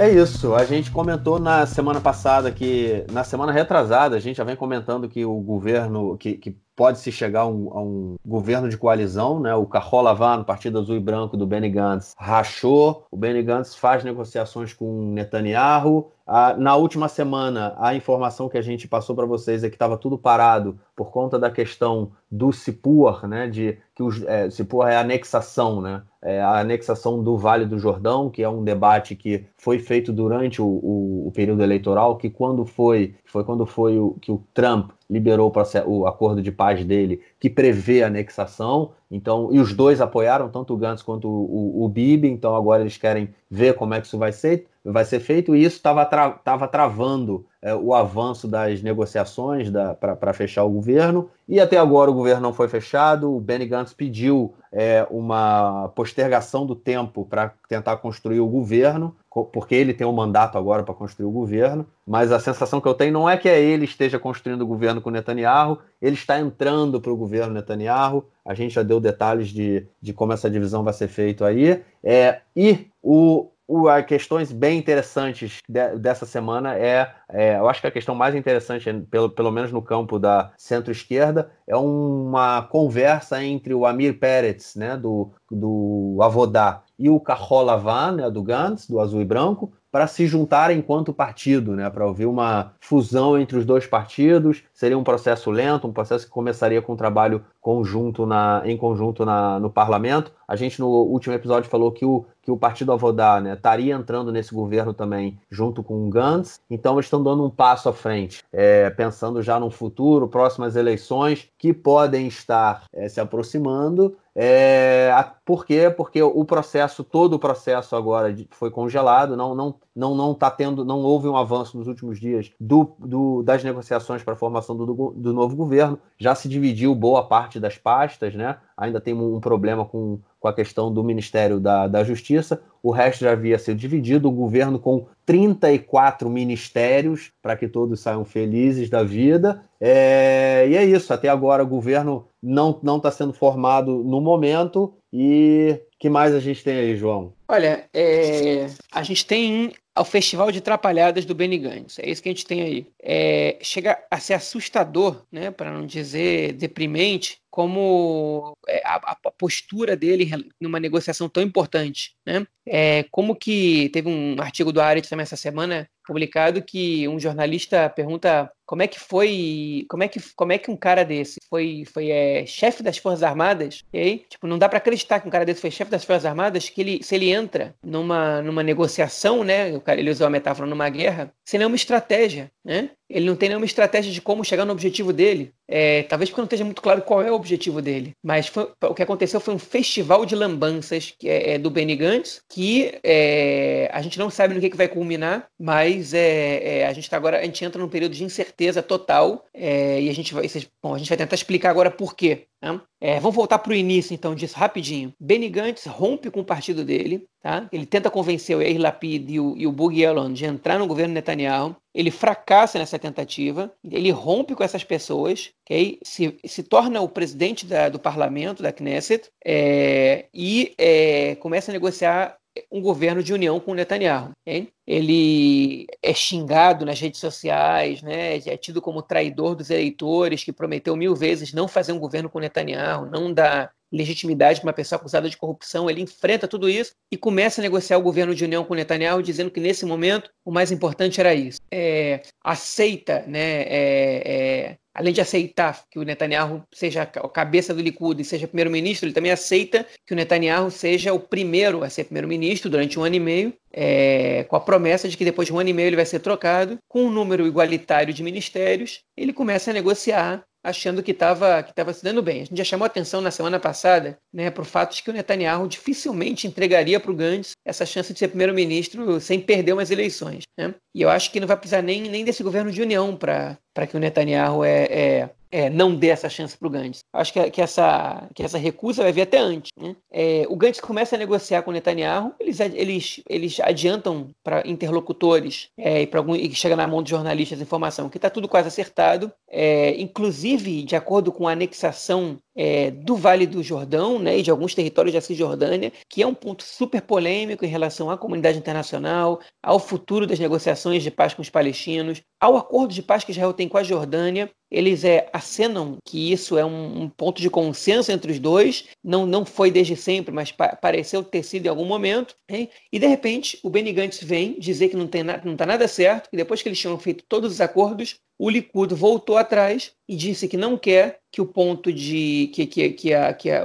É 0.00 0.08
isso. 0.08 0.54
A 0.54 0.64
gente 0.64 0.90
comentou 0.90 1.38
na 1.38 1.66
semana 1.66 2.00
passada 2.00 2.50
que, 2.50 3.04
na 3.12 3.22
semana 3.22 3.52
retrasada, 3.52 4.16
a 4.16 4.18
gente 4.18 4.38
já 4.38 4.44
vem 4.44 4.56
comentando 4.56 5.06
que 5.10 5.26
o 5.26 5.38
governo, 5.42 6.16
que, 6.16 6.38
que 6.38 6.58
pode-se 6.80 7.12
chegar 7.12 7.42
a 7.42 7.46
um, 7.46 7.68
a 7.74 7.82
um, 7.82 8.16
governo 8.24 8.66
de 8.66 8.78
coalizão, 8.78 9.38
né? 9.38 9.54
O 9.54 9.66
Carrola 9.66 10.14
no 10.38 10.46
Partido 10.46 10.78
Azul 10.78 10.96
e 10.96 10.98
Branco 10.98 11.36
do 11.36 11.46
Benny 11.46 11.68
Gantz, 11.68 12.14
rachou. 12.16 13.04
O 13.10 13.18
Benny 13.18 13.42
Gantz 13.42 13.74
faz 13.74 14.02
negociações 14.02 14.72
com 14.72 15.12
Netanyahu. 15.12 16.10
Ah, 16.26 16.54
na 16.56 16.76
última 16.76 17.06
semana, 17.06 17.74
a 17.76 17.94
informação 17.94 18.48
que 18.48 18.56
a 18.56 18.62
gente 18.62 18.88
passou 18.88 19.14
para 19.14 19.26
vocês 19.26 19.62
é 19.62 19.68
que 19.68 19.74
estava 19.74 19.98
tudo 19.98 20.16
parado 20.16 20.80
por 20.96 21.10
conta 21.10 21.38
da 21.38 21.50
questão 21.50 22.12
do 22.30 22.50
Sipur, 22.50 23.26
né? 23.26 23.46
De 23.46 23.76
que 23.94 24.02
o 24.02 24.08
é, 24.26 24.48
Sipur 24.48 24.88
é 24.88 24.96
a 24.96 25.00
anexação, 25.00 25.82
né? 25.82 26.00
É 26.22 26.40
a 26.40 26.60
anexação 26.60 27.22
do 27.22 27.36
Vale 27.36 27.66
do 27.66 27.78
Jordão, 27.78 28.30
que 28.30 28.42
é 28.42 28.48
um 28.48 28.64
debate 28.64 29.14
que 29.14 29.44
foi 29.58 29.78
feito 29.78 30.14
durante 30.14 30.62
o, 30.62 30.66
o, 30.66 31.28
o 31.28 31.32
período 31.32 31.62
eleitoral, 31.62 32.16
que 32.16 32.30
quando 32.30 32.64
foi, 32.64 33.16
foi 33.26 33.44
quando 33.44 33.66
foi 33.66 33.98
o, 33.98 34.16
que 34.18 34.32
o 34.32 34.42
Trump 34.54 34.92
liberou 35.10 35.52
o 35.86 36.06
acordo 36.06 36.40
de 36.40 36.52
paz 36.52 36.84
dele, 36.84 37.20
que 37.40 37.50
prevê 37.50 38.04
a 38.04 38.06
anexação. 38.06 38.92
Então, 39.10 39.48
e 39.50 39.58
os 39.58 39.74
dois 39.74 40.00
apoiaram, 40.00 40.48
tanto 40.48 40.72
o 40.72 40.76
Gantz 40.76 41.02
quanto 41.02 41.28
o, 41.28 41.80
o, 41.80 41.84
o 41.84 41.88
Bibi. 41.88 42.28
Então, 42.28 42.54
agora 42.54 42.82
eles 42.82 42.96
querem 42.96 43.34
ver 43.50 43.74
como 43.74 43.92
é 43.92 44.00
que 44.00 44.06
isso 44.06 44.16
vai 44.16 44.30
ser, 44.30 44.68
vai 44.84 45.04
ser 45.04 45.18
feito. 45.18 45.56
E 45.56 45.64
isso 45.64 45.76
estava 45.76 46.06
tra, 46.06 46.30
travando 46.70 47.44
é, 47.60 47.74
o 47.74 47.92
avanço 47.92 48.46
das 48.46 48.80
negociações 48.82 49.68
para 49.98 50.32
fechar 50.32 50.62
o 50.62 50.70
governo. 50.70 51.28
E 51.48 51.58
até 51.58 51.76
agora 51.76 52.08
o 52.08 52.14
governo 52.14 52.42
não 52.42 52.52
foi 52.52 52.68
fechado. 52.68 53.34
O 53.34 53.40
Benny 53.40 53.66
Gantz 53.66 53.92
pediu 53.92 54.54
é, 54.70 55.04
uma 55.10 55.88
postergação 55.88 56.64
do 56.64 56.76
tempo 56.76 57.26
para 57.28 57.52
tentar 57.68 57.96
construir 57.96 58.38
o 58.38 58.46
governo 58.46 59.16
porque 59.30 59.76
ele 59.76 59.94
tem 59.94 60.06
um 60.06 60.12
mandato 60.12 60.58
agora 60.58 60.82
para 60.82 60.92
construir 60.92 61.26
o 61.26 61.30
governo, 61.30 61.86
mas 62.04 62.32
a 62.32 62.40
sensação 62.40 62.80
que 62.80 62.88
eu 62.88 62.94
tenho 62.94 63.12
não 63.12 63.30
é 63.30 63.36
que 63.36 63.48
é 63.48 63.62
ele 63.62 63.84
esteja 63.84 64.18
construindo 64.18 64.62
o 64.62 64.66
governo 64.66 65.00
com 65.00 65.08
Netanyahu, 65.08 65.78
ele 66.02 66.16
está 66.16 66.40
entrando 66.40 67.00
para 67.00 67.12
o 67.12 67.16
governo 67.16 67.54
Netanyahu. 67.54 68.24
A 68.44 68.54
gente 68.54 68.74
já 68.74 68.82
deu 68.82 68.98
detalhes 68.98 69.48
de, 69.50 69.86
de 70.02 70.12
como 70.12 70.32
essa 70.32 70.50
divisão 70.50 70.82
vai 70.82 70.92
ser 70.92 71.06
feita 71.06 71.46
aí. 71.46 71.80
É, 72.02 72.40
e 72.56 72.88
o, 73.00 73.48
o, 73.68 73.86
questões 74.02 74.50
bem 74.50 74.76
interessantes 74.76 75.58
de, 75.68 75.96
dessa 75.96 76.26
semana 76.26 76.76
é, 76.76 77.12
é, 77.28 77.56
eu 77.56 77.68
acho 77.68 77.80
que 77.80 77.86
a 77.86 77.92
questão 77.92 78.16
mais 78.16 78.34
interessante, 78.34 78.92
pelo, 79.08 79.30
pelo 79.30 79.52
menos 79.52 79.70
no 79.70 79.80
campo 79.80 80.18
da 80.18 80.50
centro-esquerda, 80.58 81.52
é 81.68 81.76
uma 81.76 82.62
conversa 82.62 83.40
entre 83.44 83.72
o 83.72 83.86
Amir 83.86 84.18
Peretz, 84.18 84.74
né, 84.74 84.96
do, 84.96 85.30
do 85.48 86.18
Avodá, 86.20 86.82
e 87.00 87.08
o 87.08 87.18
Kahol 87.18 87.66
né, 88.12 88.30
do 88.30 88.42
Gantz, 88.42 88.86
do 88.86 89.00
azul 89.00 89.22
e 89.22 89.24
branco, 89.24 89.72
para 89.90 90.06
se 90.06 90.26
juntar 90.26 90.70
enquanto 90.70 91.14
partido, 91.14 91.74
né, 91.74 91.88
para 91.88 92.06
ouvir 92.06 92.26
uma 92.26 92.74
fusão 92.78 93.38
entre 93.38 93.56
os 93.56 93.64
dois 93.64 93.86
partidos. 93.86 94.62
Seria 94.80 94.96
um 94.96 95.04
processo 95.04 95.50
lento, 95.50 95.86
um 95.86 95.92
processo 95.92 96.24
que 96.24 96.30
começaria 96.30 96.80
com 96.80 96.94
um 96.94 96.96
trabalho 96.96 97.44
conjunto 97.60 98.24
na, 98.24 98.62
em 98.64 98.78
conjunto 98.78 99.26
na, 99.26 99.60
no 99.60 99.68
parlamento. 99.68 100.32
A 100.48 100.56
gente 100.56 100.80
no 100.80 100.88
último 100.88 101.34
episódio 101.34 101.68
falou 101.68 101.92
que 101.92 102.06
o, 102.06 102.24
que 102.40 102.50
o 102.50 102.56
Partido 102.56 102.90
Avodá 102.90 103.40
né, 103.42 103.52
estaria 103.52 103.94
entrando 103.94 104.32
nesse 104.32 104.54
governo 104.54 104.94
também 104.94 105.38
junto 105.50 105.82
com 105.82 106.06
o 106.06 106.08
Gantz. 106.08 106.60
Então 106.70 106.94
eles 106.94 107.04
estão 107.04 107.22
dando 107.22 107.44
um 107.44 107.50
passo 107.50 107.90
à 107.90 107.92
frente, 107.92 108.42
é, 108.50 108.88
pensando 108.88 109.42
já 109.42 109.60
no 109.60 109.70
futuro, 109.70 110.26
próximas 110.26 110.74
eleições 110.76 111.50
que 111.58 111.74
podem 111.74 112.26
estar 112.26 112.84
é, 112.92 113.06
se 113.06 113.20
aproximando. 113.20 114.16
É, 114.34 115.12
por 115.44 115.66
quê? 115.66 115.92
Porque 115.94 116.22
o 116.22 116.44
processo, 116.44 117.02
todo 117.02 117.34
o 117.34 117.38
processo 117.38 117.96
agora 117.96 118.34
foi 118.50 118.70
congelado, 118.70 119.36
não 119.36 119.54
não 119.54 119.74
não 119.94 120.14
não 120.14 120.32
está 120.32 120.50
tendo, 120.50 120.84
não 120.84 121.00
houve 121.00 121.28
um 121.28 121.36
avanço 121.36 121.76
nos 121.76 121.88
últimos 121.88 122.18
dias 122.20 122.50
do, 122.58 122.92
do 122.98 123.42
das 123.42 123.64
negociações 123.64 124.22
para 124.22 124.34
a 124.34 124.36
formação 124.36 124.69
do, 124.74 124.86
do, 124.86 125.10
do 125.16 125.32
novo 125.32 125.56
governo. 125.56 125.98
Já 126.18 126.34
se 126.34 126.48
dividiu 126.48 126.94
boa 126.94 127.26
parte 127.26 127.60
das 127.60 127.76
pastas, 127.76 128.34
né? 128.34 128.56
Ainda 128.76 129.00
tem 129.00 129.14
um 129.14 129.40
problema 129.40 129.84
com 129.84 130.18
com 130.40 130.48
a 130.48 130.54
questão 130.54 130.92
do 130.92 131.04
Ministério 131.04 131.60
da, 131.60 131.86
da 131.86 132.02
Justiça, 132.02 132.62
o 132.82 132.90
resto 132.90 133.20
já 133.20 133.32
havia 133.32 133.58
sido 133.58 133.76
dividido, 133.76 134.26
o 134.26 134.32
governo 134.32 134.78
com 134.78 135.06
34 135.26 136.30
ministérios, 136.30 137.30
para 137.42 137.54
que 137.54 137.68
todos 137.68 138.00
saiam 138.00 138.24
felizes 138.24 138.88
da 138.88 139.02
vida. 139.02 139.62
É, 139.78 140.66
e 140.66 140.74
é 140.74 140.84
isso, 140.84 141.12
até 141.12 141.28
agora 141.28 141.62
o 141.62 141.66
governo 141.66 142.26
não 142.42 142.80
está 142.96 143.10
sendo 143.10 143.34
formado 143.34 144.02
no 144.02 144.18
momento. 144.18 144.94
E 145.12 145.78
que 145.98 146.08
mais 146.08 146.34
a 146.34 146.40
gente 146.40 146.64
tem 146.64 146.78
aí, 146.78 146.96
João? 146.96 147.34
Olha, 147.46 147.84
é, 147.92 148.66
a 148.90 149.02
gente 149.02 149.26
tem 149.26 149.72
o 150.00 150.04
Festival 150.04 150.50
de 150.50 150.60
Trapalhadas 150.60 151.24
do 151.24 151.34
Benny 151.34 151.58
Gantz. 151.58 151.98
É 151.98 152.08
isso 152.08 152.22
que 152.22 152.28
a 152.28 152.32
gente 152.32 152.46
tem 152.46 152.62
aí. 152.62 152.86
É, 153.02 153.58
chega 153.62 153.98
a 154.10 154.18
ser 154.18 154.34
assustador, 154.34 155.24
né, 155.30 155.50
para 155.50 155.72
não 155.72 155.86
dizer 155.86 156.52
deprimente, 156.54 157.39
como 157.50 158.56
é, 158.68 158.80
a, 158.84 159.16
a, 159.24 159.30
postura 159.32 159.96
dele 159.96 160.30
numa 160.60 160.78
negociação 160.78 161.28
tão 161.28 161.42
importante, 161.42 162.14
né? 162.24 162.46
É, 162.66 163.04
como 163.10 163.34
que 163.34 163.88
teve 163.90 164.08
um 164.08 164.40
artigo 164.40 164.72
do 164.72 164.80
Arendt 164.80 165.08
também 165.08 165.22
essa 165.22 165.36
semana 165.36 165.88
publicado 166.06 166.62
que 166.62 167.06
um 167.08 167.18
jornalista 167.18 167.88
pergunta 167.88 168.50
como 168.66 168.82
é 168.82 168.86
que 168.86 169.00
foi, 169.00 169.84
como 169.88 170.04
é 170.04 170.08
que, 170.08 170.20
como 170.36 170.52
é 170.52 170.58
que 170.58 170.70
um 170.70 170.76
cara 170.76 171.04
desse 171.04 171.40
foi, 171.48 171.84
foi 171.92 172.10
é, 172.10 172.46
chefe 172.46 172.82
das 172.82 172.98
Forças 172.98 173.24
Armadas, 173.24 173.82
e 173.92 173.98
aí, 173.98 174.18
tipo, 174.28 174.46
não 174.46 174.58
dá 174.58 174.68
para 174.68 174.78
acreditar 174.78 175.18
que 175.18 175.26
um 175.26 175.30
cara 175.30 175.44
desse 175.44 175.60
foi 175.60 175.72
chefe 175.72 175.90
das 175.90 176.04
Forças 176.04 176.24
Armadas, 176.24 176.68
que 176.68 176.80
ele, 176.80 177.02
se 177.02 177.16
ele 177.16 177.30
entra 177.30 177.74
numa, 177.82 178.40
numa 178.42 178.62
negociação, 178.62 179.42
né, 179.42 179.76
o 179.76 179.80
cara, 179.80 179.98
ele 179.98 180.10
usou 180.10 180.26
a 180.26 180.30
metáfora 180.30 180.68
numa 180.68 180.88
guerra, 180.88 181.32
sem 181.44 181.58
nenhuma 181.58 181.74
estratégia, 181.74 182.50
né? 182.64 182.90
Ele 183.10 183.26
não 183.26 183.34
tem 183.34 183.48
nenhuma 183.48 183.66
estratégia 183.66 184.12
de 184.12 184.22
como 184.22 184.44
chegar 184.44 184.64
no 184.64 184.72
objetivo 184.72 185.12
dele. 185.12 185.52
É, 185.68 186.04
talvez 186.04 186.30
porque 186.30 186.40
não 186.40 186.46
esteja 186.46 186.64
muito 186.64 186.80
claro 186.80 187.02
qual 187.02 187.22
é 187.22 187.30
o 187.30 187.34
objetivo 187.34 187.82
dele. 187.82 188.12
Mas 188.22 188.46
foi, 188.46 188.70
o 188.82 188.94
que 188.94 189.02
aconteceu 189.02 189.40
foi 189.40 189.52
um 189.52 189.58
festival 189.58 190.24
de 190.24 190.36
lambanças 190.36 191.14
que 191.18 191.28
é, 191.28 191.54
é 191.54 191.58
do 191.58 191.70
Benny 191.70 191.96
Gantz, 191.96 192.40
que 192.48 192.98
é, 193.02 193.90
a 193.92 194.00
gente 194.00 194.18
não 194.18 194.30
sabe 194.30 194.54
no 194.54 194.60
que, 194.60 194.70
que 194.70 194.76
vai 194.76 194.88
culminar, 194.88 195.48
mas 195.58 196.14
é, 196.14 196.80
é, 196.80 196.86
a 196.86 196.92
gente 196.92 197.04
está 197.04 197.16
agora, 197.16 197.40
a 197.40 197.44
gente 197.44 197.64
entra 197.64 197.80
num 197.80 197.88
período 197.88 198.14
de 198.14 198.24
incerteza 198.24 198.82
total 198.82 199.44
é, 199.52 200.00
e 200.00 200.08
a 200.08 200.14
gente 200.14 200.32
vai, 200.32 200.46
bom, 200.82 200.94
a 200.94 200.98
gente 200.98 201.08
vai 201.08 201.18
tentar 201.18 201.34
explicar 201.34 201.70
agora 201.70 201.90
por 201.90 202.14
quê. 202.14 202.46
Né? 202.62 202.80
Vamos 203.20 203.34
voltar 203.34 203.58
para 203.58 203.72
o 203.72 203.74
início, 203.74 204.12
então, 204.12 204.34
disso 204.34 204.56
rapidinho. 204.56 205.14
Benny 205.18 205.48
Gantz 205.48 205.86
rompe 205.86 206.30
com 206.30 206.40
o 206.40 206.44
partido 206.44 206.84
dele, 206.84 207.26
tá? 207.42 207.68
ele 207.72 207.86
tenta 207.86 208.10
convencer 208.10 208.56
o 208.56 208.62
Yair 208.62 208.80
Lapid 208.80 209.30
e 209.30 209.40
o, 209.40 209.56
e 209.56 209.66
o 209.66 210.30
de 210.32 210.44
entrar 210.44 210.78
no 210.78 210.86
governo 210.86 211.14
Netanyahu, 211.14 211.76
ele 211.94 212.10
fracassa 212.10 212.78
nessa 212.78 212.98
tentativa, 212.98 213.72
ele 213.84 214.10
rompe 214.10 214.54
com 214.54 214.62
essas 214.62 214.84
pessoas, 214.84 215.50
okay? 215.64 215.98
se, 216.02 216.38
se 216.44 216.62
torna 216.62 217.00
o 217.00 217.08
presidente 217.08 217.66
da, 217.66 217.88
do 217.88 217.98
parlamento, 217.98 218.62
da 218.62 218.72
Knesset, 218.72 219.28
é, 219.44 220.26
e 220.32 220.74
é, 220.78 221.34
começa 221.36 221.70
a 221.70 221.74
negociar 221.74 222.36
um 222.70 222.80
governo 222.80 223.22
de 223.22 223.32
união 223.32 223.58
com 223.60 223.74
Netanyahu. 223.74 224.30
Okay? 224.42 224.68
Ele 224.86 225.86
é 226.02 226.12
xingado 226.12 226.84
nas 226.84 227.00
redes 227.00 227.20
sociais, 227.20 228.02
né? 228.02 228.36
é 228.36 228.56
tido 228.56 228.82
como 228.82 229.02
traidor 229.02 229.54
dos 229.54 229.70
eleitores, 229.70 230.44
que 230.44 230.52
prometeu 230.52 230.96
mil 230.96 231.14
vezes 231.14 231.52
não 231.52 231.68
fazer 231.68 231.92
um 231.92 231.98
governo 231.98 232.28
com 232.28 232.38
Netanyahu, 232.38 233.06
não 233.06 233.32
dar 233.32 233.72
legitimidade 233.92 234.60
para 234.60 234.68
uma 234.68 234.72
pessoa 234.72 234.98
acusada 234.98 235.28
de 235.28 235.36
corrupção. 235.36 235.90
Ele 235.90 236.02
enfrenta 236.02 236.46
tudo 236.46 236.68
isso 236.68 236.92
e 237.10 237.16
começa 237.16 237.60
a 237.60 237.62
negociar 237.62 237.98
o 237.98 238.02
governo 238.02 238.34
de 238.34 238.44
união 238.44 238.64
com 238.64 238.74
Netanyahu, 238.74 239.22
dizendo 239.22 239.50
que 239.50 239.60
nesse 239.60 239.84
momento 239.84 240.30
o 240.44 240.50
mais 240.52 240.70
importante 240.70 241.20
era 241.20 241.34
isso. 241.34 241.60
É, 241.72 242.22
aceita 242.42 243.24
né, 243.26 243.62
é, 243.62 244.22
é, 244.24 244.76
além 244.94 245.12
de 245.12 245.20
aceitar 245.20 245.84
que 245.90 245.98
o 245.98 246.02
Netanyahu 246.02 246.62
seja 246.72 247.02
a 247.02 247.28
cabeça 247.28 247.74
do 247.74 247.80
Likud 247.80 248.20
e 248.20 248.24
seja 248.24 248.46
primeiro-ministro, 248.46 249.06
ele 249.06 249.14
também 249.14 249.32
aceita 249.32 249.86
que 250.06 250.12
o 250.12 250.16
Netanyahu 250.16 250.70
seja 250.70 251.12
o 251.12 251.20
primeiro 251.20 251.82
a 251.82 251.90
ser 251.90 252.04
primeiro-ministro 252.04 252.70
durante 252.70 252.98
um 252.98 253.04
ano 253.04 253.16
e 253.16 253.20
meio, 253.20 253.54
é, 253.72 254.44
com 254.44 254.56
a 254.56 254.60
promessa 254.60 255.08
de 255.08 255.16
que 255.16 255.24
depois 255.24 255.46
de 255.46 255.54
um 255.54 255.58
ano 255.58 255.70
e 255.70 255.72
meio 255.72 255.88
ele 255.88 255.96
vai 255.96 256.06
ser 256.06 256.20
trocado, 256.20 256.78
com 256.88 257.04
um 257.04 257.10
número 257.10 257.46
igualitário 257.46 258.12
de 258.12 258.22
ministérios, 258.22 259.00
ele 259.16 259.32
começa 259.32 259.70
a 259.70 259.74
negociar 259.74 260.44
achando 260.62 261.02
que 261.02 261.12
estava 261.12 261.62
que 261.62 261.74
tava 261.74 261.92
se 261.92 262.04
dando 262.04 262.22
bem. 262.22 262.42
A 262.42 262.44
gente 262.44 262.58
já 262.58 262.64
chamou 262.64 262.86
atenção 262.86 263.20
na 263.20 263.30
semana 263.30 263.58
passada 263.58 264.18
né, 264.32 264.50
para 264.50 264.62
o 264.62 264.64
fato 264.64 264.94
de 264.94 265.02
que 265.02 265.10
o 265.10 265.12
Netanyahu 265.12 265.66
dificilmente 265.66 266.46
entregaria 266.46 267.00
para 267.00 267.10
o 267.10 267.14
Gantz 267.14 267.52
essa 267.64 267.86
chance 267.86 268.12
de 268.12 268.18
ser 268.18 268.28
primeiro-ministro 268.28 269.20
sem 269.20 269.40
perder 269.40 269.72
umas 269.72 269.90
eleições. 269.90 270.44
Né? 270.58 270.74
E 270.94 271.02
eu 271.02 271.10
acho 271.10 271.30
que 271.30 271.40
não 271.40 271.48
vai 271.48 271.56
precisar 271.56 271.82
nem, 271.82 272.02
nem 272.02 272.24
desse 272.24 272.42
governo 272.42 272.70
de 272.70 272.82
união 272.82 273.16
para 273.16 273.86
que 273.88 273.96
o 273.96 274.00
Netanyahu 274.00 274.64
é, 274.64 274.84
é 274.84 275.30
é, 275.50 275.68
não 275.68 275.94
dê 275.94 276.08
essa 276.08 276.28
chance 276.28 276.56
para 276.56 276.68
o 276.68 276.70
Gantz. 276.70 277.00
Acho 277.12 277.32
que, 277.32 277.50
que, 277.50 277.60
essa, 277.60 278.28
que 278.34 278.42
essa 278.42 278.58
recusa 278.58 279.02
vai 279.02 279.12
vir 279.12 279.22
até 279.22 279.38
antes. 279.38 279.70
Né? 279.76 279.96
É, 280.10 280.44
o 280.48 280.56
Gantz 280.56 280.80
começa 280.80 281.16
a 281.16 281.18
negociar 281.18 281.62
com 281.62 281.70
o 281.70 281.74
Netanyahu, 281.74 282.34
eles, 282.38 282.60
eles, 282.60 283.20
eles 283.28 283.60
adiantam 283.60 284.28
para 284.42 284.66
interlocutores 284.66 285.68
é, 285.76 286.02
e, 286.02 286.10
algum, 286.12 286.36
e 286.36 286.54
chega 286.54 286.76
na 286.76 286.86
mão 286.86 287.02
de 287.02 287.10
jornalistas 287.10 287.58
a 287.58 287.62
informação 287.62 288.08
que 288.08 288.18
está 288.18 288.30
tudo 288.30 288.48
quase 288.48 288.68
acertado, 288.68 289.32
é, 289.48 290.00
inclusive 290.00 290.82
de 290.82 290.96
acordo 290.96 291.32
com 291.32 291.48
a 291.48 291.52
anexação 291.52 292.38
é, 292.54 292.90
do 292.90 293.16
Vale 293.16 293.46
do 293.46 293.62
Jordão 293.62 294.18
né, 294.18 294.38
e 294.38 294.42
de 294.42 294.50
alguns 294.50 294.74
territórios 294.74 295.14
da 295.14 295.20
Cisjordânia, 295.20 295.92
que 296.08 296.22
é 296.22 296.26
um 296.26 296.34
ponto 296.34 296.62
super 296.62 297.00
polêmico 297.02 297.64
em 297.64 297.68
relação 297.68 298.10
à 298.10 298.18
comunidade 298.18 298.58
internacional, 298.58 299.40
ao 299.62 299.78
futuro 299.78 300.26
das 300.26 300.38
negociações 300.38 301.02
de 301.02 301.10
paz 301.10 301.34
com 301.34 301.42
os 301.42 301.50
palestinos, 301.50 302.22
ao 302.40 302.56
acordo 302.56 302.92
de 302.92 303.02
paz 303.02 303.24
que 303.24 303.32
Israel 303.32 303.52
tem 303.52 303.68
com 303.68 303.78
a 303.78 303.82
Jordânia. 303.82 304.50
Eles 304.70 305.04
é, 305.04 305.28
acenam 305.32 305.98
que 306.04 306.32
isso 306.32 306.56
é 306.56 306.64
um, 306.64 307.02
um 307.02 307.08
ponto 307.08 307.40
de 307.40 307.50
consenso 307.50 308.12
entre 308.12 308.32
os 308.32 308.38
dois, 308.38 308.86
não, 309.02 309.26
não 309.26 309.44
foi 309.44 309.70
desde 309.70 309.96
sempre, 309.96 310.32
mas 310.32 310.52
pa 310.52 310.76
pareceu 310.76 311.22
ter 311.22 311.42
sido 311.42 311.66
em 311.66 311.68
algum 311.68 311.84
momento. 311.84 312.36
Hein? 312.48 312.68
E 312.92 312.98
de 312.98 313.06
repente 313.06 313.58
o 313.62 313.70
Benny 313.70 313.92
Gantz 313.92 314.22
vem 314.22 314.58
dizer 314.58 314.88
que 314.88 314.96
não 314.96 315.06
está 315.06 315.66
nada 315.66 315.88
certo, 315.88 316.30
que 316.30 316.36
depois 316.36 316.62
que 316.62 316.68
eles 316.68 316.78
tinham 316.78 316.98
feito 316.98 317.24
todos 317.28 317.52
os 317.52 317.60
acordos, 317.60 318.20
o 318.40 318.48
Likud 318.48 318.94
voltou 318.94 319.36
atrás 319.36 319.92
e 320.08 320.16
disse 320.16 320.48
que 320.48 320.56
não 320.56 320.78
quer 320.78 321.20
que 321.30 321.42
o 321.42 321.46
ponto 321.46 321.92
de 321.92 322.50
que, 322.54 322.66
que, 322.66 322.88
que, 322.88 323.12
a, 323.12 323.34
que 323.34 323.50
a, 323.50 323.64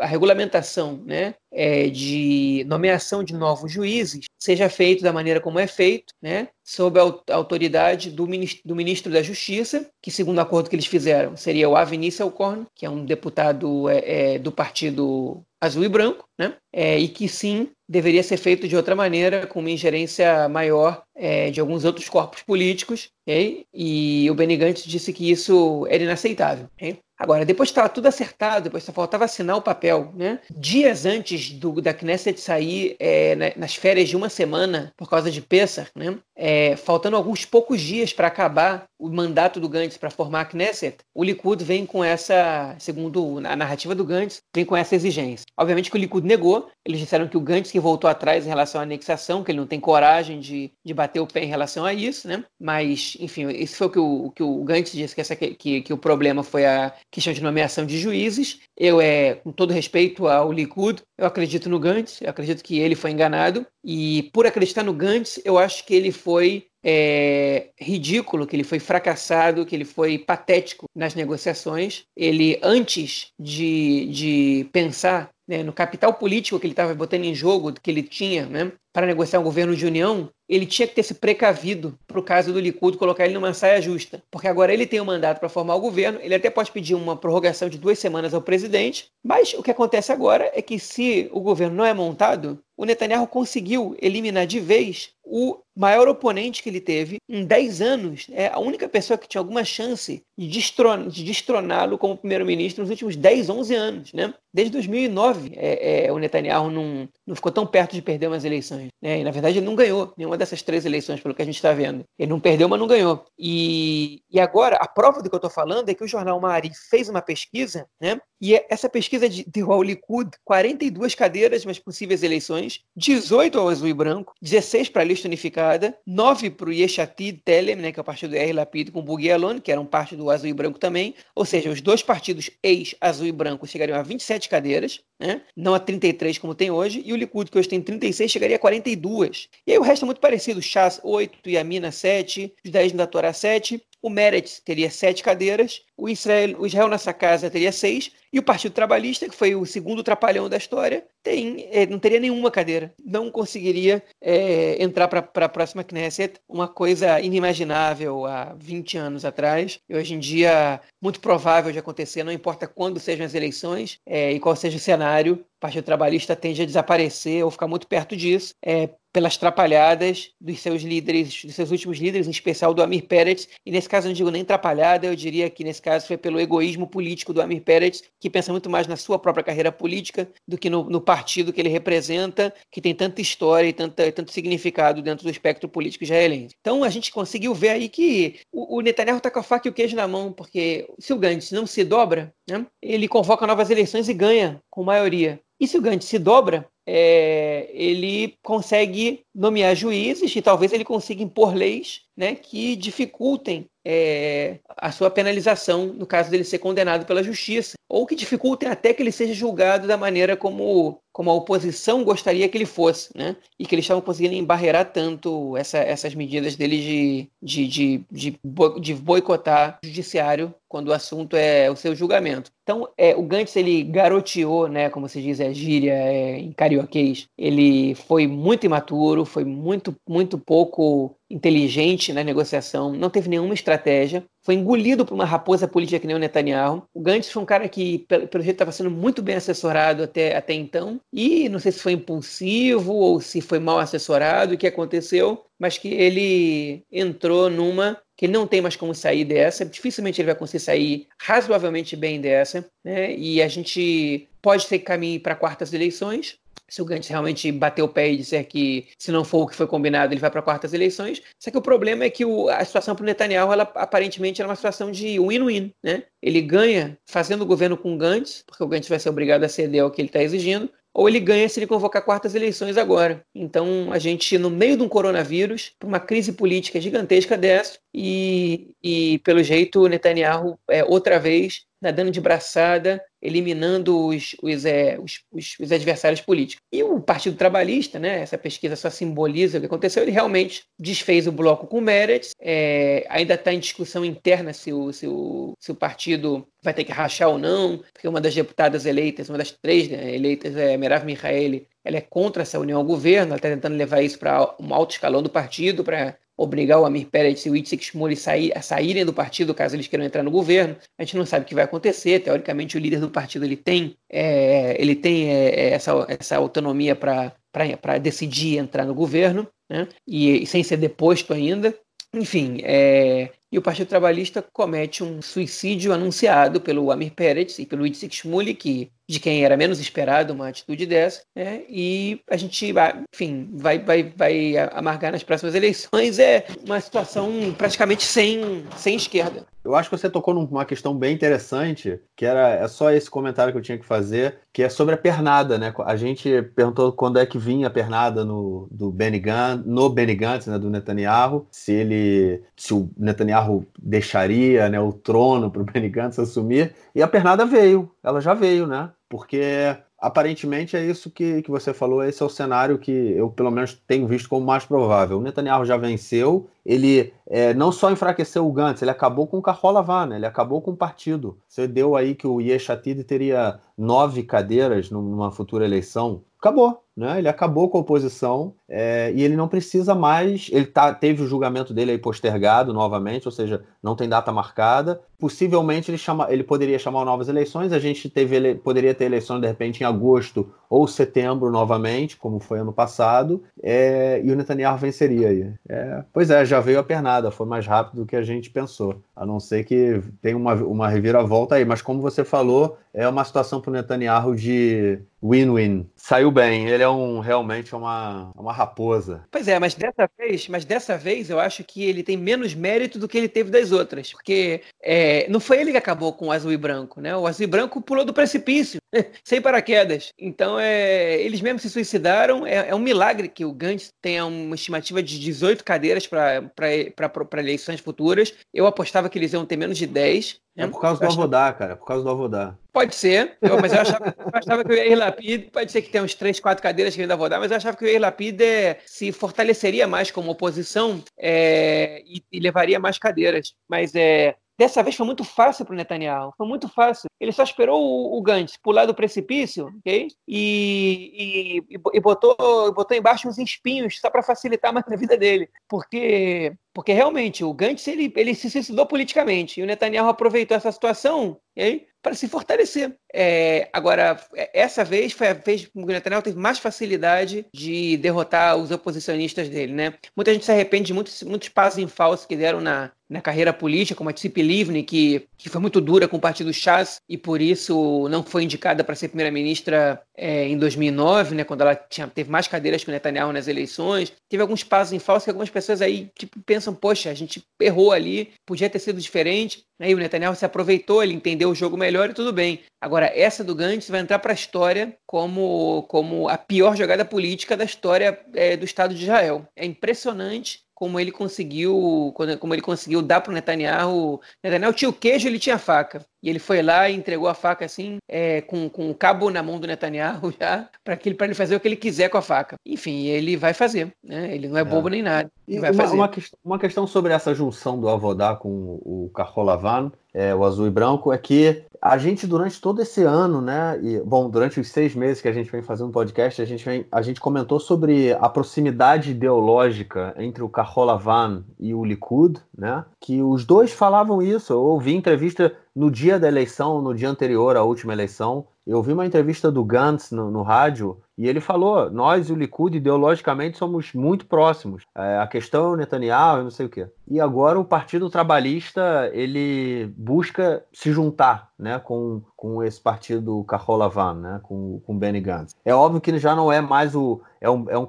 a 0.00 0.06
regulamentação 0.06 1.00
né, 1.06 1.36
é, 1.52 1.88
de 1.88 2.64
nomeação 2.66 3.22
de 3.22 3.32
novos 3.32 3.70
juízes 3.70 4.24
seja 4.36 4.68
feito 4.68 5.04
da 5.04 5.12
maneira 5.12 5.40
como 5.40 5.60
é 5.60 5.68
feito, 5.68 6.12
né, 6.20 6.48
sob 6.64 6.98
a 6.98 7.34
autoridade 7.34 8.10
do 8.10 8.26
ministro, 8.26 8.60
do 8.64 8.74
ministro 8.74 9.12
da 9.12 9.22
Justiça, 9.22 9.88
que 10.02 10.10
segundo 10.10 10.38
o 10.38 10.40
acordo 10.40 10.68
que 10.68 10.74
eles 10.74 10.86
fizeram 10.86 11.36
seria 11.36 11.68
o 11.68 11.76
Avinice 11.76 12.20
Alcorn, 12.20 12.66
que 12.74 12.84
é 12.84 12.90
um 12.90 13.04
deputado 13.04 13.88
é, 13.88 14.34
é, 14.34 14.38
do 14.40 14.50
partido 14.50 15.44
azul 15.60 15.84
e 15.84 15.88
branco, 15.88 16.28
né? 16.36 16.56
É, 16.72 16.98
e 16.98 17.08
que 17.08 17.28
sim 17.28 17.70
deveria 17.88 18.22
ser 18.22 18.36
feito 18.36 18.68
de 18.68 18.76
outra 18.76 18.94
maneira, 18.94 19.46
com 19.46 19.60
uma 19.60 19.70
ingerência 19.70 20.48
maior 20.48 21.02
é, 21.16 21.50
de 21.50 21.60
alguns 21.60 21.84
outros 21.84 22.08
corpos 22.08 22.42
políticos, 22.42 23.08
okay? 23.22 23.64
e 23.72 24.30
o 24.30 24.34
Benny 24.34 24.56
Gantz 24.56 24.84
disse 24.84 25.12
que 25.12 25.30
isso 25.30 25.86
era 25.88 26.02
inaceitável. 26.02 26.68
Okay? 26.74 26.98
Agora, 27.18 27.44
depois 27.44 27.68
estava 27.68 27.88
tudo 27.88 28.06
acertado, 28.06 28.64
depois 28.64 28.84
só 28.84 28.92
faltava 28.92 29.24
assinar 29.24 29.56
o 29.56 29.62
papel, 29.62 30.12
né? 30.14 30.38
Dias 30.48 31.04
antes 31.04 31.50
do, 31.50 31.80
da 31.80 31.92
Knesset 31.92 32.40
sair 32.40 32.94
é, 33.00 33.54
nas 33.56 33.74
férias 33.74 34.08
de 34.08 34.16
uma 34.16 34.28
semana, 34.28 34.92
por 34.96 35.10
causa 35.10 35.28
de 35.28 35.42
Pessah, 35.42 35.88
né? 35.96 36.16
É, 36.36 36.76
faltando 36.76 37.16
alguns 37.16 37.44
poucos 37.44 37.80
dias 37.80 38.12
para 38.12 38.28
acabar 38.28 38.84
o 38.96 39.08
mandato 39.08 39.58
do 39.58 39.68
Gantz 39.68 39.96
para 39.96 40.10
formar 40.10 40.42
a 40.42 40.44
Knesset, 40.44 40.98
o 41.12 41.24
Likud 41.24 41.64
vem 41.64 41.84
com 41.84 42.04
essa, 42.04 42.76
segundo 42.78 43.38
a 43.44 43.56
narrativa 43.56 43.96
do 43.96 44.04
Gantz, 44.04 44.40
vem 44.54 44.64
com 44.64 44.76
essa 44.76 44.94
exigência. 44.94 45.44
Obviamente 45.56 45.90
que 45.90 45.96
o 45.96 46.00
Likud 46.00 46.24
negou, 46.24 46.57
eles 46.84 47.00
disseram 47.00 47.28
que 47.28 47.36
o 47.36 47.40
Gantz 47.40 47.70
que 47.70 47.80
voltou 47.80 48.08
atrás 48.08 48.46
em 48.46 48.48
relação 48.48 48.80
à 48.80 48.84
anexação, 48.84 49.44
que 49.44 49.50
ele 49.50 49.58
não 49.58 49.66
tem 49.66 49.78
coragem 49.78 50.40
de, 50.40 50.72
de 50.84 50.94
bater 50.94 51.20
o 51.20 51.26
pé 51.26 51.44
em 51.44 51.48
relação 51.48 51.84
a 51.84 51.92
isso, 51.92 52.26
né? 52.26 52.44
Mas, 52.60 53.16
enfim, 53.20 53.48
isso 53.50 53.76
foi 53.76 53.86
o 53.86 53.90
que 53.90 53.98
o, 53.98 54.30
que 54.30 54.42
o 54.42 54.64
Gantz 54.64 54.92
disse, 54.92 55.14
que, 55.14 55.20
essa, 55.20 55.36
que, 55.36 55.82
que 55.82 55.92
o 55.92 55.98
problema 55.98 56.42
foi 56.42 56.64
a 56.64 56.94
questão 57.10 57.32
de 57.32 57.42
nomeação 57.42 57.84
de 57.84 57.98
juízes. 57.98 58.60
Eu, 58.76 59.00
é, 59.00 59.34
com 59.34 59.52
todo 59.52 59.72
respeito 59.72 60.26
ao 60.26 60.52
Likud, 60.52 61.02
eu 61.18 61.26
acredito 61.26 61.68
no 61.68 61.78
Gantz, 61.78 62.20
eu 62.22 62.30
acredito 62.30 62.62
que 62.62 62.78
ele 62.78 62.94
foi 62.94 63.10
enganado. 63.10 63.66
E 63.84 64.30
por 64.32 64.46
acreditar 64.46 64.82
no 64.82 64.92
Gantz, 64.92 65.40
eu 65.44 65.58
acho 65.58 65.84
que 65.84 65.94
ele 65.94 66.12
foi 66.12 66.66
é, 66.82 67.70
ridículo, 67.78 68.46
que 68.46 68.54
ele 68.56 68.64
foi 68.64 68.78
fracassado, 68.78 69.66
que 69.66 69.74
ele 69.74 69.84
foi 69.84 70.18
patético 70.18 70.86
nas 70.94 71.14
negociações. 71.14 72.04
Ele, 72.16 72.58
antes 72.62 73.32
de, 73.38 74.06
de 74.06 74.68
pensar 74.72 75.30
né, 75.48 75.62
no 75.62 75.72
capital 75.72 76.12
político 76.12 76.60
que 76.60 76.66
ele 76.66 76.72
estava 76.74 76.94
botando 76.94 77.24
em 77.24 77.34
jogo, 77.34 77.72
que 77.72 77.90
ele 77.90 78.02
tinha 78.02 78.44
né, 78.44 78.70
para 78.92 79.06
negociar 79.06 79.40
um 79.40 79.44
governo 79.44 79.74
de 79.74 79.86
união, 79.86 80.28
ele 80.46 80.66
tinha 80.66 80.86
que 80.86 80.94
ter 80.94 81.02
se 81.02 81.14
precavido 81.14 81.98
para 82.06 82.18
o 82.18 82.22
caso 82.22 82.52
do 82.52 82.60
Likud 82.60 82.98
colocar 82.98 83.24
ele 83.24 83.34
numa 83.34 83.54
saia 83.54 83.80
justa. 83.80 84.22
Porque 84.30 84.46
agora 84.46 84.72
ele 84.72 84.86
tem 84.86 85.00
o 85.00 85.02
um 85.02 85.06
mandato 85.06 85.38
para 85.40 85.48
formar 85.48 85.74
o 85.76 85.80
governo, 85.80 86.18
ele 86.22 86.34
até 86.34 86.50
pode 86.50 86.70
pedir 86.70 86.94
uma 86.94 87.16
prorrogação 87.16 87.68
de 87.68 87.78
duas 87.78 87.98
semanas 87.98 88.34
ao 88.34 88.42
presidente, 88.42 89.10
mas 89.24 89.54
o 89.54 89.62
que 89.62 89.70
acontece 89.70 90.12
agora 90.12 90.50
é 90.54 90.60
que 90.60 90.78
se 90.78 91.28
o 91.32 91.40
governo 91.40 91.76
não 91.76 91.84
é 91.84 91.94
montado, 91.94 92.62
o 92.76 92.84
Netanyahu 92.84 93.26
conseguiu 93.26 93.96
eliminar 94.00 94.46
de 94.46 94.60
vez 94.60 95.10
o 95.30 95.60
maior 95.76 96.08
oponente 96.08 96.62
que 96.62 96.68
ele 96.68 96.80
teve 96.80 97.18
em 97.28 97.44
10 97.44 97.80
anos. 97.80 98.26
É 98.32 98.48
a 98.48 98.58
única 98.58 98.88
pessoa 98.88 99.16
que 99.16 99.28
tinha 99.28 99.40
alguma 99.40 99.64
chance 99.64 100.22
de, 100.36 100.48
de 100.48 101.24
destroná-lo 101.24 101.96
como 101.96 102.16
primeiro-ministro 102.16 102.82
nos 102.82 102.90
últimos 102.90 103.14
10, 103.14 103.48
11 103.48 103.74
anos. 103.74 104.12
Né? 104.12 104.34
Desde 104.52 104.72
2009, 104.72 105.52
é, 105.54 106.06
é, 106.06 106.12
o 106.12 106.18
Netanyahu 106.18 106.70
não, 106.70 107.08
não 107.24 107.36
ficou 107.36 107.52
tão 107.52 107.64
perto 107.64 107.94
de 107.94 108.02
perder 108.02 108.26
umas 108.26 108.44
eleições. 108.44 108.88
Né? 109.00 109.20
E, 109.20 109.24
na 109.24 109.30
verdade, 109.30 109.58
ele 109.58 109.66
não 109.66 109.76
ganhou 109.76 110.12
nenhuma 110.16 110.36
dessas 110.36 110.62
três 110.62 110.84
eleições, 110.84 111.20
pelo 111.20 111.34
que 111.34 111.42
a 111.42 111.44
gente 111.44 111.56
está 111.56 111.72
vendo. 111.72 112.02
Ele 112.18 112.30
não 112.30 112.40
perdeu, 112.40 112.68
mas 112.68 112.80
não 112.80 112.86
ganhou. 112.88 113.24
E, 113.38 114.20
e 114.30 114.40
agora, 114.40 114.76
a 114.76 114.88
prova 114.88 115.22
do 115.22 115.28
que 115.28 115.34
eu 115.34 115.38
estou 115.38 115.50
falando 115.50 115.88
é 115.88 115.94
que 115.94 116.02
o 116.02 116.08
jornal 116.08 116.40
Mari 116.40 116.72
fez 116.90 117.08
uma 117.08 117.22
pesquisa, 117.22 117.86
né? 118.00 118.20
e 118.40 118.54
é, 118.54 118.66
essa 118.70 118.88
pesquisa 118.88 119.26
deu 119.46 119.72
ao 119.72 119.82
Likud 119.82 120.30
42 120.44 121.14
cadeiras 121.14 121.64
nas 121.64 121.78
possíveis 121.78 122.22
eleições, 122.22 122.80
18 122.96 123.58
ao 123.58 123.68
azul 123.68 123.88
e 123.88 123.92
branco, 123.92 124.32
16 124.40 124.88
para 124.88 125.02
a 125.02 125.04
lista 125.18 125.28
unificada, 125.28 125.96
9 126.06 126.50
para 126.50 126.68
o 126.68 126.72
Yeshatid 126.72 127.40
Telem, 127.44 127.76
né, 127.76 127.92
que 127.92 127.98
é 127.98 128.02
o 128.02 128.04
partido 128.04 128.30
do 128.30 128.36
R. 128.36 128.52
Lapid 128.52 128.90
com 128.90 129.02
Bugi 129.02 129.30
Alon, 129.30 129.60
que 129.60 129.72
era 129.72 129.80
um 129.80 129.86
parte 129.86 130.14
do 130.14 130.30
azul 130.30 130.48
e 130.48 130.52
branco 130.52 130.78
também, 130.78 131.14
ou 131.34 131.44
seja, 131.44 131.70
os 131.70 131.80
dois 131.80 132.02
partidos 132.02 132.50
ex-azul 132.62 133.26
e 133.26 133.32
branco 133.32 133.66
chegariam 133.66 133.98
a 133.98 134.02
27 134.02 134.48
cadeiras, 134.48 135.00
né, 135.18 135.42
não 135.56 135.74
a 135.74 135.80
33 135.80 136.38
como 136.38 136.54
tem 136.54 136.70
hoje, 136.70 137.02
e 137.04 137.12
o 137.12 137.16
Likud, 137.16 137.50
que 137.50 137.58
hoje 137.58 137.68
tem 137.68 137.80
36, 137.80 138.30
chegaria 138.30 138.56
a 138.56 138.60
42. 138.60 139.48
E 139.66 139.72
aí 139.72 139.78
o 139.78 139.82
resto 139.82 140.04
é 140.04 140.06
muito 140.06 140.20
parecido, 140.20 140.62
Chas 140.62 141.00
8, 141.02 141.48
Yamina 141.48 141.90
7, 141.90 142.54
os 142.64 142.70
10 142.70 142.92
da 142.92 143.06
Torá 143.06 143.32
7, 143.32 143.82
o 144.00 144.08
Meretz 144.08 144.60
teria 144.64 144.90
sete 144.90 145.22
cadeiras, 145.22 145.82
o 145.96 146.08
Israel, 146.08 146.56
o 146.60 146.66
Israel 146.66 146.88
nessa 146.88 147.12
casa 147.12 147.50
teria 147.50 147.72
seis, 147.72 148.12
e 148.32 148.38
o 148.38 148.42
Partido 148.42 148.72
Trabalhista, 148.72 149.28
que 149.28 149.34
foi 149.34 149.54
o 149.54 149.64
segundo 149.64 150.02
trapalhão 150.02 150.48
da 150.48 150.56
história, 150.56 151.04
tem, 151.22 151.66
é, 151.70 151.86
não 151.86 151.98
teria 151.98 152.20
nenhuma 152.20 152.50
cadeira. 152.50 152.92
Não 153.04 153.30
conseguiria 153.30 154.02
é, 154.20 154.82
entrar 154.82 155.08
para 155.08 155.46
a 155.46 155.48
próxima 155.48 155.82
Knesset, 155.82 156.38
uma 156.48 156.68
coisa 156.68 157.20
inimaginável 157.20 158.26
há 158.26 158.54
20 158.58 158.98
anos 158.98 159.24
atrás, 159.24 159.80
e 159.88 159.96
hoje 159.96 160.14
em 160.14 160.18
dia 160.18 160.80
muito 161.00 161.20
provável 161.20 161.72
de 161.72 161.78
acontecer, 161.78 162.22
não 162.22 162.32
importa 162.32 162.66
quando 162.66 163.00
sejam 163.00 163.24
as 163.24 163.34
eleições 163.34 163.98
é, 164.06 164.32
e 164.32 164.40
qual 164.40 164.54
seja 164.54 164.76
o 164.76 164.80
cenário, 164.80 165.34
o 165.34 165.60
Partido 165.60 165.84
Trabalhista 165.84 166.36
tende 166.36 166.62
a 166.62 166.66
desaparecer 166.66 167.44
ou 167.44 167.50
ficar 167.50 167.66
muito 167.66 167.86
perto 167.86 168.16
disso, 168.16 168.54
é, 168.64 168.90
pelas 169.18 169.36
trapalhadas 169.36 170.30
dos 170.40 170.60
seus 170.60 170.82
líderes, 170.82 171.44
dos 171.44 171.56
seus 171.56 171.72
últimos 171.72 171.98
líderes, 171.98 172.28
em 172.28 172.30
especial 172.30 172.72
do 172.72 172.80
Amir 172.80 173.02
Peretz. 173.02 173.48
E 173.66 173.72
nesse 173.72 173.88
caso 173.88 174.06
eu 174.06 174.10
não 174.10 174.14
digo 174.14 174.30
nem 174.30 174.44
trapalhada, 174.44 175.08
eu 175.08 175.16
diria 175.16 175.50
que 175.50 175.64
nesse 175.64 175.82
caso 175.82 176.06
foi 176.06 176.16
pelo 176.16 176.38
egoísmo 176.38 176.86
político 176.86 177.32
do 177.32 177.42
Amir 177.42 177.62
Peretz, 177.62 178.04
que 178.20 178.30
pensa 178.30 178.52
muito 178.52 178.70
mais 178.70 178.86
na 178.86 178.94
sua 178.94 179.18
própria 179.18 179.42
carreira 179.42 179.72
política 179.72 180.28
do 180.46 180.56
que 180.56 180.70
no, 180.70 180.84
no 180.84 181.00
partido 181.00 181.52
que 181.52 181.60
ele 181.60 181.68
representa, 181.68 182.54
que 182.70 182.80
tem 182.80 182.94
tanta 182.94 183.20
história 183.20 183.68
e 183.68 183.72
tanta, 183.72 184.12
tanto 184.12 184.30
significado 184.30 185.02
dentro 185.02 185.24
do 185.24 185.30
espectro 185.32 185.68
político 185.68 186.04
israelense. 186.04 186.54
Então 186.60 186.84
a 186.84 186.88
gente 186.88 187.10
conseguiu 187.10 187.52
ver 187.52 187.70
aí 187.70 187.88
que 187.88 188.38
o, 188.52 188.76
o 188.76 188.80
Netanyahu 188.80 189.18
está 189.18 189.32
com 189.32 189.40
a 189.40 189.42
faca 189.42 189.66
e 189.66 189.70
o 189.72 189.74
queijo 189.74 189.96
na 189.96 190.06
mão, 190.06 190.32
porque 190.32 190.88
se 190.96 191.12
o 191.12 191.18
Gantz 191.18 191.50
não 191.50 191.66
se 191.66 191.82
dobra, 191.82 192.32
né, 192.48 192.64
ele 192.80 193.08
convoca 193.08 193.48
novas 193.48 193.68
eleições 193.68 194.08
e 194.08 194.14
ganha 194.14 194.62
com 194.70 194.84
maioria. 194.84 195.40
E 195.60 195.66
se 195.66 195.76
o 195.76 195.82
Gantz 195.82 196.04
se 196.04 196.18
dobra, 196.18 196.68
é, 196.86 197.68
ele 197.70 198.38
consegue 198.42 199.22
nomear 199.34 199.74
juízes 199.74 200.34
e 200.34 200.40
talvez 200.40 200.72
ele 200.72 200.84
consiga 200.84 201.22
impor 201.22 201.54
leis 201.54 202.02
né, 202.16 202.34
que 202.34 202.74
dificultem 202.76 203.66
é, 203.84 204.58
a 204.76 204.90
sua 204.90 205.10
penalização 205.10 205.86
no 205.86 206.06
caso 206.06 206.30
dele 206.30 206.44
ser 206.44 206.58
condenado 206.58 207.04
pela 207.04 207.22
justiça, 207.22 207.76
ou 207.88 208.06
que 208.06 208.14
dificultem 208.14 208.68
até 208.68 208.94
que 208.94 209.02
ele 209.02 209.12
seja 209.12 209.34
julgado 209.34 209.86
da 209.86 209.96
maneira 209.96 210.36
como, 210.36 211.00
como 211.18 211.32
a 211.32 211.34
oposição 211.34 212.04
gostaria 212.04 212.48
que 212.48 212.56
ele 212.56 212.64
fosse, 212.64 213.10
né? 213.12 213.34
E 213.58 213.66
que 213.66 213.74
eles 213.74 213.84
estavam 213.84 214.00
conseguindo 214.00 214.36
embarrear 214.36 214.84
tanto 214.92 215.56
essa, 215.56 215.78
essas 215.78 216.14
medidas 216.14 216.54
dele 216.54 216.78
de, 216.78 217.28
de, 217.42 217.66
de, 217.66 218.04
de, 218.08 218.40
de 218.80 218.94
boicotar 218.94 219.80
o 219.82 219.86
judiciário 219.88 220.54
quando 220.68 220.88
o 220.88 220.92
assunto 220.92 221.34
é 221.34 221.68
o 221.68 221.74
seu 221.74 221.92
julgamento. 221.92 222.52
Então, 222.62 222.88
é, 222.96 223.16
o 223.16 223.22
Gantz, 223.22 223.56
ele 223.56 223.82
garoteou, 223.82 224.68
né, 224.68 224.90
como 224.90 225.08
se 225.08 225.20
diz, 225.20 225.40
é 225.40 225.52
gíria 225.52 225.94
é, 225.94 226.38
em 226.38 226.52
carioquês, 226.52 227.26
ele 227.36 227.94
foi 227.94 228.26
muito 228.26 228.66
imaturo, 228.66 229.24
foi 229.24 229.44
muito, 229.44 229.96
muito 230.06 230.38
pouco 230.38 231.16
inteligente 231.30 232.12
na 232.12 232.22
negociação, 232.22 232.92
não 232.92 233.10
teve 233.10 233.28
nenhuma 233.28 233.54
estratégia, 233.54 234.24
foi 234.48 234.54
engolido 234.54 235.04
por 235.04 235.12
uma 235.12 235.26
raposa 235.26 235.68
política 235.68 236.00
que 236.00 236.06
nem 236.06 236.16
o 236.16 236.18
Netanyahu. 236.18 236.82
O 236.94 237.02
Gantz 237.02 237.30
foi 237.30 237.42
um 237.42 237.44
cara 237.44 237.68
que, 237.68 237.98
pelo, 238.08 238.42
jeito, 238.42 238.52
estava 238.52 238.72
sendo 238.72 238.90
muito 238.90 239.20
bem 239.20 239.34
assessorado 239.34 240.02
até, 240.02 240.34
até 240.34 240.54
então, 240.54 240.98
e 241.12 241.50
não 241.50 241.58
sei 241.58 241.70
se 241.70 241.80
foi 241.80 241.92
impulsivo 241.92 242.94
ou 242.94 243.20
se 243.20 243.42
foi 243.42 243.58
mal 243.58 243.78
assessorado, 243.78 244.54
o 244.54 244.56
que 244.56 244.66
aconteceu, 244.66 245.44
mas 245.58 245.76
que 245.76 245.88
ele 245.88 246.82
entrou 246.90 247.50
numa 247.50 247.98
que 248.16 248.26
não 248.26 248.46
tem 248.46 248.62
mais 248.62 248.74
como 248.74 248.94
sair 248.94 249.26
dessa, 249.26 249.66
dificilmente 249.66 250.18
ele 250.18 250.26
vai 250.26 250.34
conseguir 250.34 250.64
sair 250.64 251.06
razoavelmente 251.20 251.94
bem 251.94 252.18
dessa, 252.18 252.66
né? 252.82 253.14
e 253.14 253.42
a 253.42 253.48
gente 253.48 254.26
pode 254.40 254.66
ter 254.66 254.78
caminho 254.78 255.20
para 255.20 255.36
quartas 255.36 255.74
eleições, 255.74 256.38
se 256.68 256.82
o 256.82 256.84
Gantz 256.84 257.08
realmente 257.08 257.50
bater 257.50 257.82
o 257.82 257.88
pé 257.88 258.10
e 258.10 258.16
disser 258.16 258.46
que 258.46 258.88
se 258.98 259.10
não 259.10 259.24
for 259.24 259.42
o 259.42 259.46
que 259.46 259.56
foi 259.56 259.66
combinado, 259.66 260.12
ele 260.12 260.20
vai 260.20 260.30
para 260.30 260.42
quartas 260.42 260.72
eleições. 260.72 261.22
Só 261.38 261.50
que 261.50 261.58
o 261.58 261.62
problema 261.62 262.04
é 262.04 262.10
que 262.10 262.24
o, 262.24 262.48
a 262.48 262.64
situação 262.64 262.94
para 262.94 263.02
o 263.02 263.06
Netanyahu, 263.06 263.52
ela 263.52 263.62
aparentemente 263.74 264.40
era 264.40 264.48
uma 264.48 264.56
situação 264.56 264.90
de 264.90 265.18
win-win, 265.18 265.72
né? 265.82 266.04
Ele 266.22 266.40
ganha 266.40 266.98
fazendo 267.06 267.42
o 267.42 267.46
governo 267.46 267.76
com 267.76 267.94
o 267.94 267.98
Gantz, 267.98 268.44
porque 268.46 268.62
o 268.62 268.68
Gantz 268.68 268.88
vai 268.88 268.98
ser 268.98 269.08
obrigado 269.08 269.44
a 269.44 269.48
ceder 269.48 269.82
ao 269.82 269.90
que 269.90 270.00
ele 270.00 270.08
está 270.08 270.22
exigindo, 270.22 270.70
ou 270.98 271.08
ele 271.08 271.20
ganha 271.20 271.48
se 271.48 271.60
ele 271.60 271.66
convocar 271.66 272.04
quartas 272.04 272.34
eleições 272.34 272.76
agora. 272.76 273.24
Então, 273.32 273.92
a 273.92 273.98
gente, 273.98 274.36
no 274.36 274.50
meio 274.50 274.76
de 274.76 274.82
um 274.82 274.88
coronavírus, 274.88 275.72
para 275.78 275.88
uma 275.88 276.00
crise 276.00 276.32
política 276.32 276.80
gigantesca 276.80 277.36
dessa, 277.36 277.78
e, 277.94 278.74
e 278.82 279.18
pelo 279.20 279.42
jeito, 279.42 279.80
o 279.82 279.88
Netanyahu, 279.88 280.58
é, 280.68 280.84
outra 280.84 281.18
vez, 281.18 281.66
nadando 281.80 282.10
de 282.10 282.20
braçada, 282.20 283.02
eliminando 283.22 284.06
os, 284.06 284.36
os, 284.42 284.64
é, 284.64 284.98
os, 285.00 285.20
os, 285.30 285.56
os, 285.60 285.72
adversários 285.72 286.20
políticos. 286.20 286.62
E 286.72 286.82
o 286.82 287.00
Partido 287.00 287.36
Trabalhista, 287.36 287.98
né, 287.98 288.20
essa 288.20 288.36
pesquisa 288.36 288.76
só 288.76 288.90
simboliza 288.90 289.58
o 289.58 289.60
que 289.60 289.66
aconteceu, 289.66 290.02
ele 290.02 290.12
realmente 290.12 290.64
desfez 290.78 291.26
o 291.26 291.32
bloco 291.32 291.66
com 291.66 291.80
Meretz, 291.80 292.32
é, 292.40 293.06
ainda 293.08 293.34
está 293.34 293.52
em 293.52 293.60
discussão 293.60 294.04
interna 294.04 294.52
se 294.52 294.72
o, 294.72 294.92
se, 294.92 295.06
o, 295.06 295.54
se 295.58 295.70
o 295.70 295.74
partido 295.74 296.46
vai 296.62 296.74
ter 296.74 296.84
que 296.84 296.92
rachar 296.92 297.28
ou 297.28 297.38
não, 297.38 297.78
porque 297.92 298.08
uma 298.08 298.20
das 298.20 298.34
deputadas 298.34 298.84
eleitas, 298.84 299.28
uma 299.28 299.38
das 299.38 299.52
três 299.52 299.88
né, 299.88 300.14
eleitas, 300.14 300.56
é 300.56 300.76
Merav 300.76 301.04
Mihaeli, 301.04 301.66
ela 301.84 301.96
é 301.96 302.00
contra 302.00 302.42
essa 302.42 302.58
união 302.58 302.78
ao 302.78 302.84
governo, 302.84 303.28
ela 303.28 303.36
está 303.36 303.48
tentando 303.48 303.76
levar 303.76 304.02
isso 304.02 304.18
para 304.18 304.54
um 304.60 304.74
alto 304.74 304.92
escalão 304.92 305.22
do 305.22 305.30
partido, 305.30 305.84
para 305.84 306.18
obrigar 306.38 306.78
o 306.78 306.86
Amir 306.86 307.08
Pérez 307.08 307.44
e 307.44 307.50
o 307.50 307.56
Itzhak 307.56 307.84
Shmuley 307.84 308.16
sair, 308.16 308.56
a 308.56 308.62
saírem 308.62 309.04
do 309.04 309.12
partido 309.12 309.52
caso 309.52 309.74
eles 309.74 309.88
queiram 309.88 310.06
entrar 310.06 310.22
no 310.22 310.30
governo. 310.30 310.76
A 310.96 311.02
gente 311.02 311.16
não 311.16 311.26
sabe 311.26 311.44
o 311.44 311.48
que 311.48 311.54
vai 311.54 311.64
acontecer. 311.64 312.20
Teoricamente, 312.20 312.76
o 312.76 312.80
líder 312.80 313.00
do 313.00 313.10
partido 313.10 313.44
ele 313.44 313.56
tem, 313.56 313.96
é, 314.08 314.80
ele 314.80 314.94
tem 314.94 315.28
é, 315.28 315.48
é 315.48 315.70
essa, 315.70 316.06
essa 316.08 316.36
autonomia 316.36 316.94
para 316.94 317.98
decidir 318.00 318.58
entrar 318.58 318.86
no 318.86 318.94
governo, 318.94 319.48
né? 319.68 319.88
e, 320.06 320.44
e 320.44 320.46
sem 320.46 320.62
ser 320.62 320.76
deposto 320.76 321.34
ainda. 321.34 321.74
Enfim, 322.14 322.60
é, 322.62 323.30
e 323.50 323.58
o 323.58 323.62
Partido 323.62 323.88
Trabalhista 323.88 324.44
comete 324.52 325.02
um 325.02 325.22
suicídio 325.22 325.92
anunciado 325.92 326.60
pelo 326.60 326.90
Amir 326.90 327.12
Peretz 327.12 327.58
e 327.58 327.66
pelo 327.66 327.86
Itzhak 327.86 328.14
Shmuley, 328.14 328.54
que 328.54 328.90
de 329.08 329.18
quem 329.18 329.42
era 329.42 329.56
menos 329.56 329.80
esperado 329.80 330.34
uma 330.34 330.48
atitude 330.48 330.84
dessa, 330.84 331.22
né? 331.34 331.62
E 331.68 332.20
a 332.30 332.36
gente, 332.36 332.74
enfim, 333.12 333.48
vai, 333.54 333.78
vai, 333.78 334.12
vai 334.14 334.56
amargar 334.72 335.12
nas 335.12 335.22
próximas 335.22 335.54
eleições. 335.54 336.18
É 336.18 336.46
uma 336.66 336.78
situação 336.78 337.54
praticamente 337.56 338.04
sem, 338.04 338.64
sem 338.76 338.96
esquerda. 338.96 339.46
Eu 339.64 339.74
acho 339.74 339.90
que 339.90 339.96
você 339.96 340.08
tocou 340.08 340.32
numa 340.32 340.64
questão 340.64 340.96
bem 340.96 341.14
interessante, 341.14 342.00
que 342.16 342.24
era 342.24 342.50
é 342.50 342.66
só 342.68 342.90
esse 342.90 343.10
comentário 343.10 343.52
que 343.52 343.58
eu 343.58 343.62
tinha 343.62 343.76
que 343.76 343.84
fazer, 343.84 344.38
que 344.50 344.62
é 344.62 344.68
sobre 344.68 344.94
a 344.94 344.98
pernada, 344.98 345.58
né? 345.58 345.74
A 345.84 345.94
gente 345.94 346.42
perguntou 346.54 346.90
quando 346.90 347.18
é 347.18 347.26
que 347.26 347.38
vinha 347.38 347.66
a 347.66 347.70
pernada 347.70 348.24
no 348.24 348.66
do 348.70 348.90
Benny 348.90 349.18
Gantz, 349.18 349.66
no 349.66 349.90
Benny 349.90 350.14
Gantz, 350.14 350.46
né, 350.46 350.58
do 350.58 350.70
Netanyahu, 350.70 351.46
se 351.50 351.72
ele 351.72 352.42
se 352.56 352.72
o 352.72 352.90
Netanyahu 352.96 353.37
deixaria, 353.78 354.68
né, 354.68 354.80
o 354.80 354.92
trono 354.92 355.50
para 355.50 355.62
o 355.62 355.64
Benny 355.64 355.88
Gantz 355.88 356.18
assumir, 356.18 356.74
e 356.94 357.02
a 357.02 357.08
pernada 357.08 357.44
veio, 357.44 357.90
ela 358.02 358.20
já 358.20 358.34
veio, 358.34 358.66
né? 358.66 358.90
porque 359.08 359.76
aparentemente 359.98 360.76
é 360.76 360.84
isso 360.84 361.10
que, 361.10 361.42
que 361.42 361.50
você 361.50 361.72
falou, 361.72 362.04
esse 362.04 362.22
é 362.22 362.26
o 362.26 362.28
cenário 362.28 362.78
que 362.78 362.92
eu, 362.92 363.30
pelo 363.30 363.50
menos, 363.50 363.74
tenho 363.86 364.06
visto 364.06 364.28
como 364.28 364.46
mais 364.46 364.64
provável. 364.64 365.18
O 365.18 365.22
Netanyahu 365.22 365.64
já 365.64 365.76
venceu, 365.76 366.48
ele 366.64 367.12
é, 367.26 367.52
não 367.54 367.72
só 367.72 367.90
enfraqueceu 367.90 368.46
o 368.46 368.52
Gantz, 368.52 368.80
ele 368.80 368.92
acabou 368.92 369.26
com 369.26 369.38
o 369.38 369.42
Carrola 369.42 370.06
né? 370.06 370.16
ele 370.16 370.26
acabou 370.26 370.60
com 370.60 370.70
o 370.70 370.76
partido. 370.76 371.38
Você 371.48 371.66
deu 371.66 371.96
aí 371.96 372.14
que 372.14 372.26
o 372.26 372.40
Yeshatid 372.40 373.02
teria 373.04 373.58
nove 373.76 374.22
cadeiras 374.22 374.90
numa 374.90 375.32
futura 375.32 375.64
eleição. 375.64 376.22
Acabou, 376.40 376.84
né? 376.96 377.18
Ele 377.18 377.28
acabou 377.28 377.68
com 377.68 377.78
a 377.78 377.80
oposição 377.80 378.54
é, 378.68 379.12
e 379.12 379.24
ele 379.24 379.34
não 379.34 379.48
precisa 379.48 379.92
mais. 379.92 380.48
Ele 380.52 380.66
tá, 380.66 380.94
teve 380.94 381.20
o 381.20 381.26
julgamento 381.26 381.74
dele 381.74 381.92
aí 381.92 381.98
postergado 381.98 382.72
novamente, 382.72 383.26
ou 383.26 383.32
seja, 383.32 383.64
não 383.82 383.96
tem 383.96 384.08
data 384.08 384.30
marcada. 384.30 385.00
Possivelmente 385.18 385.90
ele, 385.90 385.98
chama, 385.98 386.28
ele 386.30 386.44
poderia 386.44 386.78
chamar 386.78 387.04
novas 387.04 387.28
eleições. 387.28 387.72
A 387.72 387.78
gente 387.80 388.08
teve, 388.08 388.54
poderia 388.56 388.94
ter 388.94 389.06
eleições 389.06 389.40
de 389.40 389.48
repente 389.48 389.80
em 389.80 389.84
agosto 389.84 390.48
ou 390.70 390.86
setembro 390.86 391.50
novamente, 391.50 392.16
como 392.16 392.38
foi 392.38 392.60
ano 392.60 392.72
passado, 392.72 393.42
é, 393.60 394.20
e 394.22 394.30
o 394.30 394.36
Netanyahu 394.36 394.76
venceria 394.78 395.28
aí. 395.28 395.52
É, 395.68 396.04
pois 396.12 396.30
é, 396.30 396.44
já 396.44 396.60
veio 396.60 396.78
a 396.78 396.84
pernada, 396.84 397.32
foi 397.32 397.46
mais 397.46 397.66
rápido 397.66 398.02
do 398.02 398.06
que 398.06 398.14
a 398.14 398.22
gente 398.22 398.50
pensou. 398.50 399.02
A 399.16 399.26
não 399.26 399.40
ser 399.40 399.64
que 399.64 400.00
tenha 400.22 400.36
uma, 400.36 400.54
uma 400.54 400.88
reviravolta 400.88 401.56
aí. 401.56 401.64
Mas 401.64 401.82
como 401.82 402.00
você 402.00 402.22
falou, 402.22 402.76
é 402.94 403.08
uma 403.08 403.24
situação 403.24 403.60
para 403.60 403.70
o 403.70 403.74
Netanyahu 403.74 404.36
de 404.36 405.00
win-win. 405.22 405.86
Saiu 405.96 406.27
bem, 406.30 406.68
ele 406.68 406.82
é 406.82 406.88
um 406.88 407.20
realmente 407.20 407.74
uma, 407.74 408.30
uma 408.34 408.52
raposa. 408.52 409.24
Pois 409.30 409.48
é, 409.48 409.58
mas 409.58 409.74
dessa 409.74 410.08
vez, 410.18 410.48
mas 410.48 410.64
dessa 410.64 410.96
vez 410.96 411.30
eu 411.30 411.38
acho 411.38 411.64
que 411.64 411.84
ele 411.84 412.02
tem 412.02 412.16
menos 412.16 412.54
mérito 412.54 412.98
do 412.98 413.08
que 413.08 413.18
ele 413.18 413.28
teve 413.28 413.50
das 413.50 413.72
outras. 413.72 414.12
Porque 414.12 414.62
é, 414.82 415.28
não 415.28 415.40
foi 415.40 415.60
ele 415.60 415.70
que 415.70 415.76
acabou 415.76 416.12
com 416.12 416.26
o 416.26 416.32
azul 416.32 416.52
e 416.52 416.56
branco, 416.56 417.00
né? 417.00 417.16
O 417.16 417.26
azul 417.26 417.44
e 417.44 417.46
branco 417.46 417.80
pulou 417.80 418.04
do 418.04 418.14
precipício, 418.14 418.80
sem 419.24 419.40
paraquedas. 419.40 420.12
Então 420.18 420.58
é, 420.58 421.20
eles 421.20 421.40
mesmos 421.40 421.62
se 421.62 421.70
suicidaram. 421.70 422.46
É, 422.46 422.68
é 422.68 422.74
um 422.74 422.78
milagre 422.78 423.28
que 423.28 423.44
o 423.44 423.52
Gantz 423.52 423.92
tenha 424.00 424.24
uma 424.26 424.54
estimativa 424.54 425.02
de 425.02 425.18
18 425.18 425.64
cadeiras 425.64 426.06
para 426.06 427.40
eleições 427.40 427.80
futuras. 427.80 428.34
Eu 428.52 428.66
apostava 428.66 429.08
que 429.08 429.18
eles 429.18 429.32
iam 429.32 429.46
ter 429.46 429.56
menos 429.56 429.78
de 429.78 429.86
10. 429.86 430.40
É 430.58 430.66
por 430.66 430.80
causa 430.80 431.00
do 431.00 431.06
Avodá, 431.06 431.52
cara. 431.52 431.76
Por 431.76 431.86
causa 431.86 432.02
do 432.02 432.10
Avodá. 432.10 432.54
Pode 432.72 432.94
ser, 432.94 433.36
eu, 433.40 433.60
mas 433.60 433.72
eu 433.72 433.80
achava, 433.80 434.14
eu 434.18 434.30
achava, 434.32 434.64
que 434.64 434.72
o 434.72 434.74
Yair 434.74 434.98
Lapid, 434.98 435.50
pode 435.50 435.70
ser 435.70 435.82
que 435.82 435.90
tenha 435.90 436.02
uns 436.02 436.14
3, 436.14 436.38
4 436.40 436.62
cadeiras 436.62 436.94
que 436.94 437.00
ainda 437.00 437.16
vou 437.16 437.28
dar, 437.28 437.38
mas 437.40 437.50
eu 437.50 437.56
achava 437.56 437.76
que 437.76 437.84
o 437.84 437.88
Yair 437.88 438.00
Lapid 438.00 438.40
é, 438.40 438.78
se 438.84 439.12
fortaleceria 439.12 439.86
mais 439.86 440.10
como 440.10 440.30
oposição 440.30 441.02
é, 441.16 442.02
e, 442.04 442.22
e, 442.30 442.40
levaria 442.40 442.78
mais 442.78 442.98
cadeiras. 442.98 443.54
Mas 443.68 443.94
é, 443.94 444.34
Dessa 444.58 444.82
vez 444.82 444.96
foi 444.96 445.06
muito 445.06 445.22
fácil 445.22 445.64
para 445.64 445.72
o 445.72 445.76
Netanyahu, 445.76 446.34
foi 446.36 446.46
muito 446.46 446.68
fácil. 446.68 447.08
Ele 447.20 447.30
só 447.30 447.44
esperou 447.44 447.80
o, 447.80 448.18
o 448.18 448.22
Gantz 448.22 448.56
pular 448.56 448.86
do 448.86 448.94
precipício, 448.94 449.72
ok? 449.78 450.08
E, 450.26 451.62
e, 451.70 451.80
e 451.94 452.00
botou, 452.00 452.36
botou 452.72 452.96
embaixo 452.96 453.28
uns 453.28 453.38
espinhos 453.38 454.00
só 454.00 454.10
para 454.10 454.22
facilitar 454.22 454.72
mais 454.72 454.84
a 454.88 454.96
vida 454.96 455.16
dele, 455.16 455.48
porque 455.68 456.52
porque 456.78 456.92
realmente 456.92 457.42
o 457.42 457.52
Gantz 457.52 457.88
ele, 457.88 458.12
ele 458.14 458.36
se 458.36 458.48
suicidou 458.48 458.86
politicamente 458.86 459.58
e 459.58 459.64
o 459.64 459.66
Netanyahu 459.66 460.08
aproveitou 460.08 460.56
essa 460.56 460.70
situação 460.70 461.40
okay? 461.56 461.88
para 462.00 462.14
se 462.14 462.28
fortalecer. 462.28 462.96
É, 463.12 463.68
agora, 463.72 464.16
é, 464.36 464.60
essa 464.60 464.84
vez 464.84 465.12
foi 465.12 465.26
a 465.26 465.32
vez 465.32 465.66
que 465.66 465.72
o 465.74 465.86
Netanyahu 465.86 466.22
teve 466.22 466.38
mais 466.38 466.60
facilidade 466.60 467.46
de 467.52 467.96
derrotar 467.96 468.56
os 468.56 468.70
oposicionistas 468.70 469.48
dele. 469.48 469.72
Né? 469.72 469.94
Muita 470.14 470.32
gente 470.32 470.44
se 470.44 470.52
arrepende 470.52 470.86
de 470.86 470.94
muitos, 470.94 471.20
muitos 471.24 471.48
passos 471.48 471.80
em 471.80 471.88
falso 471.88 472.28
que 472.28 472.36
deram 472.36 472.60
na, 472.60 472.92
na 473.08 473.20
carreira 473.20 473.52
política, 473.52 473.96
como 473.96 474.10
a 474.10 474.12
Tzip 474.12 474.42
Livni, 474.42 474.82
que, 474.82 475.26
que 475.36 475.48
foi 475.48 475.60
muito 475.60 475.80
dura 475.80 476.06
com 476.06 476.18
o 476.18 476.20
partido 476.20 476.52
Chas 476.52 477.00
e 477.08 477.16
por 477.16 477.40
isso 477.40 478.06
não 478.08 478.22
foi 478.22 478.44
indicada 478.44 478.84
para 478.84 478.94
ser 478.94 479.08
primeira-ministra 479.08 480.00
é, 480.16 480.46
em 480.46 480.58
2009, 480.58 481.34
né, 481.34 481.44
quando 481.44 481.62
ela 481.62 481.74
tinha, 481.74 482.06
teve 482.08 482.30
mais 482.30 482.46
cadeiras 482.46 482.84
que 482.84 482.90
o 482.90 482.92
Netanyahu 482.92 483.32
nas 483.32 483.48
eleições. 483.48 484.12
Teve 484.28 484.42
alguns 484.42 484.62
passos 484.62 484.92
em 484.92 484.98
falso 484.98 485.24
que 485.24 485.30
algumas 485.30 485.48
pessoas 485.48 485.80
aí 485.80 486.10
tipo, 486.18 486.38
pensam, 486.40 486.74
poxa, 486.74 487.10
a 487.10 487.14
gente 487.14 487.42
errou 487.60 487.92
ali, 487.92 488.32
podia 488.44 488.68
ter 488.68 488.78
sido 488.78 489.00
diferente. 489.00 489.62
Aí 489.80 489.94
o 489.94 489.98
Netanyahu 489.98 490.34
se 490.34 490.44
aproveitou, 490.44 491.02
ele 491.02 491.14
entendeu 491.14 491.50
o 491.50 491.54
jogo 491.54 491.76
melhor 491.76 492.10
e 492.10 492.14
tudo 492.14 492.32
bem. 492.32 492.60
Agora, 492.80 493.06
essa 493.14 493.44
do 493.44 493.54
Gantz 493.54 493.88
vai 493.88 494.00
entrar 494.00 494.18
para 494.18 494.32
a 494.32 494.34
história 494.34 494.96
como, 495.06 495.84
como 495.88 496.28
a 496.28 496.36
pior 496.36 496.76
jogada 496.76 497.04
política 497.04 497.56
da 497.56 497.64
história 497.64 498.20
é, 498.34 498.56
do 498.56 498.64
Estado 498.64 498.94
de 498.94 499.02
Israel. 499.04 499.46
É 499.56 499.64
impressionante 499.64 500.60
como 500.78 501.00
ele 501.00 501.10
conseguiu, 501.10 502.14
como 502.38 502.54
ele 502.54 502.62
conseguiu 502.62 503.02
dar 503.02 503.20
para 503.20 503.32
o 503.32 503.34
Netanyahu. 503.34 504.20
Netanyahu 504.44 504.72
tinha 504.72 504.88
o 504.88 504.92
queijo, 504.92 505.26
ele 505.26 505.40
tinha 505.40 505.56
a 505.56 505.58
faca. 505.58 506.06
E 506.22 506.30
ele 506.30 506.38
foi 506.38 506.62
lá 506.62 506.88
e 506.88 506.94
entregou 506.94 507.26
a 507.26 507.34
faca 507.34 507.64
assim, 507.64 507.96
é, 508.08 508.42
com, 508.42 508.68
com 508.70 508.88
o 508.88 508.94
cabo 508.94 509.28
na 509.28 509.42
mão 509.42 509.58
do 509.58 509.66
Netanyahu 509.66 510.32
já, 510.38 510.68
para 510.84 510.96
ele, 511.04 511.16
ele 511.20 511.34
fazer 511.34 511.56
o 511.56 511.60
que 511.60 511.66
ele 511.66 511.74
quiser 511.74 512.08
com 512.08 512.18
a 512.18 512.22
faca. 512.22 512.54
Enfim, 512.64 513.06
ele 513.06 513.36
vai 513.36 513.52
fazer. 513.52 513.92
Né? 514.04 514.32
Ele 514.32 514.46
não 514.46 514.56
é, 514.56 514.60
é. 514.60 514.64
bobo 514.64 514.88
nem 514.88 515.02
nada. 515.02 515.28
E 515.48 515.58
uma, 515.58 515.70
uma, 515.70 516.10
uma, 516.44 516.58
questão 516.60 516.86
sobre 516.86 517.12
essa 517.12 517.34
junção 517.34 517.80
do 517.80 517.88
Avodá 517.88 518.36
com 518.36 518.48
o 518.48 519.10
Carrolavan, 519.12 519.90
é, 520.18 520.34
o 520.34 520.44
azul 520.44 520.66
e 520.66 520.70
branco, 520.70 521.12
é 521.12 521.16
que 521.16 521.62
a 521.80 521.96
gente, 521.96 522.26
durante 522.26 522.60
todo 522.60 522.82
esse 522.82 523.04
ano, 523.04 523.40
né? 523.40 523.78
E, 523.80 524.00
bom, 524.00 524.28
durante 524.28 524.58
os 524.58 524.66
seis 524.66 524.92
meses 524.92 525.22
que 525.22 525.28
a 525.28 525.32
gente 525.32 525.48
vem 525.48 525.62
fazendo 525.62 525.92
podcast, 525.92 526.42
a 526.42 526.44
gente, 526.44 526.64
vem, 526.64 526.84
a 526.90 527.00
gente 527.00 527.20
comentou 527.20 527.60
sobre 527.60 528.12
a 528.14 528.28
proximidade 528.28 529.12
ideológica 529.12 530.12
entre 530.18 530.42
o 530.42 530.48
Carrolavan 530.48 531.44
e 531.56 531.72
o 531.72 531.84
Likud, 531.84 532.40
né? 532.56 532.84
Que 533.00 533.22
os 533.22 533.44
dois 533.44 533.72
falavam 533.72 534.20
isso. 534.20 534.52
Eu 534.52 534.60
ouvi 534.60 534.92
entrevista 534.92 535.54
no 535.72 535.88
dia 535.88 536.18
da 536.18 536.26
eleição, 536.26 536.82
no 536.82 536.92
dia 536.92 537.08
anterior 537.08 537.56
à 537.56 537.62
última 537.62 537.92
eleição, 537.92 538.44
eu 538.68 538.82
vi 538.82 538.92
uma 538.92 539.06
entrevista 539.06 539.50
do 539.50 539.64
Gantz 539.64 540.10
no, 540.10 540.30
no 540.30 540.42
rádio 540.42 541.00
e 541.16 541.26
ele 541.26 541.40
falou: 541.40 541.90
nós 541.90 542.28
e 542.28 542.32
o 542.32 542.36
Likud 542.36 542.76
ideologicamente 542.76 543.56
somos 543.56 543.94
muito 543.94 544.26
próximos. 544.26 544.84
É, 544.94 545.18
a 545.18 545.26
questão 545.26 545.72
é 545.72 545.78
Netanyahu, 545.78 546.42
não 546.42 546.50
sei 546.50 546.66
o 546.66 546.68
quê. 546.68 546.86
E 547.08 547.18
agora 547.18 547.58
o 547.58 547.64
Partido 547.64 548.10
Trabalhista 548.10 549.10
ele 549.14 549.92
busca 549.96 550.62
se 550.72 550.92
juntar, 550.92 551.48
né, 551.58 551.78
com, 551.78 552.20
com 552.36 552.62
esse 552.62 552.80
partido 552.80 553.42
Carrolavan, 553.44 554.14
né, 554.14 554.40
com 554.42 554.80
com 554.84 554.98
Benny 554.98 555.20
Gantz. 555.20 555.56
É 555.64 555.74
óbvio 555.74 556.00
que 556.00 556.10
ele 556.10 556.18
já 556.18 556.36
não 556.36 556.52
é 556.52 556.60
mais 556.60 556.94
o 556.94 557.22
é 557.40 557.48
um, 557.48 557.70
é 557.70 557.78
um 557.78 557.86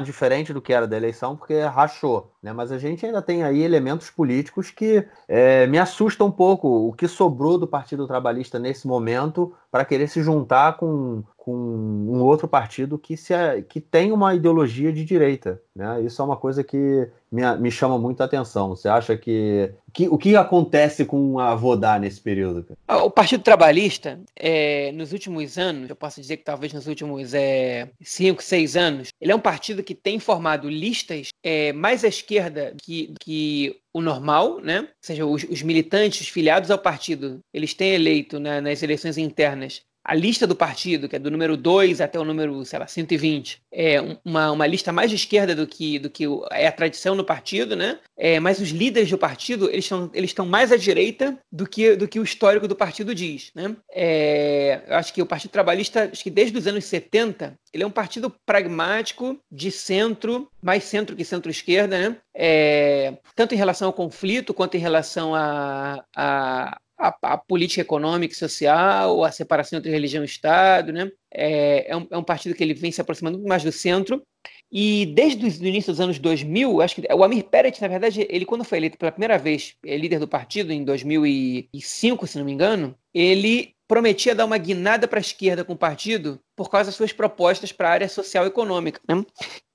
diferente 0.00 0.52
do 0.52 0.60
que 0.60 0.72
era 0.72 0.86
da 0.86 0.96
eleição, 0.96 1.36
porque 1.36 1.60
rachou, 1.62 2.32
né? 2.42 2.52
Mas 2.52 2.70
a 2.70 2.78
gente 2.78 3.04
ainda 3.04 3.20
tem 3.20 3.42
aí 3.42 3.62
elementos 3.62 4.10
políticos 4.10 4.70
que 4.70 5.06
é, 5.28 5.66
me 5.66 5.78
assustam 5.78 6.28
um 6.28 6.32
pouco. 6.32 6.68
O 6.88 6.92
que 6.92 7.08
sobrou 7.08 7.58
do 7.58 7.66
Partido 7.66 8.06
Trabalhista 8.06 8.58
nesse 8.58 8.86
momento 8.86 9.52
para 9.70 9.84
querer 9.84 10.08
se 10.08 10.22
juntar 10.22 10.76
com, 10.76 11.22
com 11.44 11.52
um 11.52 12.22
outro 12.22 12.46
partido 12.46 12.96
que, 12.96 13.16
se, 13.16 13.34
que 13.68 13.80
tem 13.80 14.12
uma 14.12 14.32
ideologia 14.32 14.92
de 14.92 15.04
direita. 15.04 15.60
Né? 15.74 16.02
Isso 16.02 16.22
é 16.22 16.24
uma 16.24 16.36
coisa 16.36 16.62
que 16.62 17.08
me, 17.32 17.42
me 17.56 17.68
chama 17.68 17.98
muito 17.98 18.22
atenção. 18.22 18.68
Você 18.68 18.88
acha 18.88 19.16
que, 19.16 19.72
que 19.92 20.06
o 20.08 20.16
que 20.16 20.36
acontece 20.36 21.04
com 21.04 21.40
a 21.40 21.52
Vodá 21.56 21.98
nesse 21.98 22.20
período? 22.20 22.64
Ah, 22.86 23.02
o 23.02 23.10
Partido 23.10 23.42
Trabalhista, 23.42 24.20
é, 24.36 24.92
nos 24.92 25.12
últimos 25.12 25.58
anos, 25.58 25.90
eu 25.90 25.96
posso 25.96 26.20
dizer 26.20 26.36
que 26.36 26.44
talvez 26.44 26.72
nos 26.72 26.86
últimos 26.86 27.34
é, 27.34 27.88
cinco, 28.00 28.40
seis 28.40 28.76
anos, 28.76 29.08
ele 29.20 29.32
é 29.32 29.34
um 29.34 29.40
partido 29.40 29.82
que 29.82 29.96
tem 29.96 30.20
formado 30.20 30.70
listas 30.70 31.30
é, 31.42 31.72
mais 31.72 32.04
à 32.04 32.08
esquerda 32.08 32.72
que, 32.80 33.14
que 33.18 33.80
o 33.92 34.00
normal, 34.00 34.60
né? 34.60 34.82
Ou 34.82 34.86
seja, 35.00 35.26
os, 35.26 35.42
os, 35.42 35.62
militantes, 35.62 36.20
os 36.20 36.28
filiados 36.28 36.70
ao 36.70 36.78
partido, 36.78 37.40
eles 37.52 37.74
têm 37.74 37.94
eleito 37.94 38.38
né, 38.38 38.60
nas 38.60 38.80
eleições 38.80 39.18
internas 39.18 39.82
a 40.04 40.14
lista 40.14 40.46
do 40.46 40.56
partido, 40.56 41.08
que 41.08 41.16
é 41.16 41.18
do 41.18 41.30
número 41.30 41.56
2 41.56 42.00
até 42.00 42.18
o 42.18 42.24
número, 42.24 42.64
sei 42.64 42.78
lá, 42.78 42.86
120, 42.86 43.62
é 43.72 44.00
uma, 44.24 44.50
uma 44.50 44.66
lista 44.66 44.92
mais 44.92 45.10
de 45.10 45.16
esquerda 45.16 45.54
do 45.54 45.66
que, 45.66 45.98
do 45.98 46.10
que 46.10 46.24
é 46.50 46.66
a 46.66 46.72
tradição 46.72 47.14
no 47.14 47.24
partido, 47.24 47.76
né? 47.76 47.98
É, 48.16 48.40
mas 48.40 48.60
os 48.60 48.70
líderes 48.70 49.10
do 49.10 49.18
partido, 49.18 49.68
eles 49.70 49.84
estão 49.84 50.10
eles 50.12 50.30
estão 50.30 50.46
mais 50.46 50.72
à 50.72 50.76
direita 50.76 51.38
do 51.50 51.66
que, 51.66 51.96
do 51.96 52.08
que 52.08 52.18
o 52.18 52.24
histórico 52.24 52.66
do 52.66 52.76
partido 52.76 53.14
diz, 53.14 53.50
né? 53.54 53.76
É, 53.92 54.82
eu 54.88 54.96
acho 54.96 55.12
que 55.12 55.22
o 55.22 55.26
Partido 55.26 55.50
Trabalhista, 55.50 56.10
acho 56.12 56.22
que 56.22 56.30
desde 56.30 56.58
os 56.58 56.66
anos 56.66 56.84
70, 56.84 57.54
ele 57.72 57.82
é 57.82 57.86
um 57.86 57.90
partido 57.90 58.34
pragmático, 58.44 59.38
de 59.50 59.70
centro, 59.70 60.48
mais 60.62 60.84
centro 60.84 61.16
que 61.16 61.24
centro-esquerda, 61.24 61.98
né? 61.98 62.16
É, 62.34 63.14
tanto 63.34 63.54
em 63.54 63.58
relação 63.58 63.88
ao 63.88 63.92
conflito 63.92 64.54
quanto 64.54 64.76
em 64.76 64.80
relação 64.80 65.34
a, 65.34 66.02
a, 66.16 66.78
a, 67.02 67.34
a, 67.34 67.36
política 67.36 67.80
econômica 67.80 68.32
e 68.32 68.36
social, 68.36 69.24
a 69.24 69.32
separação 69.32 69.78
entre 69.78 69.90
religião 69.90 70.22
e 70.22 70.26
Estado, 70.26 70.92
né? 70.92 71.10
É, 71.34 71.90
é, 71.90 71.96
um, 71.96 72.06
é 72.10 72.16
um 72.16 72.22
partido 72.22 72.54
que 72.54 72.62
ele 72.62 72.74
vem 72.74 72.92
se 72.92 73.00
aproximando 73.00 73.38
mais 73.40 73.64
do 73.64 73.72
centro. 73.72 74.22
E 74.70 75.06
desde 75.06 75.44
o 75.44 75.66
início 75.66 75.92
dos 75.92 76.00
anos 76.00 76.18
2000, 76.18 76.80
acho 76.80 76.94
que 76.94 77.12
o 77.12 77.24
Amir 77.24 77.44
Peret, 77.44 77.80
na 77.80 77.88
verdade, 77.88 78.26
ele 78.30 78.46
quando 78.46 78.64
foi 78.64 78.78
eleito 78.78 78.96
pela 78.96 79.12
primeira 79.12 79.36
vez 79.36 79.74
é 79.84 79.96
líder 79.96 80.18
do 80.18 80.28
partido, 80.28 80.72
em 80.72 80.84
2005, 80.84 82.26
se 82.26 82.38
não 82.38 82.44
me 82.44 82.52
engano, 82.52 82.96
ele 83.12 83.74
prometia 83.86 84.34
dar 84.34 84.46
uma 84.46 84.56
guinada 84.56 85.06
para 85.06 85.18
a 85.18 85.20
esquerda 85.20 85.64
com 85.64 85.74
o 85.74 85.78
partido 85.78 86.40
por 86.56 86.70
causa 86.70 86.86
das 86.86 86.94
suas 86.94 87.12
propostas 87.12 87.72
para 87.72 87.88
a 87.88 87.92
área 87.92 88.08
social 88.08 88.44
e 88.44 88.48
econômica. 88.48 89.00
Né? 89.06 89.22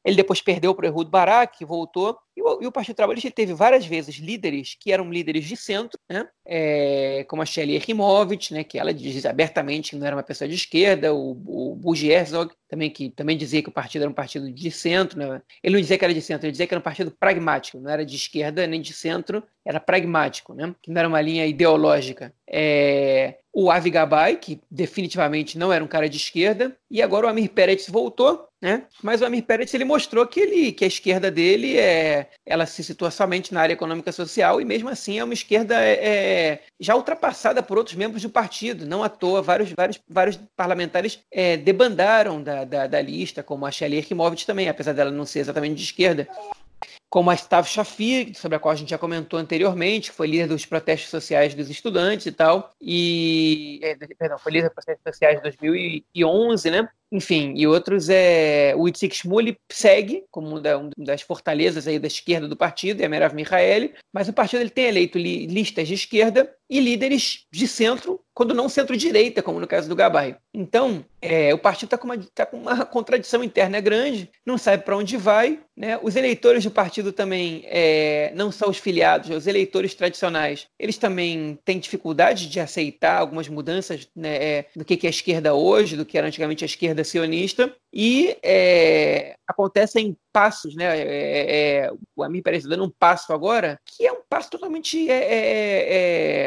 Ele 0.08 0.16
depois 0.16 0.40
perdeu 0.40 0.74
para 0.74 0.86
o 0.86 0.88
Ehud 0.88 1.12
Barak, 1.12 1.66
voltou, 1.66 2.18
E 2.34 2.42
o, 2.42 2.64
e 2.64 2.66
o 2.66 2.72
Partido 2.72 2.96
Trabalhista 2.96 3.30
teve 3.30 3.54
várias 3.54 3.86
vezes 3.86 4.16
líderes 4.16 4.78
que 4.80 4.90
eram 4.90 5.12
líderes 5.12 5.44
de 5.44 5.58
centro, 5.58 6.00
né? 6.10 6.26
É, 6.46 7.26
como 7.28 7.42
a 7.42 7.46
Shelly 7.46 7.76
Erimovic, 7.76 8.54
né? 8.54 8.64
que 8.64 8.80
ela 8.80 8.94
diz 8.94 9.26
abertamente 9.26 9.90
que 9.90 9.96
não 9.98 10.08
era 10.08 10.16
uma 10.16 10.24
pessoa 10.24 10.48
de 10.48 10.56
esquerda, 10.56 11.14
o, 11.14 11.78
o 11.84 11.94
Herzog, 11.94 12.54
também, 12.70 12.90
que 12.90 13.10
também 13.10 13.36
dizia 13.36 13.62
que 13.62 13.68
o 13.68 13.72
partido 13.72 14.04
era 14.04 14.10
um 14.10 14.14
partido 14.14 14.50
de 14.50 14.72
centro. 14.72 15.20
Né? 15.20 15.42
Ele 15.62 15.76
não 15.76 15.82
dizia 15.82 15.98
que 15.98 16.06
era 16.06 16.14
de 16.14 16.22
centro, 16.22 16.46
ele 16.46 16.52
dizia 16.52 16.66
que 16.66 16.74
era 16.74 16.80
um 16.80 16.84
partido 16.84 17.12
pragmático, 17.12 17.78
não 17.78 17.92
era 17.92 18.06
de 18.06 18.16
esquerda 18.16 18.66
nem 18.66 18.80
de 18.80 18.94
centro, 18.94 19.44
era 19.66 19.82
pragmático, 19.82 20.54
né? 20.54 20.74
que 20.82 20.90
não 20.90 21.00
era 21.00 21.08
uma 21.10 21.20
linha 21.20 21.46
ideológica. 21.46 22.34
É, 22.50 23.40
o 23.54 23.70
Avi 23.70 23.90
Gabay, 23.90 24.38
que 24.38 24.62
definitivamente 24.72 25.58
não 25.58 25.74
era 25.74 25.84
um 25.84 25.88
cara 25.88 26.08
de 26.08 26.16
esquerda, 26.16 26.78
e 26.90 27.02
agora 27.02 27.28
o 27.28 27.30
Amir 27.30 27.50
Peretz 27.50 27.90
voltou, 27.90 28.48
né? 28.62 28.84
Mas 29.04 29.22
o 29.22 29.26
Amir 29.26 29.44
Peretz 29.44 29.74
ele 29.74 29.86
mostrou 29.86 30.26
que, 30.26 30.40
ele, 30.40 30.72
que 30.72 30.84
a 30.84 30.88
esquerda 30.88 31.30
dele 31.30 31.78
é, 31.78 32.30
ela 32.46 32.66
se 32.66 32.84
situa 32.84 33.12
somente 33.12 33.54
na 33.54 33.62
área 33.62 33.74
econômica 33.74 34.12
social 34.12 34.60
e 34.60 34.66
mesmo 34.66 34.90
assim 34.90 35.20
é 35.20 35.24
uma 35.24 35.34
esquerda 35.34 35.76
é, 35.76 35.94
é 35.94 36.64
já 36.80 36.96
ultrapassada 36.96 37.62
por 37.62 37.78
outros 37.78 37.96
membros 37.96 38.24
do 38.24 38.30
partido. 38.30 38.86
Não 38.86 39.04
à 39.04 39.10
toa, 39.10 39.42
vários, 39.42 39.72
vários, 39.78 40.00
vários 40.10 40.40
parlamentares 40.56 41.20
é, 41.32 41.56
debandaram 41.56 42.42
da, 42.42 42.64
da, 42.64 42.88
da, 42.88 43.02
lista, 43.02 43.44
como 43.44 43.66
a 43.66 43.72
Shelly 43.72 43.98
Erkimovic 43.98 44.46
também, 44.46 44.70
apesar 44.70 44.94
dela 44.94 45.12
não 45.12 45.26
ser 45.26 45.40
exatamente 45.40 45.76
de 45.76 45.84
esquerda 45.84 46.28
como 47.10 47.30
a 47.30 47.34
Stav 47.34 47.68
Shafir, 47.68 48.38
sobre 48.38 48.58
a 48.58 48.60
qual 48.60 48.72
a 48.72 48.76
gente 48.76 48.90
já 48.90 48.98
comentou 48.98 49.40
anteriormente, 49.40 50.12
foi 50.12 50.28
líder 50.28 50.48
dos 50.48 50.66
protestos 50.66 51.10
sociais 51.10 51.54
dos 51.54 51.70
estudantes 51.70 52.26
e 52.26 52.32
tal, 52.32 52.74
e, 52.82 53.80
é, 53.84 53.96
perdão, 53.96 54.38
foi 54.38 54.52
líder 54.52 54.68
dos 54.68 54.76
protestos 54.76 55.04
sociais 55.04 55.38
de 55.38 55.44
2011, 55.44 56.70
né? 56.72 56.90
enfim, 57.12 57.54
e 57.56 57.66
outros 57.66 58.10
é 58.10 58.74
o 58.76 58.88
Itzik 58.88 59.16
Shmuley 59.16 59.58
segue 59.72 60.26
como 60.30 60.48
uma 60.50 60.92
das 60.98 61.22
fortalezas 61.22 61.88
aí 61.88 61.98
da 61.98 62.08
esquerda 62.08 62.48
do 62.48 62.56
partido, 62.56 63.02
é 63.02 63.06
a 63.06 63.10
Merav 63.10 63.34
Mihaeli, 63.34 63.94
mas 64.14 64.28
o 64.28 64.34
partido 64.34 64.62
ele 64.62 64.70
tem 64.70 64.86
eleito 64.86 65.18
li, 65.18 65.48
listas 65.48 65.88
de 65.88 65.94
esquerda 65.94 66.54
e 66.70 66.82
líderes 66.82 67.46
de 67.50 67.66
centro, 67.66 68.20
quando 68.34 68.54
não 68.54 68.68
centro-direita, 68.68 69.42
como 69.42 69.60
no 69.60 69.68
caso 69.68 69.88
do 69.88 69.96
Gabay. 69.96 70.36
Então, 70.54 71.04
é, 71.22 71.54
o 71.54 71.58
partido 71.58 71.88
está 71.88 71.98
com, 71.98 72.10
tá 72.36 72.46
com, 72.46 72.58
uma 72.58 72.86
contradição 72.86 73.42
interna 73.42 73.80
grande, 73.80 74.30
não 74.46 74.58
sabe 74.58 74.84
para 74.84 74.98
onde 74.98 75.16
vai. 75.16 75.60
Né? 75.78 75.98
Os 76.04 76.16
eleitores 76.18 76.64
do 76.66 76.72
partido 76.72 76.97
também 77.12 77.64
é, 77.66 78.32
não 78.36 78.52
são 78.52 78.70
os 78.70 78.78
filiados, 78.78 79.30
os 79.30 79.48
eleitores 79.48 79.94
tradicionais, 79.94 80.68
eles 80.80 80.98
também 80.98 81.58
têm 81.64 81.80
dificuldade 81.80 82.50
de 82.50 82.60
aceitar 82.60 83.20
algumas 83.20 83.48
mudanças 83.48 84.08
né, 84.16 84.36
é, 84.36 84.66
do 84.76 84.86
que 84.86 85.06
é 85.06 85.08
a 85.08 85.10
esquerda 85.10 85.54
hoje, 85.54 85.98
do 85.98 86.06
que 86.06 86.18
era 86.18 86.28
antigamente 86.28 86.64
a 86.64 86.66
esquerda 86.66 87.04
sionista, 87.04 87.74
e 87.94 88.38
é, 88.44 89.36
acontecem 89.48 90.16
passos, 90.32 90.76
né? 90.76 91.00
É, 91.00 91.02
é, 91.02 91.86
é 91.86 92.42
parece 92.44 92.68
dando 92.68 92.84
um 92.84 92.90
passo 92.90 93.34
agora, 93.34 93.80
que 93.86 94.06
é 94.06 94.12
um 94.12 94.22
passo 94.30 94.52
totalmente 94.52 95.10
é, 95.10 95.24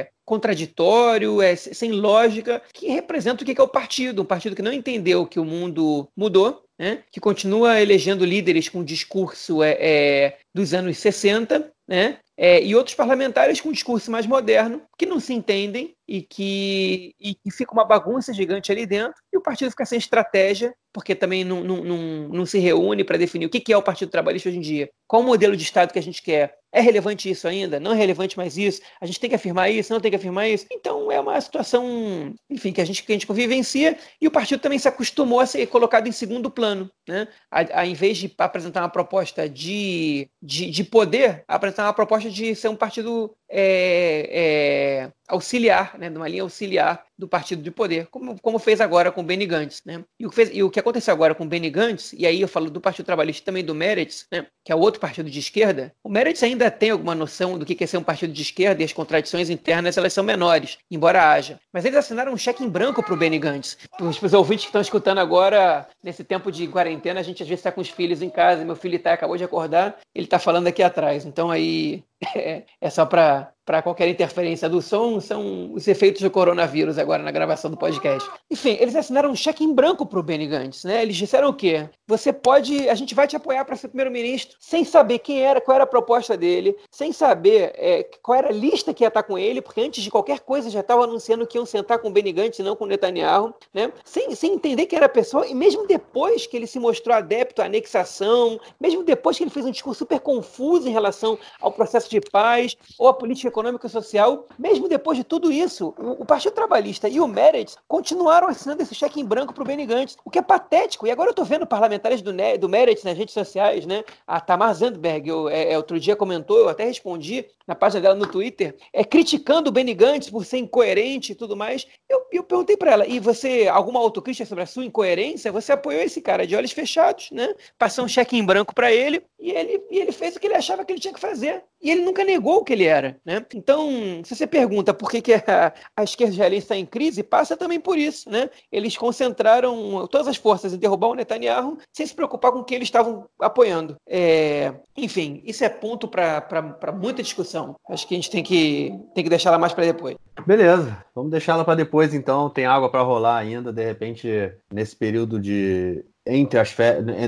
é, 0.01 0.09
contraditório, 0.24 1.42
é, 1.42 1.57
sem 1.57 1.90
lógica, 1.90 2.62
que 2.72 2.88
representa 2.88 3.42
o 3.42 3.46
que 3.46 3.61
é 3.61 3.64
o 3.64 3.66
partido, 3.66 4.22
um 4.22 4.24
partido 4.24 4.55
que 4.55 4.62
não 4.62 4.72
entendeu 4.72 5.26
que 5.26 5.40
o 5.40 5.44
mundo 5.44 6.09
mudou, 6.16 6.62
né? 6.81 7.03
que 7.12 7.20
continua 7.20 7.78
elegendo 7.78 8.24
líderes 8.24 8.70
com 8.70 8.83
discurso 8.83 9.62
é, 9.62 9.76
é, 9.78 10.39
dos 10.55 10.72
anos 10.72 10.97
60, 10.97 11.70
né? 11.87 12.16
É, 12.39 12.64
e 12.64 12.74
outros 12.74 12.97
parlamentares 12.97 13.61
com 13.61 13.68
um 13.68 13.72
discurso 13.72 14.11
mais 14.11 14.24
moderno, 14.24 14.81
que 14.97 15.05
não 15.05 15.20
se 15.20 15.35
entendem 15.35 15.95
e 16.09 16.22
que, 16.22 17.14
e, 17.20 17.37
e 17.45 17.51
fica 17.53 17.74
uma 17.74 17.85
bagunça 17.85 18.33
gigante 18.33 18.72
ali 18.72 18.87
dentro, 18.87 19.20
e 19.31 19.37
o 19.37 19.43
partido 19.43 19.70
fica 19.70 19.85
sem 19.85 19.99
estratégia, 19.99 20.72
porque 20.91 21.14
também 21.14 21.45
não, 21.45 21.62
não, 21.62 21.85
não, 21.85 22.28
não 22.31 22.47
se 22.47 22.59
reúne 22.59 23.05
para 23.05 23.18
definir 23.18 23.45
o 23.45 23.51
que 23.51 23.70
é 23.70 23.76
o 23.76 23.83
Partido 23.83 24.11
Trabalhista 24.11 24.49
hoje 24.49 24.57
em 24.57 24.62
dia, 24.62 24.89
qual 25.07 25.20
o 25.20 25.26
modelo 25.26 25.55
de 25.55 25.64
Estado 25.64 25.93
que 25.93 25.99
a 25.99 26.03
gente 26.03 26.22
quer. 26.22 26.57
É 26.73 26.81
relevante 26.81 27.29
isso 27.29 27.49
ainda? 27.49 27.81
Não 27.81 27.93
é 27.93 27.97
relevante 27.97 28.37
mais 28.37 28.57
isso? 28.57 28.81
A 29.01 29.07
gente 29.07 29.18
tem 29.18 29.29
que 29.29 29.37
afirmar 29.37 29.71
isso? 29.71 29.93
Não 29.93 30.01
tem 30.01 30.11
que 30.11 30.16
afirmar 30.16 30.49
isso? 30.49 30.66
Então 30.71 31.11
é 31.11 31.18
uma 31.21 31.41
situação, 31.41 32.33
enfim, 32.49 32.73
que 32.73 32.81
a 32.81 32.85
gente, 32.85 33.03
que 33.03 33.12
a 33.12 33.14
gente 33.14 33.27
convivencia 33.27 33.99
e 34.21 34.29
o 34.29 34.31
partido 34.31 34.61
também 34.61 34.79
se 34.79 34.87
acostumou 34.87 35.41
a 35.41 35.47
ser 35.47 35.66
colocado 35.66 36.07
em 36.07 36.12
segundo 36.12 36.51
plano. 36.51 36.91
Né? 37.09 37.27
A, 37.51 37.81
a 37.81 37.87
em 37.87 37.95
vez 37.95 38.18
de 38.18 38.33
apresentar 38.39 38.83
uma 38.83 38.89
proposta 38.89 39.49
de, 39.49 40.29
de, 40.41 40.71
de 40.71 40.85
poder, 40.85 41.45
apresentar 41.49 41.87
uma 41.87 41.95
proposta 41.95 42.31
de 42.31 42.55
ser 42.55 42.68
um 42.68 42.77
partido 42.77 43.35
é, 43.51 44.30
é, 44.32 45.12
auxiliar, 45.28 45.98
né, 45.98 46.09
de 46.09 46.16
uma 46.16 46.28
linha 46.28 46.42
auxiliar 46.42 47.05
do 47.18 47.28
partido 47.28 47.62
de 47.62 47.70
poder, 47.70 48.07
como, 48.07 48.40
como 48.40 48.59
fez 48.59 48.80
agora 48.80 49.11
com 49.11 49.20
o 49.20 49.24
Benny 49.24 49.46
Gantz. 49.46 49.82
Né? 49.84 50.05
E, 50.18 50.26
o 50.26 50.30
que 50.30 50.36
fez, 50.36 50.51
e 50.53 50.62
o 50.62 50.70
que 50.70 50.80
aconteceu 50.80 51.12
agora 51.12 51.34
com 51.34 51.44
o 51.44 51.48
Benny 51.48 51.68
Gantz, 51.68 52.12
e 52.12 52.26
aí 52.26 52.40
eu 52.40 52.48
falo 52.48 52.70
do 52.70 52.80
Partido 52.80 53.07
Trabalhista 53.07 53.44
também 53.44 53.64
do 53.64 53.74
Meretz, 53.74 54.26
né, 54.32 54.46
que 54.64 54.72
é 54.72 54.74
outro 54.74 55.01
partido 55.01 55.28
de 55.28 55.38
esquerda, 55.38 55.92
o 56.03 56.09
Meretz 56.09 56.42
ainda 56.42 56.70
tem 56.70 56.90
alguma 56.90 57.14
noção 57.14 57.59
do 57.59 57.66
que 57.66 57.82
é 57.82 57.86
ser 57.86 57.98
um 57.98 58.03
partido 58.03 58.32
de 58.32 58.42
esquerda 58.42 58.80
e 58.80 58.84
as 58.84 58.92
contradições 58.92 59.51
internas 59.51 59.96
elas 59.98 60.12
são 60.12 60.24
menores, 60.24 60.78
embora 60.90 61.30
haja. 61.30 61.59
Mas 61.72 61.84
eles 61.84 61.98
assinaram 61.98 62.32
um 62.32 62.38
cheque 62.38 62.64
em 62.64 62.68
branco 62.68 63.03
para 63.03 63.14
o 63.14 63.16
Benny 63.16 63.38
Gantz. 63.38 63.76
Os, 64.01 64.22
os 64.22 64.32
ouvintes 64.32 64.64
que 64.64 64.68
estão 64.68 64.80
escutando 64.80 65.18
agora, 65.18 65.86
nesse 66.03 66.24
tempo 66.24 66.51
de 66.51 66.66
quarentena, 66.68 67.20
a 67.20 67.22
gente 67.22 67.42
às 67.42 67.48
vezes 67.48 67.61
está 67.61 67.72
com 67.72 67.80
os 67.80 67.88
filhos 67.88 68.22
em 68.22 68.30
casa, 68.30 68.64
meu 68.64 68.76
filho 68.76 68.98
tá, 68.98 69.12
acabou 69.12 69.36
de 69.36 69.44
acordar, 69.44 69.98
ele 70.14 70.26
está 70.26 70.38
falando 70.38 70.66
aqui 70.66 70.82
atrás. 70.82 71.24
Então 71.24 71.51
aí 71.51 72.03
é, 72.37 72.66
é 72.81 72.91
só 72.91 73.07
para 73.07 73.53
para 73.71 73.83
qualquer 73.83 74.09
interferência 74.09 74.68
do 74.68 74.83
som 74.83 75.21
são 75.21 75.73
os 75.73 75.87
efeitos 75.87 76.23
do 76.23 76.29
coronavírus 76.29 76.99
agora 76.99 77.23
na 77.23 77.31
gravação 77.31 77.71
do 77.71 77.77
podcast. 77.77 78.29
Enfim, 78.51 78.77
eles 78.81 78.97
assinaram 78.97 79.31
um 79.31 79.37
cheque 79.37 79.62
em 79.62 79.73
branco 79.73 80.05
para 80.05 80.18
o 80.18 80.23
Benny 80.25 80.49
Gantz, 80.49 80.83
né? 80.83 81.01
Eles 81.03 81.14
disseram 81.14 81.51
o 81.51 81.55
quê? 81.55 81.89
Você 82.09 82.33
pode, 82.33 82.89
a 82.89 82.97
gente 82.97 83.14
vai 83.14 83.29
te 83.29 83.37
apoiar 83.37 83.64
para 83.64 83.77
ser 83.77 83.87
primeiro-ministro, 83.87 84.57
sem 84.59 84.85
saber 84.85 85.21
quem 85.21 85.41
era, 85.41 85.61
qual 85.61 85.77
era 85.77 85.85
a 85.85 85.87
proposta 85.87 86.37
dele, 86.37 86.75
sem 86.91 87.12
saber 87.12 87.71
é, 87.77 88.05
qual 88.21 88.37
era 88.37 88.49
a 88.49 88.53
lista 88.53 88.93
que 88.93 89.05
ia 89.05 89.09
estar 89.09 89.23
com 89.23 89.39
ele, 89.39 89.62
porque 89.62 89.81
antes 89.81 90.03
de 90.03 90.11
qualquer 90.11 90.41
coisa 90.41 90.68
já 90.68 90.81
estava 90.81 91.05
anunciando 91.05 91.47
que 91.47 91.57
iam 91.57 91.64
sentar 91.64 92.01
com 92.01 92.09
o 92.09 92.11
Benny 92.11 92.33
Gantz 92.33 92.59
e 92.59 92.64
não 92.64 92.75
com 92.75 92.87
o 92.87 92.89
Netanyahu, 92.89 93.55
né? 93.73 93.93
Sem, 94.05 94.35
sem 94.35 94.55
entender 94.55 94.87
que 94.87 94.97
era 94.97 95.07
a 95.07 95.09
pessoa, 95.09 95.47
e 95.47 95.55
mesmo 95.55 95.87
depois 95.87 96.45
que 96.45 96.57
ele 96.57 96.66
se 96.66 96.81
mostrou 96.81 97.14
adepto 97.14 97.62
à 97.62 97.66
anexação, 97.66 98.59
mesmo 98.81 99.05
depois 99.05 99.39
que 99.39 99.45
ele 99.45 99.51
fez 99.51 99.64
um 99.64 99.71
discurso 99.71 100.01
super 100.01 100.18
confuso 100.18 100.89
em 100.89 100.93
relação 100.93 101.39
ao 101.61 101.71
processo 101.71 102.11
de 102.11 102.21
paz 102.21 102.77
ou 102.99 103.07
à 103.07 103.14
política 103.14 103.47
econômica 103.47 103.59
e 103.62 103.88
social, 103.88 104.46
mesmo 104.58 104.88
depois 104.88 105.16
de 105.16 105.24
tudo 105.24 105.50
isso, 105.52 105.94
o, 105.98 106.24
Partido 106.24 106.52
Trabalhista 106.52 107.08
e 107.08 107.20
o 107.20 107.26
Meretz 107.26 107.76
continuaram 107.88 108.48
assinando 108.48 108.82
esse 108.82 108.94
cheque 108.94 109.20
em 109.20 109.24
branco 109.24 109.52
para 109.52 109.62
o 109.62 109.66
Benny 109.66 109.86
Gantz, 109.86 110.16
o 110.24 110.30
que 110.30 110.38
é 110.38 110.42
patético. 110.42 111.06
E 111.06 111.11
agora 111.11 111.28
eu 111.28 111.32
estou 111.32 111.44
vendo 111.44 111.66
parlamentares 111.66 112.22
do, 112.22 112.32
do 112.58 112.68
nas 113.04 113.16
redes 113.16 113.34
sociais, 113.34 113.86
né? 113.86 114.04
A 114.26 114.40
Tamar 114.40 114.74
Zandberg, 114.74 115.28
eu, 115.28 115.48
é, 115.48 115.72
é, 115.72 115.76
outro 115.76 115.98
dia 115.98 116.16
comentou, 116.16 116.58
eu 116.58 116.68
até 116.68 116.84
respondi 116.84 117.46
na 117.71 117.75
página 117.77 118.01
dela 118.01 118.16
no 118.16 118.27
Twitter, 118.27 118.75
é 118.93 119.05
criticando 119.05 119.71
o 119.71 119.73
Benny 119.73 119.95
Gantz 119.95 120.29
por 120.29 120.45
ser 120.45 120.59
incoerente 120.59 121.31
e 121.31 121.35
tudo 121.37 121.57
mais. 121.57 121.87
Eu, 122.09 122.27
eu 122.33 122.43
perguntei 122.43 122.77
para 122.77 122.91
ela, 122.91 123.07
e 123.07 123.21
você, 123.21 123.68
alguma 123.68 124.01
autocrítica 124.01 124.45
sobre 124.45 124.64
a 124.64 124.66
sua 124.66 124.85
incoerência? 124.85 125.53
Você 125.53 125.71
apoiou 125.71 126.03
esse 126.03 126.21
cara 126.21 126.45
de 126.45 126.57
olhos 126.57 126.73
fechados, 126.73 127.31
né? 127.31 127.55
Passou 127.79 128.05
um 128.05 128.09
cheque 128.09 128.37
em 128.37 128.45
branco 128.45 128.75
para 128.75 128.93
ele 128.93 129.23
e 129.39 129.53
ele, 129.53 129.81
e 129.89 129.99
ele 129.99 130.11
fez 130.11 130.35
o 130.35 130.41
que 130.41 130.49
ele 130.49 130.57
achava 130.57 130.85
que 130.85 130.93
ele 130.93 130.99
tinha 130.99 131.14
que 131.14 131.21
fazer. 131.21 131.62
E 131.81 131.91
ele 131.91 132.03
nunca 132.03 132.25
negou 132.25 132.57
o 132.57 132.64
que 132.64 132.73
ele 132.73 132.85
era, 132.85 133.18
né? 133.25 133.47
Então, 133.55 133.89
se 134.25 134.35
você 134.35 134.47
pergunta 134.49 134.93
por 134.93 135.09
que, 135.09 135.23
que 135.23 135.35
a, 135.35 135.73
a 135.97 136.03
esquerda 136.03 136.35
israelense 136.35 136.64
está 136.64 136.77
em 136.77 136.85
crise, 136.85 137.23
passa 137.23 137.57
também 137.57 137.79
por 137.79 137.97
isso, 137.97 138.29
né? 138.29 138.51
Eles 138.73 138.97
concentraram 138.97 140.09
todas 140.09 140.27
as 140.27 140.37
forças 140.37 140.75
em 140.75 140.79
derrubar 140.79 141.09
o 141.09 141.14
Netanyahu 141.14 141.79
sem 141.93 142.05
se 142.05 142.14
preocupar 142.14 142.51
com 142.51 142.59
o 142.59 142.64
que 142.64 142.75
eles 142.75 142.89
estavam 142.89 143.29
apoiando. 143.39 143.97
É, 144.07 144.75
enfim, 144.97 145.41
isso 145.45 145.64
é 145.64 145.68
ponto 145.68 146.09
para 146.09 146.93
muita 146.93 147.23
discussão. 147.23 147.59
Acho 147.88 148.06
que 148.06 148.14
a 148.14 148.16
gente 148.16 148.30
tem 148.30 148.42
que, 148.42 148.94
tem 149.14 149.24
que 149.24 149.30
deixar 149.30 149.50
ela 149.50 149.58
mais 149.58 149.72
para 149.72 149.84
depois. 149.84 150.16
Beleza, 150.46 150.96
vamos 151.14 151.30
deixar 151.30 151.52
ela 151.54 151.64
para 151.64 151.74
depois 151.74 152.14
então. 152.14 152.48
Tem 152.48 152.66
água 152.66 152.90
para 152.90 153.02
rolar 153.02 153.36
ainda, 153.36 153.72
de 153.72 153.84
repente, 153.84 154.52
nesse 154.72 154.96
período 154.96 155.38
de 155.40 156.04
entre 156.26 156.58
as 156.58 156.74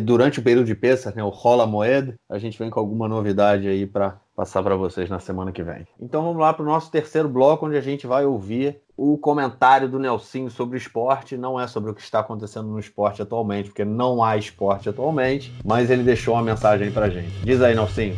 durante 0.03 0.39
o 0.39 0.43
período 0.43 0.67
de 0.67 0.75
Pesach, 0.75 1.17
né, 1.17 1.25
o 1.25 1.29
Rola 1.29 1.67
Moed, 1.67 2.15
a 2.31 2.39
gente 2.39 2.59
vem 2.59 2.71
com 2.71 2.79
alguma 2.79 3.09
novidade 3.09 3.67
aí 3.67 3.87
para 3.87 4.21
passar 4.35 4.63
para 4.63 4.77
vocês 4.77 5.11
na 5.11 5.19
semana 5.19 5.53
que 5.53 5.63
vem. 5.63 5.87
Então 6.01 6.23
vamos 6.23 6.41
lá 6.41 6.53
para 6.53 6.63
o 6.63 6.67
nosso 6.67 6.91
terceiro 6.91 7.29
bloco, 7.29 7.67
onde 7.67 7.77
a 7.77 7.81
gente 7.81 8.07
vai 8.07 8.25
ouvir 8.25 8.81
o 8.97 9.19
comentário 9.19 9.89
do 9.89 9.99
Nelsinho 9.99 10.51
sobre 10.51 10.79
esporte. 10.79 11.37
Não 11.37 11.59
é 11.59 11.67
sobre 11.67 11.91
o 11.91 11.95
que 11.95 12.01
está 12.01 12.21
acontecendo 12.21 12.69
no 12.69 12.79
esporte 12.79 13.23
atualmente, 13.23 13.71
porque 13.71 13.85
não 13.85 14.23
há 14.23 14.37
esporte 14.37 14.89
atualmente, 14.89 15.53
mas 15.65 15.91
ele 15.91 16.03
deixou 16.03 16.35
uma 16.35 16.43
mensagem 16.43 16.87
aí 16.87 16.93
para 16.93 17.11
gente. 17.11 17.33
Diz 17.45 17.61
aí, 17.61 17.75
Nelsinho. 17.75 18.17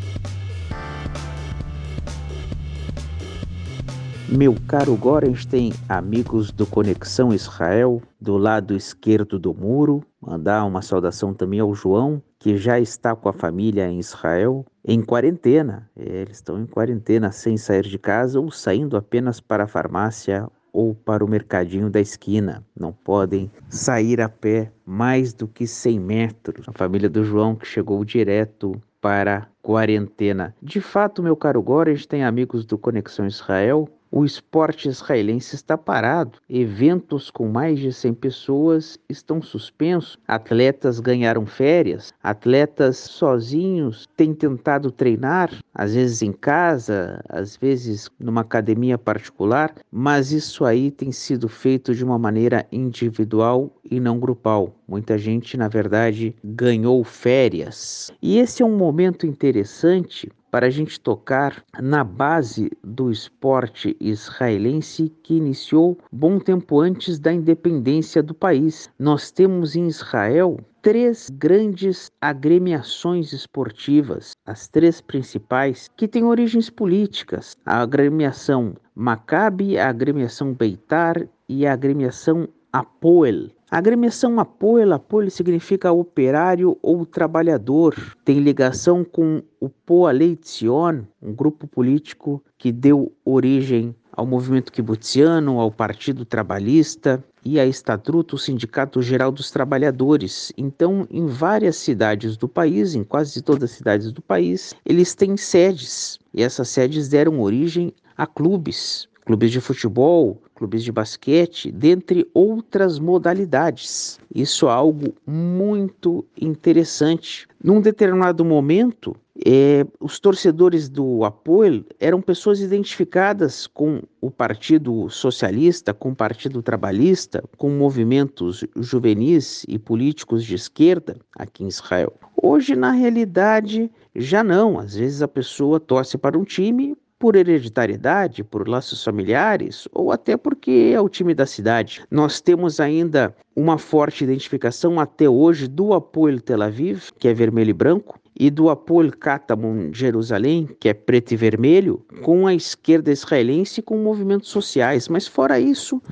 Meu 4.28 4.56
caro 4.66 4.96
Gorenstein, 4.96 5.72
amigos 5.86 6.50
do 6.50 6.66
Conexão 6.66 7.32
Israel, 7.32 8.00
do 8.18 8.38
lado 8.38 8.74
esquerdo 8.74 9.38
do 9.38 9.52
muro, 9.52 10.02
mandar 10.18 10.64
uma 10.64 10.80
saudação 10.80 11.34
também 11.34 11.60
ao 11.60 11.74
João, 11.74 12.22
que 12.38 12.56
já 12.56 12.80
está 12.80 13.14
com 13.14 13.28
a 13.28 13.34
família 13.34 13.86
em 13.86 13.98
Israel, 13.98 14.64
em 14.82 15.02
quarentena. 15.02 15.90
Eles 15.94 16.38
estão 16.38 16.58
em 16.58 16.64
quarentena 16.64 17.30
sem 17.32 17.58
sair 17.58 17.82
de 17.82 17.98
casa 17.98 18.40
ou 18.40 18.50
saindo 18.50 18.96
apenas 18.96 19.40
para 19.40 19.64
a 19.64 19.68
farmácia 19.68 20.48
ou 20.72 20.94
para 20.94 21.22
o 21.22 21.28
mercadinho 21.28 21.90
da 21.90 22.00
esquina. 22.00 22.64
Não 22.74 22.92
podem 22.92 23.50
sair 23.68 24.22
a 24.22 24.28
pé 24.28 24.72
mais 24.86 25.34
do 25.34 25.46
que 25.46 25.66
100 25.66 26.00
metros. 26.00 26.68
A 26.68 26.72
família 26.72 27.10
do 27.10 27.22
João 27.22 27.54
que 27.54 27.66
chegou 27.66 28.02
direto 28.04 28.72
para 29.02 29.48
quarentena. 29.62 30.54
De 30.62 30.80
fato, 30.80 31.22
meu 31.22 31.36
caro 31.36 31.62
Gore, 31.62 31.90
a 31.90 31.94
gente 31.94 32.08
tem 32.08 32.24
amigos 32.24 32.64
do 32.64 32.78
Conexão 32.78 33.26
Israel 33.26 33.86
o 34.16 34.24
esporte 34.24 34.88
israelense 34.88 35.56
está 35.56 35.76
parado. 35.76 36.38
Eventos 36.48 37.32
com 37.32 37.48
mais 37.48 37.80
de 37.80 37.92
100 37.92 38.14
pessoas 38.14 38.96
estão 39.08 39.42
suspensos. 39.42 40.16
Atletas 40.28 41.00
ganharam 41.00 41.44
férias. 41.44 42.14
Atletas 42.22 42.96
sozinhos 42.96 44.06
têm 44.16 44.32
tentado 44.32 44.92
treinar, 44.92 45.50
às 45.74 45.94
vezes 45.94 46.22
em 46.22 46.30
casa, 46.30 47.20
às 47.28 47.56
vezes 47.56 48.08
numa 48.20 48.42
academia 48.42 48.96
particular, 48.96 49.74
mas 49.90 50.30
isso 50.30 50.64
aí 50.64 50.92
tem 50.92 51.10
sido 51.10 51.48
feito 51.48 51.92
de 51.92 52.04
uma 52.04 52.16
maneira 52.16 52.64
individual 52.70 53.68
e 53.90 53.98
não 53.98 54.20
grupal. 54.20 54.72
Muita 54.86 55.18
gente, 55.18 55.56
na 55.56 55.66
verdade, 55.66 56.36
ganhou 56.44 57.02
férias. 57.02 58.12
E 58.22 58.38
esse 58.38 58.62
é 58.62 58.66
um 58.66 58.76
momento 58.76 59.26
interessante 59.26 60.30
para 60.54 60.68
a 60.68 60.70
gente 60.70 61.00
tocar 61.00 61.64
na 61.82 62.04
base 62.04 62.70
do 62.80 63.10
esporte 63.10 63.96
israelense 63.98 65.12
que 65.24 65.34
iniciou 65.34 65.98
bom 66.12 66.38
tempo 66.38 66.78
antes 66.78 67.18
da 67.18 67.32
independência 67.32 68.22
do 68.22 68.32
país. 68.32 68.88
Nós 68.96 69.32
temos 69.32 69.74
em 69.74 69.88
Israel 69.88 70.56
três 70.80 71.28
grandes 71.28 72.08
agremiações 72.20 73.32
esportivas, 73.32 74.30
as 74.46 74.68
três 74.68 75.00
principais, 75.00 75.90
que 75.96 76.06
têm 76.06 76.22
origens 76.22 76.70
políticas: 76.70 77.56
a 77.66 77.82
agremiação 77.82 78.76
Maccabi, 78.94 79.76
a 79.76 79.88
agremiação 79.88 80.54
Beitar 80.54 81.16
e 81.48 81.66
a 81.66 81.72
agremiação 81.72 82.48
Apoel. 82.72 83.50
A 83.70 83.78
agremiação 83.78 84.38
Apoel, 84.38 84.92
Apoel 84.92 85.30
significa 85.30 85.90
operário 85.90 86.78
ou 86.82 87.04
trabalhador. 87.06 87.94
Tem 88.24 88.38
ligação 88.38 89.02
com 89.02 89.42
o 89.58 89.68
Poalei 89.68 90.36
Tzion, 90.36 91.02
um 91.20 91.32
grupo 91.32 91.66
político 91.66 92.42
que 92.58 92.70
deu 92.70 93.12
origem 93.24 93.94
ao 94.12 94.26
movimento 94.26 94.70
kibutziano, 94.70 95.58
ao 95.58 95.72
Partido 95.72 96.24
Trabalhista 96.24 97.24
e 97.44 97.58
a 97.58 97.66
Estatuto, 97.66 98.36
o 98.36 98.38
Sindicato 98.38 99.02
Geral 99.02 99.32
dos 99.32 99.50
Trabalhadores. 99.50 100.52
Então, 100.56 101.06
em 101.10 101.26
várias 101.26 101.76
cidades 101.76 102.36
do 102.36 102.48
país, 102.48 102.94
em 102.94 103.02
quase 103.02 103.42
todas 103.42 103.70
as 103.70 103.76
cidades 103.76 104.12
do 104.12 104.22
país, 104.22 104.74
eles 104.84 105.14
têm 105.14 105.36
sedes. 105.36 106.18
E 106.32 106.42
essas 106.42 106.68
sedes 106.68 107.08
deram 107.08 107.40
origem 107.40 107.92
a 108.16 108.26
clubes, 108.26 109.08
clubes 109.24 109.50
de 109.50 109.60
futebol, 109.60 110.40
clubes 110.54 110.84
de 110.84 110.92
basquete, 110.92 111.72
dentre 111.72 112.28
outras 112.34 112.98
modalidades. 112.98 114.18
Isso 114.34 114.66
é 114.66 114.70
algo 114.70 115.14
muito 115.26 116.24
interessante. 116.40 117.48
Num 117.62 117.80
determinado 117.80 118.44
momento, 118.44 119.16
é, 119.44 119.84
os 119.98 120.20
torcedores 120.20 120.88
do 120.88 121.24
Apoio 121.24 121.84
eram 121.98 122.20
pessoas 122.20 122.60
identificadas 122.60 123.66
com 123.66 124.02
o 124.20 124.30
Partido 124.30 125.08
Socialista, 125.10 125.92
com 125.92 126.10
o 126.10 126.16
Partido 126.16 126.62
Trabalhista, 126.62 127.42
com 127.56 127.70
movimentos 127.70 128.64
juvenis 128.76 129.64
e 129.66 129.78
políticos 129.78 130.44
de 130.44 130.54
esquerda 130.54 131.16
aqui 131.36 131.64
em 131.64 131.68
Israel. 131.68 132.12
Hoje, 132.40 132.76
na 132.76 132.92
realidade, 132.92 133.90
já 134.14 134.44
não. 134.44 134.78
Às 134.78 134.94
vezes 134.94 135.22
a 135.22 135.28
pessoa 135.28 135.80
torce 135.80 136.16
para 136.16 136.38
um 136.38 136.44
time 136.44 136.96
por 137.18 137.36
hereditariedade, 137.36 138.44
por 138.44 138.68
laços 138.68 139.02
familiares 139.02 139.88
ou 139.92 140.12
até 140.12 140.36
porque 140.36 140.92
é 140.94 141.00
o 141.00 141.08
time 141.08 141.34
da 141.34 141.46
cidade. 141.46 142.04
Nós 142.10 142.40
temos 142.40 142.80
ainda 142.80 143.34
uma 143.56 143.78
forte 143.78 144.24
identificação 144.24 144.98
até 145.00 145.28
hoje 145.28 145.68
do 145.68 145.94
apoio 145.94 146.40
Tel 146.40 146.62
Aviv, 146.62 147.10
que 147.18 147.28
é 147.28 147.34
vermelho 147.34 147.70
e 147.70 147.74
branco, 147.74 148.18
e 148.38 148.50
do 148.50 148.68
apoio 148.68 149.16
Katamon 149.16 149.92
Jerusalém, 149.92 150.68
que 150.80 150.88
é 150.88 150.94
preto 150.94 151.32
e 151.32 151.36
vermelho, 151.36 152.04
com 152.22 152.46
a 152.46 152.54
esquerda 152.54 153.12
israelense 153.12 153.80
e 153.80 153.82
com 153.82 153.96
movimentos 153.98 154.48
sociais. 154.48 155.08
Mas 155.08 155.26
fora 155.26 155.60
isso, 155.60 156.02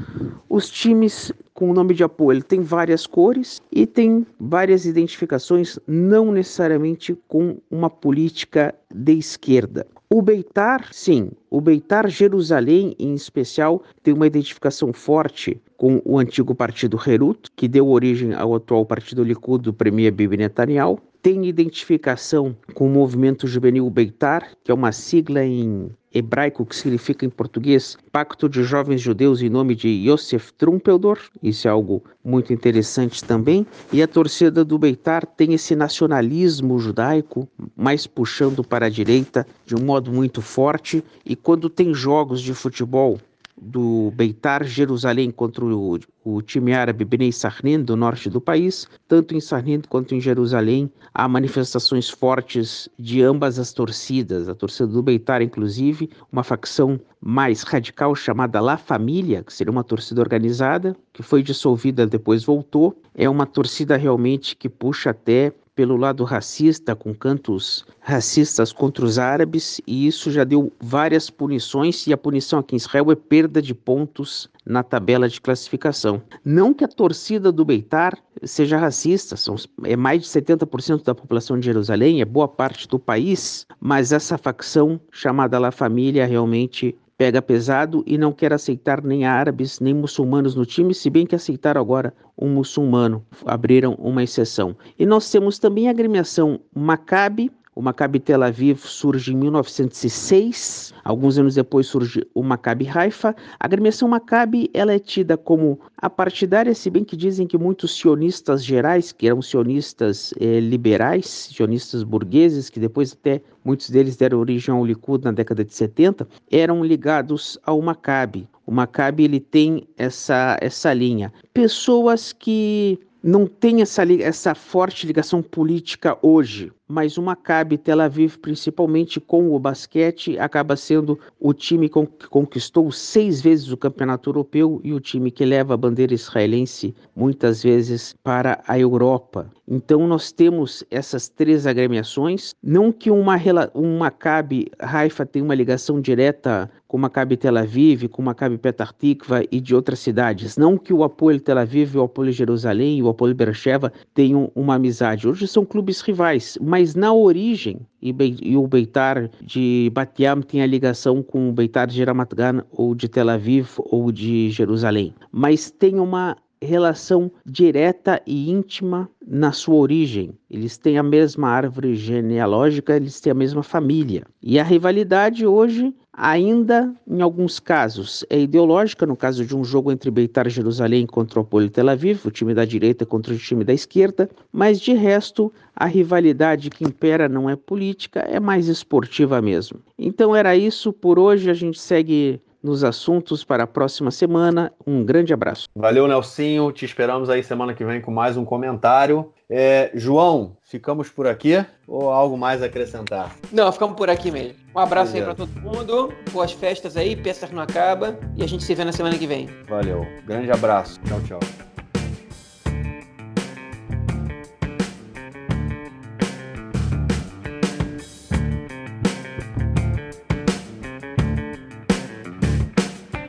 os 0.49 0.70
times 0.70 1.33
com 1.55 1.70
o 1.70 1.75
nome 1.75 1.95
de 1.95 2.03
apoio 2.03 2.43
têm 2.43 2.61
várias 2.61 3.07
cores 3.07 3.61
e 3.70 3.87
tem 3.87 4.27
várias 4.41 4.87
identificações, 4.87 5.79
não 5.87 6.33
necessariamente 6.33 7.16
com 7.29 7.59
uma 7.70 7.91
política 7.91 8.75
de 8.93 9.12
esquerda. 9.12 9.87
O 10.14 10.20
Beitar, 10.20 10.89
sim, 10.93 11.31
o 11.49 11.59
Beitar 11.59 12.07
Jerusalém, 12.09 12.95
em 12.99 13.14
especial, 13.14 13.83
tem 14.03 14.12
uma 14.12 14.27
identificação 14.27 14.93
forte 14.93 15.59
com 15.79 16.03
o 16.05 16.18
antigo 16.18 16.55
partido 16.55 17.01
Herut, 17.07 17.51
que 17.57 17.66
deu 17.66 17.89
origem 17.89 18.35
ao 18.35 18.55
atual 18.55 18.85
partido 18.85 19.25
Likud 19.25 19.62
do 19.62 19.73
premier 19.73 20.12
Bibi 20.12 20.37
Netanyahu. 20.37 21.01
Tem 21.23 21.47
identificação 21.47 22.57
com 22.75 22.85
o 22.89 22.91
movimento 22.91 23.47
juvenil 23.47 23.89
Beitar, 23.89 24.57
que 24.64 24.73
é 24.73 24.75
uma 24.75 24.91
sigla 24.91 25.45
em 25.45 25.89
hebraico 26.12 26.66
que 26.66 26.75
significa 26.75 27.25
em 27.25 27.31
português 27.31 27.97
Pacto 28.11 28.49
de 28.49 28.64
Jovens 28.64 29.01
Judeus 29.01 29.41
em 29.41 29.49
nome 29.49 29.77
de 29.77 29.89
Yosef 29.89 30.53
Trumpeldor. 30.55 31.20
Isso 31.41 31.68
é 31.68 31.70
algo 31.70 32.03
muito 32.25 32.53
interessante 32.53 33.23
também. 33.23 33.64
E 33.93 34.03
a 34.03 34.09
torcida 34.09 34.64
do 34.64 34.77
Beitar 34.77 35.25
tem 35.25 35.55
esse 35.55 35.77
nacionalismo 35.77 36.77
judaico, 36.81 37.49
mais 37.77 38.05
puxando 38.05 38.64
para 38.64 38.87
a 38.87 38.91
direita 38.91 39.47
de 39.64 39.77
um 39.77 39.85
modo 39.85 40.11
muito 40.11 40.43
forte. 40.43 41.05
E 41.25 41.37
quando 41.37 41.70
tem 41.70 41.95
jogos 41.95 42.41
de 42.41 42.53
futebol 42.53 43.20
do 43.65 44.13
Beitar 44.17 44.65
Jerusalém 44.65 45.31
contra 45.31 45.65
o, 45.65 45.99
o, 46.25 46.43
time 46.43 46.73
árabe 46.73 47.05
Bnei 47.05 47.31
Sahnin 47.31 47.83
do 47.83 47.97
norte 47.97 48.29
do 48.29 48.41
país, 48.41 48.89
tanto 49.07 49.35
em 49.37 49.41
Sahnin 49.41 49.83
quanto 49.89 50.15
em 50.15 50.21
Jerusalém, 50.21 50.91
há 51.15 51.29
manifestações 51.29 52.11
fortes 52.11 52.89
de 52.99 53.23
ambas 53.23 53.59
as 53.59 53.73
torcidas. 53.73 54.49
A 54.49 54.55
torcida 54.55 54.89
do 54.89 55.03
Beitar, 55.03 55.41
inclusive, 55.43 56.11
uma 56.31 56.43
facção 56.43 57.01
mais 57.21 57.63
radical 57.63 58.15
chamada 58.17 58.61
La 58.61 58.77
Família, 58.77 59.45
que 59.45 59.53
seria 59.53 59.71
uma 59.71 59.85
torcida 59.85 60.21
organizada, 60.21 60.97
que 61.13 61.23
foi 61.23 61.43
dissolvida, 61.43 62.05
depois 62.05 62.45
voltou. 62.45 63.01
É 63.15 63.29
uma 63.29 63.47
torcida 63.47 63.97
realmente 63.97 64.57
que 64.57 64.69
puxa 64.69 65.11
até 65.11 65.53
pelo 65.75 65.97
lado 65.97 66.25
racista, 66.25 66.95
com 66.95 67.14
cantos 67.14 67.87
racistas 68.01 68.73
contra 68.73 69.05
os 69.05 69.18
árabes, 69.18 69.81
e 69.87 70.07
isso 70.07 70.31
já 70.31 70.45
deu 70.45 70.73
várias 70.81 71.31
punições, 71.31 72.07
e 72.07 72.12
a 72.12 72.16
punição 72.16 72.59
aqui 72.59 72.75
em 72.75 72.77
Israel 72.77 73.11
é 73.11 73.14
perda 73.14 73.62
de 73.62 73.75
pontos 73.75 74.51
na 74.66 74.83
tabela 74.83 75.29
de 75.29 75.41
classificação. 75.41 76.23
Não 76.45 76.75
que 76.75 76.85
a 76.85 76.89
torcida 76.89 77.51
do 77.51 77.64
Beitar 77.64 78.18
seja 78.45 78.77
racista, 78.77 79.37
são, 79.37 79.57
é 79.85 79.97
mais 79.97 80.23
de 80.23 80.29
70% 80.29 81.05
da 81.05 81.14
população 81.14 81.59
de 81.59 81.66
Jerusalém, 81.66 82.20
é 82.20 82.25
boa 82.25 82.49
parte 82.49 82.87
do 82.89 82.99
país, 82.99 83.66
mas 83.81 84.12
essa 84.12 84.37
facção 84.37 85.01
chamada 85.11 85.59
La 85.59 85.70
Família 85.70 86.27
realmente 86.27 86.97
pega 87.23 87.41
pesado 87.41 88.03
e 88.05 88.18
não 88.18 88.33
quer 88.33 88.53
aceitar 88.53 89.01
nem 89.01 89.25
árabes 89.25 89.79
nem 89.79 89.95
muçulmanos 89.95 90.57
no 90.57 90.66
time, 90.66 90.93
se 90.93 91.09
bem 91.09 91.25
que 91.25 91.37
aceitaram 91.37 91.81
agora 91.81 92.12
um 92.37 92.49
muçulmano, 92.49 93.25
abriram 93.47 93.95
uma 93.95 94.25
exceção. 94.25 94.77
E 94.99 95.07
nós 95.07 95.31
temos 95.31 95.57
também 95.57 95.87
a 95.87 95.93
agremiação 95.93 96.59
Maccabi, 96.75 97.49
o 97.75 97.81
Maccabi 97.81 98.20
Tel 98.20 98.43
Aviv 98.43 98.81
surge 98.87 99.33
em 99.33 99.37
1906. 99.37 100.93
Alguns 101.03 101.39
anos 101.39 101.55
depois 101.55 101.87
surge 101.87 102.27
o 102.35 102.43
Maccabi 102.43 102.87
Haifa. 102.87 103.35
A 103.59 103.64
agremiação 103.64 104.09
Maccabi 104.09 104.70
ela 104.75 104.93
é 104.93 104.99
tida 104.99 105.39
como 105.39 105.81
a 105.97 106.11
partidária, 106.11 106.75
se 106.75 106.91
bem 106.91 107.03
que 107.03 107.16
dizem 107.16 107.47
que 107.47 107.57
muitos 107.57 107.97
sionistas 107.97 108.62
gerais, 108.62 109.11
que 109.11 109.27
eram 109.27 109.41
sionistas 109.41 110.35
eh, 110.39 110.61
liberais, 110.61 111.27
sionistas 111.55 112.03
burgueses, 112.03 112.68
que 112.68 112.79
depois 112.79 113.14
até 113.14 113.41
muitos 113.64 113.89
deles 113.89 114.16
deram 114.16 114.39
origem 114.39 114.75
ao 114.75 114.85
Likud 114.85 115.25
na 115.25 115.33
década 115.33 115.64
de 115.64 115.73
70, 115.73 116.29
eram 116.51 116.85
ligados 116.85 117.59
ao 117.64 117.81
Maccabi. 117.81 118.47
O 118.66 118.70
Maccabi 118.73 119.25
ele 119.25 119.41
tem 119.41 119.89
essa, 119.97 120.59
essa 120.61 120.93
linha. 120.93 121.33
Pessoas 121.55 122.33
que 122.33 122.99
não 123.23 123.47
têm 123.47 123.81
essa, 123.83 124.03
essa 124.20 124.55
forte 124.55 125.07
ligação 125.07 125.41
política 125.41 126.18
hoje, 126.20 126.73
mas 126.93 127.16
o 127.16 127.22
Maccabi 127.22 127.78
Tel 127.78 128.03
Aviv, 128.03 128.36
principalmente 128.36 129.18
com 129.18 129.55
o 129.55 129.59
basquete, 129.59 130.38
acaba 130.38 130.76
sendo 130.76 131.18
o 131.40 131.55
time 131.55 131.88
que 131.88 132.28
conquistou 132.28 132.93
seis 132.93 133.40
vezes 133.40 133.72
o 133.72 133.78
campeonato 133.78 134.28
europeu 134.28 134.78
e 134.84 134.93
o 134.93 135.01
time 135.01 135.30
que 135.30 135.43
leva 135.43 135.72
a 135.72 135.76
bandeira 135.76 136.12
israelense 136.12 136.95
muitas 137.16 137.62
vezes 137.62 138.14
para 138.22 138.62
a 138.68 138.78
Europa. 138.78 139.51
Então 139.66 140.07
nós 140.07 140.30
temos 140.32 140.84
essas 140.90 141.30
três 141.30 141.66
agremiações, 141.66 142.55
não 142.62 142.93
que 142.93 143.11
uma, 143.11 143.38
um 143.74 143.97
Maccabi 143.97 144.66
Haifa 144.78 145.24
tenha 145.24 145.45
uma 145.45 145.55
ligação 145.55 145.99
direta 145.99 146.70
com 146.86 146.99
o 146.99 147.01
Maccabi 147.01 147.38
Tel 147.38 147.57
Aviv, 147.57 148.07
com 148.09 148.20
o 148.20 148.24
Maccabi 148.26 148.59
Petah 148.59 148.93
Tikva 148.93 149.43
e 149.51 149.62
de 149.62 149.74
outras 149.74 149.99
cidades, 150.01 150.59
não 150.59 150.76
que 150.76 150.93
o 150.93 151.03
Apoio 151.03 151.40
Tel 151.40 151.57
Aviv, 151.57 151.97
o 151.97 152.03
Apoio 152.03 152.30
Jerusalém 152.30 152.99
e 152.99 153.03
o 153.03 153.09
Apoio 153.09 153.34
Beersheba 153.34 153.90
tenham 154.12 154.53
uma 154.55 154.74
amizade. 154.74 155.26
Hoje 155.26 155.49
são 155.49 155.64
clubes 155.64 156.03
rivais, 156.03 156.59
mas 156.61 156.82
mas 156.83 156.97
na 156.97 157.14
origem, 157.14 157.78
e, 158.03 158.12
e 158.43 158.57
o 158.57 158.66
Beitar 158.66 159.30
de 159.41 159.89
Batiam 159.95 160.41
tinha 160.43 160.66
ligação 160.66 161.22
com 161.22 161.49
o 161.49 161.53
Beitar 161.53 161.87
de 161.87 162.03
Ramat 162.03 162.35
Gan, 162.35 162.64
ou 162.72 162.93
de 162.93 163.09
Tel 163.09 163.30
Aviv, 163.30 163.68
ou 163.78 164.11
de 164.11 164.51
Jerusalém. 164.51 165.14
Mas 165.30 165.70
tem 165.70 166.01
uma 166.01 166.37
relação 166.65 167.31
direta 167.45 168.21
e 168.27 168.51
íntima 168.51 169.09
na 169.27 169.53
sua 169.53 169.77
origem. 169.77 170.33
Eles 170.51 170.77
têm 170.77 170.99
a 170.99 171.03
mesma 171.03 171.49
árvore 171.49 171.95
genealógica, 171.95 172.97
eles 172.97 173.21
têm 173.21 173.31
a 173.31 173.35
mesma 173.35 173.63
família. 173.63 174.25
E 174.43 174.59
a 174.59 174.65
rivalidade 174.65 175.47
hoje 175.47 175.95
ainda 176.13 176.95
em 177.09 177.23
alguns 177.23 177.59
casos 177.59 178.25
é 178.29 178.39
ideológica, 178.39 179.07
no 179.07 179.17
caso 179.17 179.45
de 179.47 179.57
um 179.57 179.65
jogo 179.65 179.91
entre 179.91 180.11
Beitar 180.11 180.49
Jerusalém 180.49 181.07
contra 181.07 181.41
o 181.41 181.43
Apolo 181.43 181.71
Tel 181.71 181.89
Aviv, 181.89 182.27
o 182.27 182.31
time 182.31 182.53
da 182.53 182.65
direita 182.65 183.07
contra 183.07 183.33
o 183.33 183.39
time 183.39 183.65
da 183.65 183.73
esquerda, 183.73 184.29
mas 184.53 184.81
de 184.81 184.93
resto 184.93 185.53
a 185.75 185.87
rivalidade 185.87 186.69
que 186.69 186.85
impera 186.85 187.29
não 187.29 187.49
é 187.49 187.57
política, 187.57 188.21
é 188.21 188.39
mais 188.39 188.69
esportiva 188.69 189.41
mesmo. 189.41 189.81
Então 189.99 190.37
era 190.37 190.55
isso 190.55 190.93
por 190.93 191.19
hoje, 191.19 191.51
a 191.51 191.55
gente 191.55 191.81
segue 191.81 192.41
nos 192.63 192.85
assuntos 192.85 193.45
para 193.45 193.65
a 193.65 193.67
próxima 193.67 194.11
semana. 194.11 194.73
Um 194.87 195.05
grande 195.05 195.33
abraço. 195.33 195.69
Valeu, 195.75 196.07
Nelsinho. 196.07 196.71
Te 196.73 196.85
esperamos 196.85 197.29
aí 197.29 197.43
semana 197.43 197.75
que 197.75 197.85
vem 197.85 198.01
com 198.01 198.11
mais 198.11 198.37
um 198.37 198.45
comentário. 198.45 199.33
É, 199.51 199.91
João, 199.95 200.57
ficamos 200.63 201.11
por 201.11 201.27
aqui 201.27 201.65
ou 201.87 202.11
algo 202.11 202.39
mais 202.39 202.63
a 202.63 202.67
acrescentar? 202.67 203.35
Não, 203.51 203.71
ficamos 203.71 203.97
por 203.97 204.09
aqui 204.09 204.31
mesmo. 204.31 204.55
Um 204.75 204.79
abraço 204.79 205.15
aí 205.15 205.23
para 205.23 205.35
todo 205.35 205.51
mundo. 205.61 206.13
Boas 206.33 206.53
festas 206.53 206.97
aí, 206.97 207.15
peça 207.15 207.47
que 207.47 207.55
não 207.55 207.63
acaba. 207.63 208.19
E 208.37 208.43
a 208.43 208.47
gente 208.47 208.65
se 208.65 208.75
vê 208.75 208.85
na 208.85 208.93
semana 208.93 209.19
que 209.19 209.27
vem. 209.27 209.49
Valeu. 209.69 210.07
Grande 210.25 210.51
abraço. 210.51 210.99
Tchau, 211.05 211.21
tchau. 211.27 211.72